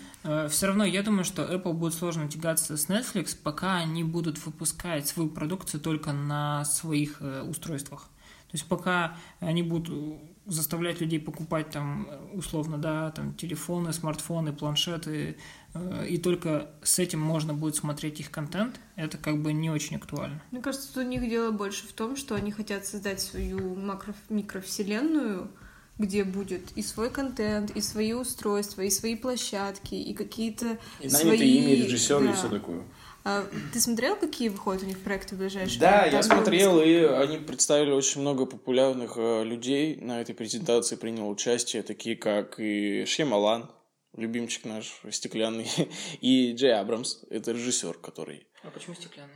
все 0.50 0.66
равно 0.66 0.84
я 0.84 1.02
думаю, 1.02 1.24
что 1.24 1.42
Apple 1.42 1.72
будет 1.72 1.94
сложно 1.94 2.28
тягаться 2.28 2.76
с 2.76 2.86
Netflix, 2.88 3.36
пока 3.42 3.76
они 3.76 4.04
будут 4.04 4.44
выпускать 4.46 5.06
свою 5.08 5.28
продукцию 5.28 5.80
только 5.80 6.12
на 6.12 6.64
своих 6.64 7.16
э, 7.20 7.42
устройствах. 7.42 8.08
То 8.48 8.54
есть 8.54 8.66
пока 8.66 9.16
они 9.40 9.62
будут 9.62 9.88
э, 9.90 10.18
заставлять 10.46 11.00
людей 11.00 11.18
покупать 11.18 11.70
там 11.70 12.06
э, 12.08 12.36
условно, 12.36 12.78
да, 12.78 13.10
там 13.10 13.34
телефоны, 13.34 13.92
смартфоны, 13.92 14.52
планшеты, 14.52 15.36
э, 15.74 16.06
и 16.08 16.18
только 16.18 16.70
с 16.82 16.98
этим 16.98 17.20
можно 17.20 17.54
будет 17.54 17.74
смотреть 17.74 18.20
их 18.20 18.30
контент, 18.30 18.78
это 18.94 19.18
как 19.18 19.42
бы 19.42 19.52
не 19.52 19.70
очень 19.70 19.96
актуально. 19.96 20.40
Мне 20.52 20.62
кажется, 20.62 20.94
тут 20.94 21.04
у 21.04 21.08
них 21.08 21.28
дело 21.28 21.50
больше 21.50 21.88
в 21.88 21.92
том, 21.92 22.16
что 22.16 22.36
они 22.36 22.52
хотят 22.52 22.86
создать 22.86 23.20
свою 23.20 23.74
макро 23.74 24.14
микровселенную, 24.28 25.50
где 25.98 26.24
будет 26.24 26.72
и 26.76 26.82
свой 26.82 27.10
контент, 27.10 27.70
и 27.70 27.80
свои 27.80 28.12
устройства, 28.12 28.82
и 28.82 28.90
свои 28.90 29.16
площадки, 29.16 29.94
и 29.94 30.14
какие-то 30.14 30.78
И 31.00 31.08
свои... 31.08 31.38
ими 31.38 31.82
режиссеры 31.82 32.26
да. 32.26 32.30
и 32.30 32.34
все 32.34 32.48
такое. 32.48 32.84
А 33.28 33.44
ты 33.72 33.80
смотрел, 33.80 34.14
какие 34.14 34.48
выходят 34.50 34.84
у 34.84 34.86
них 34.86 35.00
проекты 35.00 35.34
в 35.34 35.38
ближайшее 35.38 35.80
Да, 35.80 36.02
время? 36.02 36.16
я 36.16 36.22
Там 36.22 36.36
смотрел, 36.36 36.80
и 36.80 36.94
они 36.94 37.38
представили 37.38 37.90
очень 37.90 38.20
много 38.20 38.46
популярных 38.46 39.14
э, 39.16 39.42
людей 39.42 39.96
на 40.00 40.20
этой 40.20 40.32
презентации, 40.32 40.94
принял 40.94 41.28
участие, 41.28 41.82
такие 41.82 42.14
как 42.14 42.60
и 42.60 43.04
Шьямалан, 43.04 43.68
любимчик 44.16 44.64
наш 44.64 45.00
стеклянный, 45.10 45.68
и 46.20 46.52
Джей 46.52 46.78
Абрамс, 46.78 47.24
это 47.28 47.50
режиссер, 47.50 47.94
который... 47.98 48.46
А 48.62 48.70
почему 48.70 48.94
стеклянный? 48.94 49.34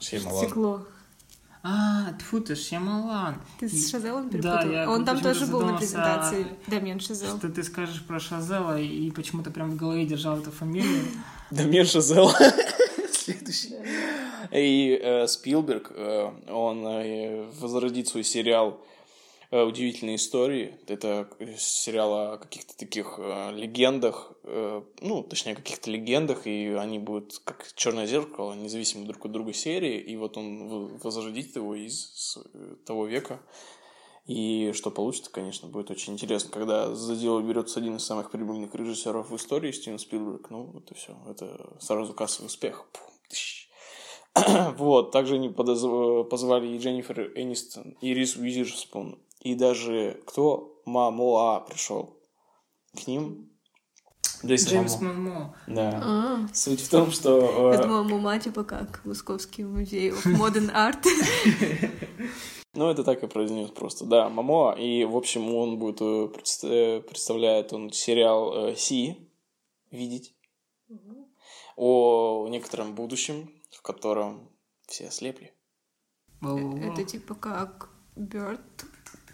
Шьямалан. 0.00 0.44
Стекло. 0.44 0.86
А, 1.62 2.12
тьфу 2.18 2.40
ты, 2.40 2.56
Шьямалан. 2.56 3.40
Ты 3.60 3.68
с 3.68 3.90
Шазелом 3.92 4.28
Да, 4.28 4.38
перепутал? 4.38 4.70
я 4.72 4.90
Он 4.90 5.04
там 5.04 5.20
тоже 5.20 5.46
был 5.46 5.60
на 5.60 5.76
презентации. 5.76 6.46
а, 6.66 6.70
Дамьен 6.70 6.98
Шазел. 6.98 7.38
Что 7.38 7.48
ты 7.48 7.62
скажешь 7.62 8.02
про 8.04 8.18
Шазела 8.18 8.80
и 8.80 9.08
почему-то 9.12 9.52
прям 9.52 9.70
в 9.70 9.76
голове 9.76 10.04
держал 10.04 10.38
эту 10.40 10.50
фамилию. 10.50 11.04
Дамир 11.50 11.86
Шазел. 11.86 12.30
Следующий. 13.12 13.74
И 14.52 14.98
э, 15.02 15.26
Спилберг, 15.26 15.92
э, 15.94 16.30
он 16.50 16.86
э, 16.86 17.50
возродит 17.60 18.08
свой 18.08 18.24
сериал 18.24 18.80
э, 19.50 19.62
«Удивительные 19.62 20.16
истории». 20.16 20.78
Это 20.86 21.28
сериал 21.58 22.32
о 22.32 22.38
каких-то 22.38 22.76
таких 22.76 23.16
э, 23.18 23.52
легендах, 23.54 24.32
э, 24.44 24.82
ну, 25.00 25.22
точнее, 25.22 25.54
каких-то 25.54 25.90
легендах, 25.90 26.46
и 26.46 26.68
они 26.78 26.98
будут 26.98 27.40
как 27.44 27.66
«Черное 27.74 28.06
зеркало», 28.06 28.54
независимо 28.54 29.06
друг 29.06 29.26
от 29.26 29.32
друга 29.32 29.52
серии, 29.52 29.98
и 29.98 30.16
вот 30.16 30.36
он 30.36 30.96
возродит 30.98 31.56
его 31.56 31.74
из 31.74 32.10
с- 32.14 32.38
того 32.86 33.06
века. 33.06 33.40
И 34.28 34.72
что 34.74 34.90
получится, 34.90 35.30
конечно, 35.32 35.68
будет 35.68 35.90
очень 35.90 36.12
интересно. 36.12 36.50
Когда 36.50 36.94
за 36.94 37.16
дело 37.16 37.40
берется 37.40 37.80
один 37.80 37.96
из 37.96 38.04
самых 38.04 38.30
прибыльных 38.30 38.74
режиссеров 38.74 39.30
в 39.30 39.36
истории, 39.36 39.72
Стивен 39.72 39.98
Спилберг, 39.98 40.50
ну, 40.50 40.70
это 40.78 40.94
все, 40.94 41.16
это 41.26 41.78
сразу 41.80 42.12
кассовый 42.12 42.46
успех. 42.46 42.84
Вот, 44.76 45.10
также 45.12 45.36
они 45.36 45.48
подозв- 45.48 46.24
позвали 46.24 46.68
и 46.68 46.78
Дженнифер 46.78 47.32
Энистон, 47.36 47.96
и 48.02 48.12
Рис 48.12 48.36
Уизерспун, 48.36 49.18
и 49.40 49.54
даже 49.54 50.20
кто? 50.26 50.78
Мамоа 50.84 51.60
пришел 51.60 52.20
к 52.94 53.06
ним. 53.06 53.50
Джейсон 54.44 54.68
Джеймс 54.68 55.00
Мамо. 55.00 55.56
Да. 55.66 56.00
А, 56.04 56.54
Суть 56.54 56.82
в 56.82 56.88
том, 56.90 57.10
что... 57.10 57.72
я 57.72 57.80
э, 57.80 57.82
думала, 57.82 58.02
Мума, 58.02 58.38
типа 58.38 58.62
как 58.62 59.04
Московский 59.04 59.64
музей 59.64 60.10
of 60.10 60.22
Modern 60.24 60.70
Art. 60.72 61.02
Ну, 62.78 62.88
это 62.88 63.02
так 63.02 63.24
и 63.24 63.26
произнес 63.26 63.70
просто. 63.72 64.04
Да, 64.04 64.28
Мамоа. 64.28 64.72
И, 64.78 65.04
в 65.04 65.16
общем, 65.16 65.52
он 65.52 65.80
будет 65.80 66.00
э, 66.00 66.28
э, 66.62 67.00
представляет 67.00 67.72
он 67.72 67.90
сериал 67.90 68.68
э, 68.68 68.76
Си 68.76 69.16
видеть 69.90 70.36
о 71.74 72.46
некотором 72.48 72.94
будущем, 72.94 73.50
в 73.72 73.82
котором 73.82 74.48
все 74.86 75.08
ослепли. 75.08 75.52
Это 76.40 77.02
типа 77.02 77.34
как 77.34 77.90
Bird. 78.14 78.60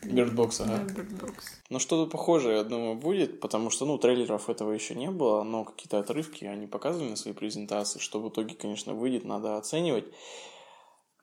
Бирдбокс, 0.03 0.63
ага. 0.63 0.79
Да, 0.79 0.95
Bird 0.95 1.21
Box. 1.21 1.35
Ну, 1.69 1.79
что-то 1.79 2.11
похожее, 2.11 2.57
я 2.57 2.65
думаю, 2.65 2.95
будет, 2.95 3.41
потому 3.41 3.69
что, 3.69 3.85
ну, 3.85 3.99
трейлеров 3.99 4.49
этого 4.49 4.73
еще 4.73 4.95
не 4.95 5.11
было, 5.11 5.43
но 5.43 5.65
какие-то 5.65 5.99
отрывки 5.99 6.47
они 6.47 6.67
показывали 6.67 7.11
на 7.11 7.17
своей 7.17 7.37
презентации, 7.37 7.99
что 7.99 8.21
в 8.21 8.29
итоге, 8.31 8.55
конечно, 8.55 8.95
выйдет, 8.95 9.25
надо 9.25 9.59
оценивать. 9.59 10.07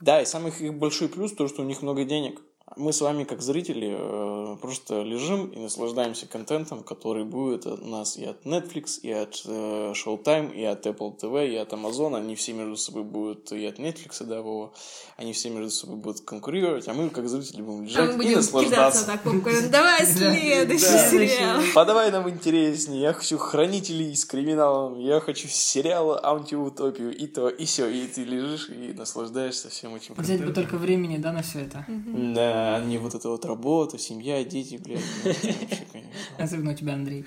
Да, 0.02 0.22
и 0.22 0.26
самый 0.26 0.52
их 0.52 0.74
большой 0.74 1.10
плюс 1.10 1.34
то, 1.34 1.48
что 1.48 1.62
у 1.62 1.66
них 1.66 1.82
много 1.82 2.04
денег. 2.04 2.42
Мы 2.78 2.94
с 2.94 3.02
вами, 3.02 3.26
как 3.26 3.42
зрители, 3.42 3.96
э, 3.98 4.58
просто 4.62 5.02
лежим 5.02 5.48
и 5.48 5.60
наслаждаемся 5.60 6.26
контентом, 6.26 6.84
который 6.84 7.26
будет 7.26 7.66
у 7.66 7.76
нас 7.86 8.18
и 8.18 8.24
от 8.26 8.46
Netflix, 8.46 9.00
и 9.02 9.12
от 9.12 9.42
э, 9.46 9.94
Showtime, 9.94 10.54
и 10.56 10.64
от 10.64 10.86
Apple 10.86 11.18
TV, 11.20 11.50
и 11.50 11.56
от 11.58 11.74
Amazon. 11.74 12.16
Они 12.16 12.36
все 12.36 12.54
между 12.54 12.78
собой 12.78 13.04
будут, 13.04 13.52
и 13.52 13.66
от 13.66 13.78
Netflix, 13.80 14.24
да, 14.24 14.42
Вова. 14.42 14.72
Они 15.18 15.34
все 15.34 15.50
между 15.50 15.70
собой 15.70 15.98
будут 15.98 16.22
конкурировать, 16.22 16.88
а 16.88 16.94
мы, 16.94 17.10
как 17.10 17.28
зрители, 17.28 17.62
будем 17.62 17.82
А 17.82 17.86
лежать 17.86 18.16
мы 18.16 18.24
и 18.24 18.36
будем 18.36 18.40
кидаться 18.40 19.06
наслаждаться. 19.06 19.06
так. 19.06 19.72
Давай 19.72 20.06
следующий 20.06 21.10
сериал. 21.10 21.62
Подавай 21.76 22.12
нам 22.12 22.30
интереснее. 22.30 23.02
Я 23.02 23.14
хочу 23.14 23.38
хранителей 23.38 24.16
с 24.16 24.24
криминалом. 24.26 24.98
Я 25.00 25.20
хочу 25.20 25.48
сериалы 25.50 26.20
антиутопию. 26.24 27.16
И 27.16 27.28
то, 27.28 27.50
и 27.50 27.66
все. 27.66 27.88
И 27.88 28.08
ты 28.08 28.24
лежишь 28.24 28.70
и 28.70 28.94
наслаждаешься 28.94 29.70
всем 29.70 29.96
этим. 29.96 30.16
Взять 30.16 30.46
бы 30.46 30.54
только 30.54 30.78
времени, 30.78 31.18
да, 31.18 31.34
на 31.34 31.42
все 31.42 31.62
это. 31.62 31.86
Да, 31.88 32.61
а 32.62 32.84
не 32.84 32.98
вот 32.98 33.16
эта 33.16 33.30
вот 33.30 33.46
работа, 33.46 33.98
семья, 33.98 34.44
дети, 34.44 34.76
блядь. 34.84 35.02
ну, 35.24 35.32
это 35.32 35.48
вообще, 35.48 35.86
конечно. 35.92 36.12
Особенно 36.38 36.72
у 36.72 36.76
тебя, 36.76 36.94
Андрей. 36.94 37.26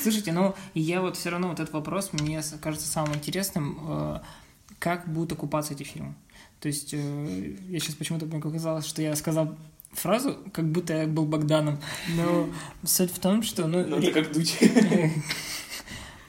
Слушайте, 0.00 0.32
ну, 0.32 0.54
я 0.74 1.00
вот 1.00 1.16
все 1.16 1.30
равно 1.30 1.48
вот 1.48 1.60
этот 1.60 1.72
вопрос 1.72 2.12
мне 2.12 2.42
кажется 2.60 2.86
самым 2.86 3.14
интересным, 3.14 3.78
э, 3.88 4.20
как 4.78 5.12
будут 5.12 5.32
окупаться 5.32 5.74
эти 5.74 5.82
фильмы. 5.82 6.14
То 6.60 6.68
есть, 6.68 6.94
э, 6.94 7.56
я 7.68 7.78
сейчас 7.80 7.96
почему-то 7.96 8.26
мне 8.26 8.40
показалось, 8.40 8.86
что 8.86 9.02
я 9.02 9.16
сказал 9.16 9.56
фразу, 9.92 10.38
как 10.52 10.70
будто 10.70 10.94
я 10.94 11.06
был 11.06 11.26
Богданом. 11.26 11.78
Но 12.16 12.48
суть 12.84 13.12
в 13.12 13.18
том, 13.18 13.42
что... 13.42 13.66
Ну, 13.66 13.84
Ну, 13.84 13.96
это 13.96 14.12
как 14.12 14.32
дуть. 14.32 14.58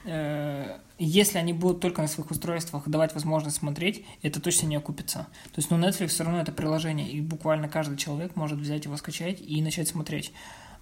э, 0.04 0.78
если 0.98 1.38
они 1.38 1.52
будут 1.52 1.80
только 1.80 2.02
на 2.02 2.08
своих 2.08 2.30
устройствах 2.30 2.88
давать 2.88 3.14
возможность 3.14 3.56
смотреть, 3.56 4.04
это 4.22 4.40
точно 4.40 4.66
не 4.66 4.76
окупится. 4.76 5.26
То 5.44 5.56
есть, 5.56 5.70
ну, 5.70 5.78
Netflix 5.78 6.08
все 6.08 6.24
равно 6.24 6.40
это 6.40 6.52
приложение, 6.52 7.10
и 7.10 7.20
буквально 7.20 7.68
каждый 7.68 7.96
человек 7.96 8.36
может 8.36 8.58
взять 8.58 8.84
его, 8.84 8.96
скачать 8.96 9.40
и 9.40 9.60
начать 9.62 9.88
смотреть. 9.88 10.32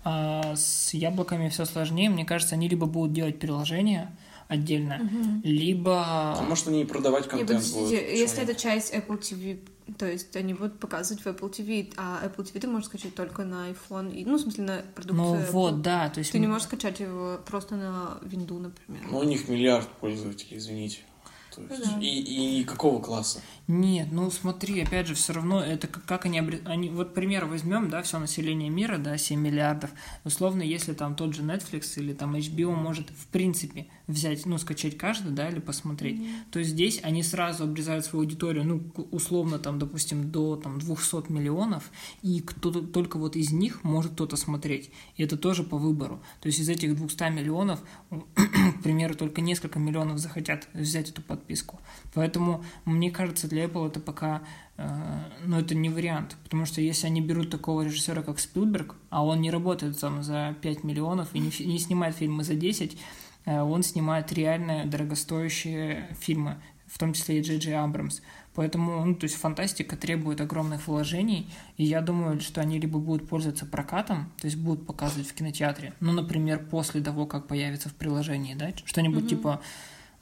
А 0.05 0.55
с 0.57 0.93
яблоками 0.95 1.49
все 1.49 1.65
сложнее. 1.65 2.11
Мне 2.11 2.25
кажется, 2.25 2.57
они 2.57 2.69
либо 2.69 2.87
будут 2.87 3.13
делать 3.13 3.39
приложение 3.39 4.11
отдельно, 4.53 5.11
либо... 5.45 6.03
А 6.39 6.43
может 6.49 6.69
они 6.69 6.83
и 6.83 6.85
продавать 6.85 7.29
контент 7.29 7.49
подождите, 7.49 7.79
будут? 7.79 7.93
если 7.93 8.37
Почему 8.41 8.51
это 8.53 8.61
часть 8.61 8.95
Apple 8.95 9.19
TV, 9.21 9.59
то 9.99 10.07
есть 10.11 10.37
они 10.37 10.55
будут 10.55 10.79
показывать 10.79 11.23
в 11.25 11.27
Apple 11.27 11.51
TV, 11.51 11.93
а 11.97 12.21
Apple 12.25 12.45
TV 12.45 12.61
ты 12.61 12.69
можешь 12.69 12.87
скачать 12.89 13.15
только 13.15 13.45
на 13.45 13.69
iPhone, 13.71 14.15
и, 14.15 14.25
ну, 14.25 14.37
в 14.37 14.41
смысле, 14.41 14.65
на 14.65 14.77
продукцию 14.95 15.17
Ну 15.17 15.35
Apple. 15.37 15.51
вот, 15.51 15.83
да, 15.83 16.09
то 16.09 16.19
есть... 16.21 16.33
Ты 16.33 16.39
не 16.39 16.47
можешь 16.47 16.65
скачать 16.65 17.01
его 17.01 17.39
просто 17.47 17.77
на 17.77 18.19
винду, 18.23 18.59
например. 18.59 19.03
Ну, 19.11 19.19
у 19.19 19.25
них 19.25 19.49
миллиард 19.49 19.89
пользователей, 20.01 20.59
извините. 20.59 20.99
То 21.55 21.61
есть, 21.69 21.85
Да. 21.85 22.01
и, 22.01 22.61
и 22.61 22.65
какого 22.65 23.03
класса? 23.03 23.41
Нет, 23.69 24.09
ну 24.11 24.31
смотри, 24.31 24.81
опять 24.81 25.07
же, 25.07 25.15
все 25.15 25.35
равно 25.35 25.63
это 25.63 25.87
как, 25.87 26.03
как 26.07 26.25
они, 26.25 26.39
обре- 26.41 26.63
они... 26.67 26.89
Вот 26.89 27.13
пример 27.13 27.45
возьмем, 27.45 27.91
да, 27.91 28.01
все 28.01 28.19
население 28.19 28.71
мира, 28.71 28.97
да, 28.97 29.19
7 29.19 29.39
миллиардов. 29.39 29.91
Условно, 30.25 30.63
если 30.63 30.95
там 30.95 31.15
тот 31.15 31.35
же 31.35 31.43
Netflix 31.43 31.99
или 31.99 32.15
там 32.15 32.35
HBO 32.37 32.75
может, 32.75 33.11
в 33.11 33.27
принципе, 33.27 33.87
взять, 34.13 34.47
ну, 34.47 34.59
скачать 34.59 34.97
каждый, 34.97 35.33
да, 35.33 35.49
или 35.49 35.61
посмотреть, 35.61 36.21
то 36.51 36.63
здесь 36.63 37.01
они 37.03 37.23
сразу 37.23 37.65
обрезают 37.65 38.05
свою 38.05 38.25
аудиторию, 38.25 38.65
ну, 38.65 38.83
условно, 39.11 39.59
там, 39.59 39.79
допустим, 39.79 40.31
до 40.31 40.57
там 40.57 40.79
200 40.79 41.31
миллионов, 41.33 41.91
и 42.23 42.41
кто-то 42.41 42.83
только 42.83 43.19
вот 43.19 43.37
из 43.37 43.53
них 43.53 43.85
может 43.85 44.13
кто-то 44.13 44.37
смотреть. 44.37 44.91
И 45.17 45.23
это 45.23 45.37
тоже 45.37 45.63
по 45.65 45.79
выбору. 45.79 46.23
То 46.41 46.47
есть 46.47 46.61
из 46.61 46.69
этих 46.69 46.97
200 46.97 47.31
миллионов, 47.31 47.81
к 48.11 48.83
примеру, 48.83 49.15
только 49.15 49.41
несколько 49.41 49.79
миллионов 49.79 50.19
захотят 50.19 50.69
взять 50.75 51.11
эту 51.11 51.23
подписку. 51.23 51.81
Поэтому, 52.15 52.65
мне 52.85 53.11
кажется, 53.11 53.49
для 53.49 53.65
Apple 53.65 53.89
это 53.89 54.01
пока, 54.01 54.43
э, 54.77 55.21
ну, 55.47 55.59
это 55.59 55.75
не 55.75 55.89
вариант. 55.89 56.37
Потому 56.45 56.67
что 56.67 56.81
если 56.81 57.07
они 57.07 57.21
берут 57.21 57.51
такого 57.51 57.83
режиссера, 57.83 58.23
как 58.23 58.39
Спилберг, 58.39 58.95
а 59.11 59.25
он 59.25 59.41
не 59.41 59.51
работает 59.51 59.99
там 59.99 60.23
за 60.23 60.57
5 60.61 60.85
миллионов 60.85 61.29
и 61.35 61.39
не, 61.39 61.51
не 61.65 61.79
снимает 61.79 62.17
фильмы 62.17 62.45
за 62.45 62.55
10, 62.55 62.95
э, 62.95 62.97
он 63.45 63.83
снимает 63.83 64.33
реально 64.33 64.87
дорогостоящие 64.87 66.09
фильмы, 66.21 66.57
в 66.87 66.99
том 66.99 67.13
числе 67.13 67.39
и 67.39 67.43
Джей 67.43 67.59
Джей 67.59 67.77
Абрамс. 67.77 68.21
Поэтому, 68.55 69.03
ну, 69.05 69.15
то 69.15 69.25
есть 69.25 69.37
фантастика 69.37 69.97
требует 69.97 70.41
огромных 70.43 70.87
вложений, 70.87 71.49
и 71.79 71.85
я 71.85 72.03
думаю, 72.03 72.39
что 72.41 72.61
они 72.61 72.79
либо 72.79 72.99
будут 72.99 73.27
пользоваться 73.27 73.65
прокатом, 73.65 74.31
то 74.39 74.47
есть 74.47 74.59
будут 74.59 74.87
показывать 74.87 75.27
в 75.27 75.35
кинотеатре, 75.35 75.95
ну, 76.01 76.13
например, 76.13 76.59
после 76.67 77.01
того, 77.01 77.25
как 77.25 77.47
появится 77.47 77.89
в 77.89 77.95
приложении, 77.95 78.55
да, 78.55 78.73
что-нибудь 78.85 79.29
типа 79.29 79.63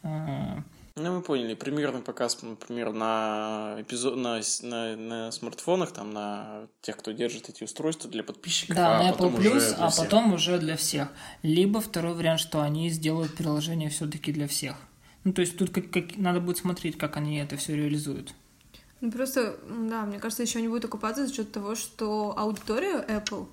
э, 0.05 0.63
Ну, 1.03 1.17
мы 1.17 1.23
поняли. 1.23 1.55
Примерный 1.55 2.03
показ, 2.03 2.43
например, 2.43 2.93
на, 2.93 3.77
эпизод, 3.79 4.17
на, 4.17 4.41
на, 4.63 4.97
на 4.97 5.33
смартфонах, 5.33 5.93
там, 5.93 6.11
на 6.13 6.67
тех, 6.83 6.97
кто 6.97 7.13
держит 7.13 7.49
эти 7.49 7.65
устройства 7.65 8.11
для 8.11 8.23
подписчиков, 8.23 8.77
Да, 8.77 8.99
а 8.99 9.03
на 9.03 9.11
Apple 9.11 9.35
Plus, 9.37 9.75
а 9.79 9.89
всех. 9.89 10.05
потом 10.05 10.33
уже 10.35 10.59
для 10.59 10.77
всех. 10.77 11.09
Либо 11.43 11.81
второй 11.81 12.15
вариант, 12.15 12.41
что 12.41 12.61
они 12.61 12.91
сделают 12.91 13.35
приложение 13.35 13.89
все-таки 13.89 14.33
для 14.33 14.47
всех. 14.47 14.75
Ну, 15.25 15.33
то 15.33 15.41
есть 15.43 15.57
тут 15.57 15.71
как, 15.71 15.91
как- 15.91 16.17
надо 16.17 16.41
будет 16.41 16.59
смотреть, 16.59 16.99
как 16.99 17.17
они 17.17 17.39
это 17.39 17.57
все 17.57 17.77
реализуют. 17.77 18.35
Ну, 19.01 19.11
просто, 19.11 19.57
да, 19.89 20.03
мне 20.05 20.19
кажется, 20.19 20.43
еще 20.43 20.59
они 20.59 20.69
будут 20.69 20.85
окупаться 20.85 21.27
за 21.27 21.33
счет 21.35 21.53
того, 21.53 21.75
что 21.75 22.35
аудитория 22.37 23.03
Apple, 23.09 23.47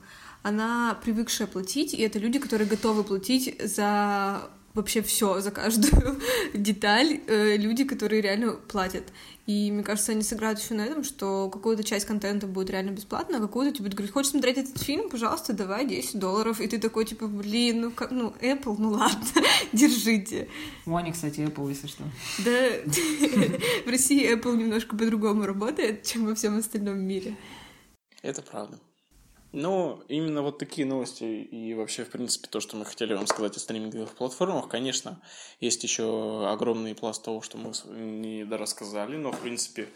она 0.43 0.98
привыкшая 1.04 1.48
платить, 1.48 1.93
и 1.93 2.02
это 2.02 2.20
люди, 2.20 2.39
которые 2.39 2.68
готовы 2.68 3.04
платить 3.04 3.56
за 3.62 4.41
вообще 4.78 5.01
все, 5.01 5.41
за 5.41 5.51
каждую 5.51 6.19
деталь, 6.53 7.19
э, 7.28 7.57
люди, 7.57 7.84
которые 7.84 8.21
реально 8.21 8.53
платят. 8.53 9.03
И 9.47 9.71
мне 9.71 9.82
кажется, 9.82 10.11
они 10.11 10.23
сыграют 10.23 10.59
еще 10.59 10.73
на 10.73 10.82
этом, 10.82 11.03
что 11.03 11.49
какую-то 11.49 11.84
часть 11.84 12.05
контента 12.05 12.47
будет 12.47 12.69
реально 12.69 12.91
бесплатно, 12.91 13.38
а 13.38 13.41
какую-то 13.41 13.71
тебе 13.73 13.84
будут 13.86 13.95
говорить, 13.95 14.13
хочешь 14.13 14.32
смотреть 14.32 14.57
этот 14.57 14.78
фильм, 14.78 15.09
пожалуйста, 15.09 15.53
давай 15.53 15.86
10 15.86 16.19
долларов. 16.19 16.59
И 16.59 16.67
ты 16.67 16.78
такой, 16.78 17.05
типа, 17.05 17.28
блин, 17.28 17.82
ну 17.82 17.91
как, 17.91 18.11
ну, 18.11 18.34
Apple, 18.41 18.75
ну 18.78 18.89
ладно, 18.89 19.25
держите. 19.73 20.49
Ваня, 20.86 21.13
кстати, 21.13 21.39
Apple, 21.39 21.69
если 21.69 21.88
что. 21.88 22.03
Да, 22.39 22.69
в 23.86 23.89
России 23.89 24.34
Apple 24.34 24.57
немножко 24.57 24.97
по-другому 24.97 25.45
работает, 25.45 26.03
чем 26.03 26.25
во 26.25 26.36
всем 26.36 26.57
остальном 26.57 26.99
мире. 26.99 27.36
Это 28.21 28.41
правда. 28.41 28.78
Но 29.58 30.03
именно 30.08 30.43
вот 30.43 30.60
такие 30.60 30.86
новости 30.86 31.24
и 31.24 31.74
вообще, 31.74 32.03
в 32.03 32.12
принципе, 32.12 32.47
то, 32.47 32.60
что 32.60 32.78
мы 32.78 32.86
хотели 32.86 33.16
вам 33.16 33.26
сказать 33.26 33.58
о 33.58 33.60
стриминговых 33.60 34.14
платформах, 34.14 34.70
конечно, 34.70 35.20
есть 35.60 35.82
еще 35.82 36.47
огромный 36.47 36.93
пласт 36.93 37.24
того, 37.24 37.41
что 37.41 37.58
мы 37.58 37.72
не 37.95 38.45
дорассказали, 38.45 39.18
но, 39.18 39.32
в 39.32 39.39
принципе, 39.39 39.88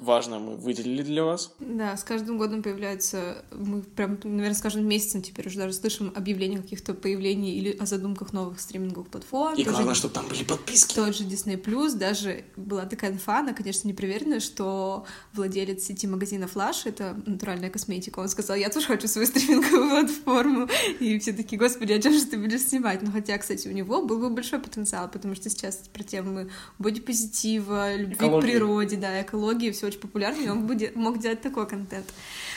важно 0.00 0.38
мы 0.38 0.56
выделили 0.56 1.02
для 1.02 1.24
вас. 1.24 1.52
Да, 1.60 1.96
с 1.96 2.04
каждым 2.04 2.38
годом 2.38 2.62
появляются, 2.62 3.44
мы 3.52 3.82
прям, 3.82 4.18
наверное, 4.24 4.54
с 4.54 4.60
каждым 4.60 4.88
месяцем 4.88 5.22
теперь 5.22 5.46
уже 5.46 5.58
даже 5.58 5.74
слышим 5.74 6.12
объявления 6.14 6.58
о 6.58 6.62
каких-то 6.62 6.94
появлений 6.94 7.56
или 7.56 7.76
о 7.78 7.86
задумках 7.86 8.32
новых 8.32 8.60
стриминговых 8.60 9.08
платформ. 9.08 9.54
И 9.56 9.64
главное, 9.64 9.94
чтобы 9.94 10.14
там 10.14 10.26
были 10.28 10.44
подписки. 10.44 10.94
Тот 10.94 11.14
же 11.14 11.24
Disney 11.24 11.62
Plus, 11.62 11.96
даже 11.96 12.44
была 12.56 12.86
такая 12.86 13.12
инфа, 13.12 13.40
она, 13.40 13.52
конечно, 13.52 13.86
не 13.86 13.94
проверенная, 13.94 14.40
что 14.40 15.04
владелец 15.32 15.84
сети 15.84 16.06
магазина 16.06 16.44
Flash, 16.44 16.82
это 16.84 17.20
натуральная 17.26 17.70
косметика, 17.70 18.20
он 18.20 18.28
сказал, 18.28 18.56
я 18.56 18.70
тоже 18.70 18.86
хочу 18.86 19.06
свою 19.06 19.26
стриминговую 19.26 19.90
платформу. 19.90 20.68
И 20.98 21.18
все 21.18 21.32
такие, 21.32 21.58
господи, 21.58 21.92
а 21.92 22.00
что 22.00 22.10
же 22.10 22.24
ты 22.24 22.38
будешь 22.38 22.62
снимать? 22.62 23.02
Ну, 23.02 23.12
хотя, 23.12 23.36
кстати, 23.38 23.68
у 23.68 23.72
него 23.72 24.02
был 24.02 24.18
бы 24.18 24.30
большой 24.30 24.58
потенциал, 24.60 25.10
потому 25.10 25.34
что 25.34 25.50
сейчас 25.50 25.76
про 25.92 26.02
темы 26.02 26.50
бодипозитива, 26.78 27.96
любви 27.96 28.14
Экологии. 28.14 28.40
к 28.40 28.50
природе, 28.50 28.96
да, 28.96 29.22
экологии, 29.22 29.70
все 29.70 29.89
очень 29.90 30.00
популярно, 30.00 30.42
и 30.42 30.48
он 30.48 30.66
бы 30.66 30.92
мог 30.94 31.18
делать 31.18 31.40
такой 31.42 31.66
контент. 31.68 32.06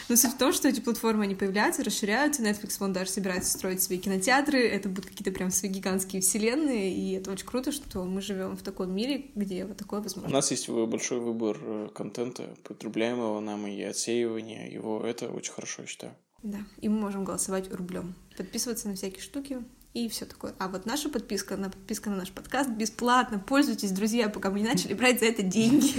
Но 0.09 0.15
суть 0.15 0.33
в 0.33 0.37
том, 0.37 0.53
что 0.53 0.67
эти 0.67 0.79
платформы, 0.79 1.23
они 1.23 1.35
появляются, 1.35 1.83
расширяются, 1.83 2.41
Netflix, 2.41 2.77
вон 2.79 2.93
даже 2.93 3.09
собирается 3.11 3.51
строить 3.51 3.81
свои 3.81 3.97
кинотеатры, 3.97 4.59
это 4.67 4.89
будут 4.89 5.07
какие-то 5.07 5.31
прям 5.31 5.51
свои 5.51 5.69
гигантские 5.71 6.21
вселенные, 6.21 6.93
и 6.93 7.13
это 7.13 7.31
очень 7.31 7.45
круто, 7.45 7.71
что 7.71 8.03
мы 8.03 8.21
живем 8.21 8.55
в 8.55 8.63
таком 8.63 8.93
мире, 8.93 9.25
где 9.35 9.65
вот 9.65 9.77
такое 9.77 9.99
У 9.99 10.03
возможно. 10.03 10.31
нас 10.31 10.51
есть 10.51 10.69
большой 10.69 11.19
выбор 11.19 11.57
э, 11.61 11.89
контента, 11.93 12.55
потребляемого 12.63 13.39
нам 13.39 13.67
и 13.67 13.81
отсеивания 13.81 14.69
его. 14.69 15.05
Это 15.05 15.27
очень 15.27 15.53
хорошо, 15.53 15.81
я 15.83 15.87
считаю. 15.87 16.13
Да, 16.43 16.59
и 16.81 16.89
мы 16.89 16.99
можем 16.99 17.23
голосовать 17.23 17.73
рублем, 17.73 18.15
подписываться 18.37 18.87
на 18.87 18.95
всякие 18.95 19.21
штуки 19.21 19.63
и 19.93 20.09
все 20.09 20.25
такое. 20.25 20.55
А 20.57 20.67
вот 20.67 20.85
наша 20.85 21.07
подписка, 21.07 21.55
на 21.55 21.69
подписка 21.69 22.09
на 22.09 22.15
наш 22.15 22.31
подкаст 22.31 22.69
бесплатно. 22.69 23.37
Пользуйтесь, 23.37 23.91
друзья, 23.91 24.27
пока 24.27 24.49
мы 24.49 24.59
не 24.59 24.67
начали 24.67 24.93
брать 24.93 25.19
за 25.19 25.25
это 25.25 25.43
деньги. 25.43 25.93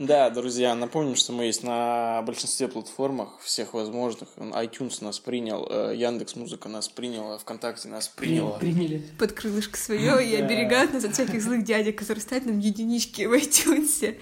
Да, 0.00 0.28
друзья, 0.28 0.74
напомним, 0.74 1.14
что 1.14 1.32
мы 1.32 1.44
есть 1.44 1.62
на 1.62 2.20
большинстве 2.22 2.66
платформах, 2.66 3.38
всех 3.38 3.74
возможных. 3.74 4.28
iTunes 4.36 5.04
нас 5.04 5.20
принял, 5.20 5.68
э, 5.70 5.94
Яндекс 5.94 6.34
Музыка 6.34 6.68
нас 6.68 6.88
приняла, 6.88 7.38
ВКонтакте 7.38 7.86
нас 7.86 8.08
приняла. 8.08 8.58
Приняли. 8.58 9.04
Под 9.20 9.32
крылышко 9.32 9.78
свое 9.78 10.28
и 10.28 10.34
оберегают 10.34 10.92
нас 10.94 11.04
от 11.04 11.14
всяких 11.14 11.40
злых 11.40 11.62
дядек, 11.62 11.96
которые 11.96 12.22
ставят 12.22 12.44
нам 12.44 12.58
единички 12.58 13.22
в 13.22 13.34
iTunes. 13.34 14.18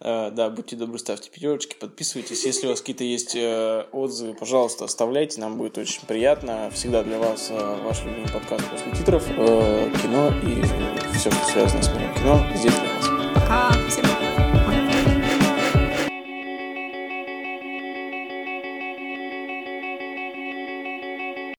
Э, 0.00 0.30
да, 0.30 0.50
будьте 0.50 0.76
добры, 0.76 0.98
ставьте 0.98 1.30
пятерочки, 1.30 1.76
подписывайтесь. 1.78 2.44
Если 2.44 2.66
у 2.66 2.70
вас 2.70 2.80
какие-то 2.80 3.04
есть 3.04 3.34
э, 3.36 3.86
отзывы, 3.92 4.34
пожалуйста, 4.34 4.84
оставляйте, 4.84 5.40
нам 5.40 5.56
будет 5.56 5.78
очень 5.78 6.06
приятно. 6.06 6.70
Всегда 6.72 7.02
для 7.02 7.18
вас 7.18 7.48
э, 7.50 7.82
ваш 7.84 8.04
любимый 8.04 8.28
подкаст 8.28 8.64
после 8.70 8.92
титров, 8.92 9.26
кино 9.26 10.32
и 10.42 10.62
все, 11.16 11.30
что 11.30 11.44
связано 11.46 11.82
с 11.82 11.88
миром 11.88 12.14
кино. 12.14 12.40
Здесь 12.54 12.74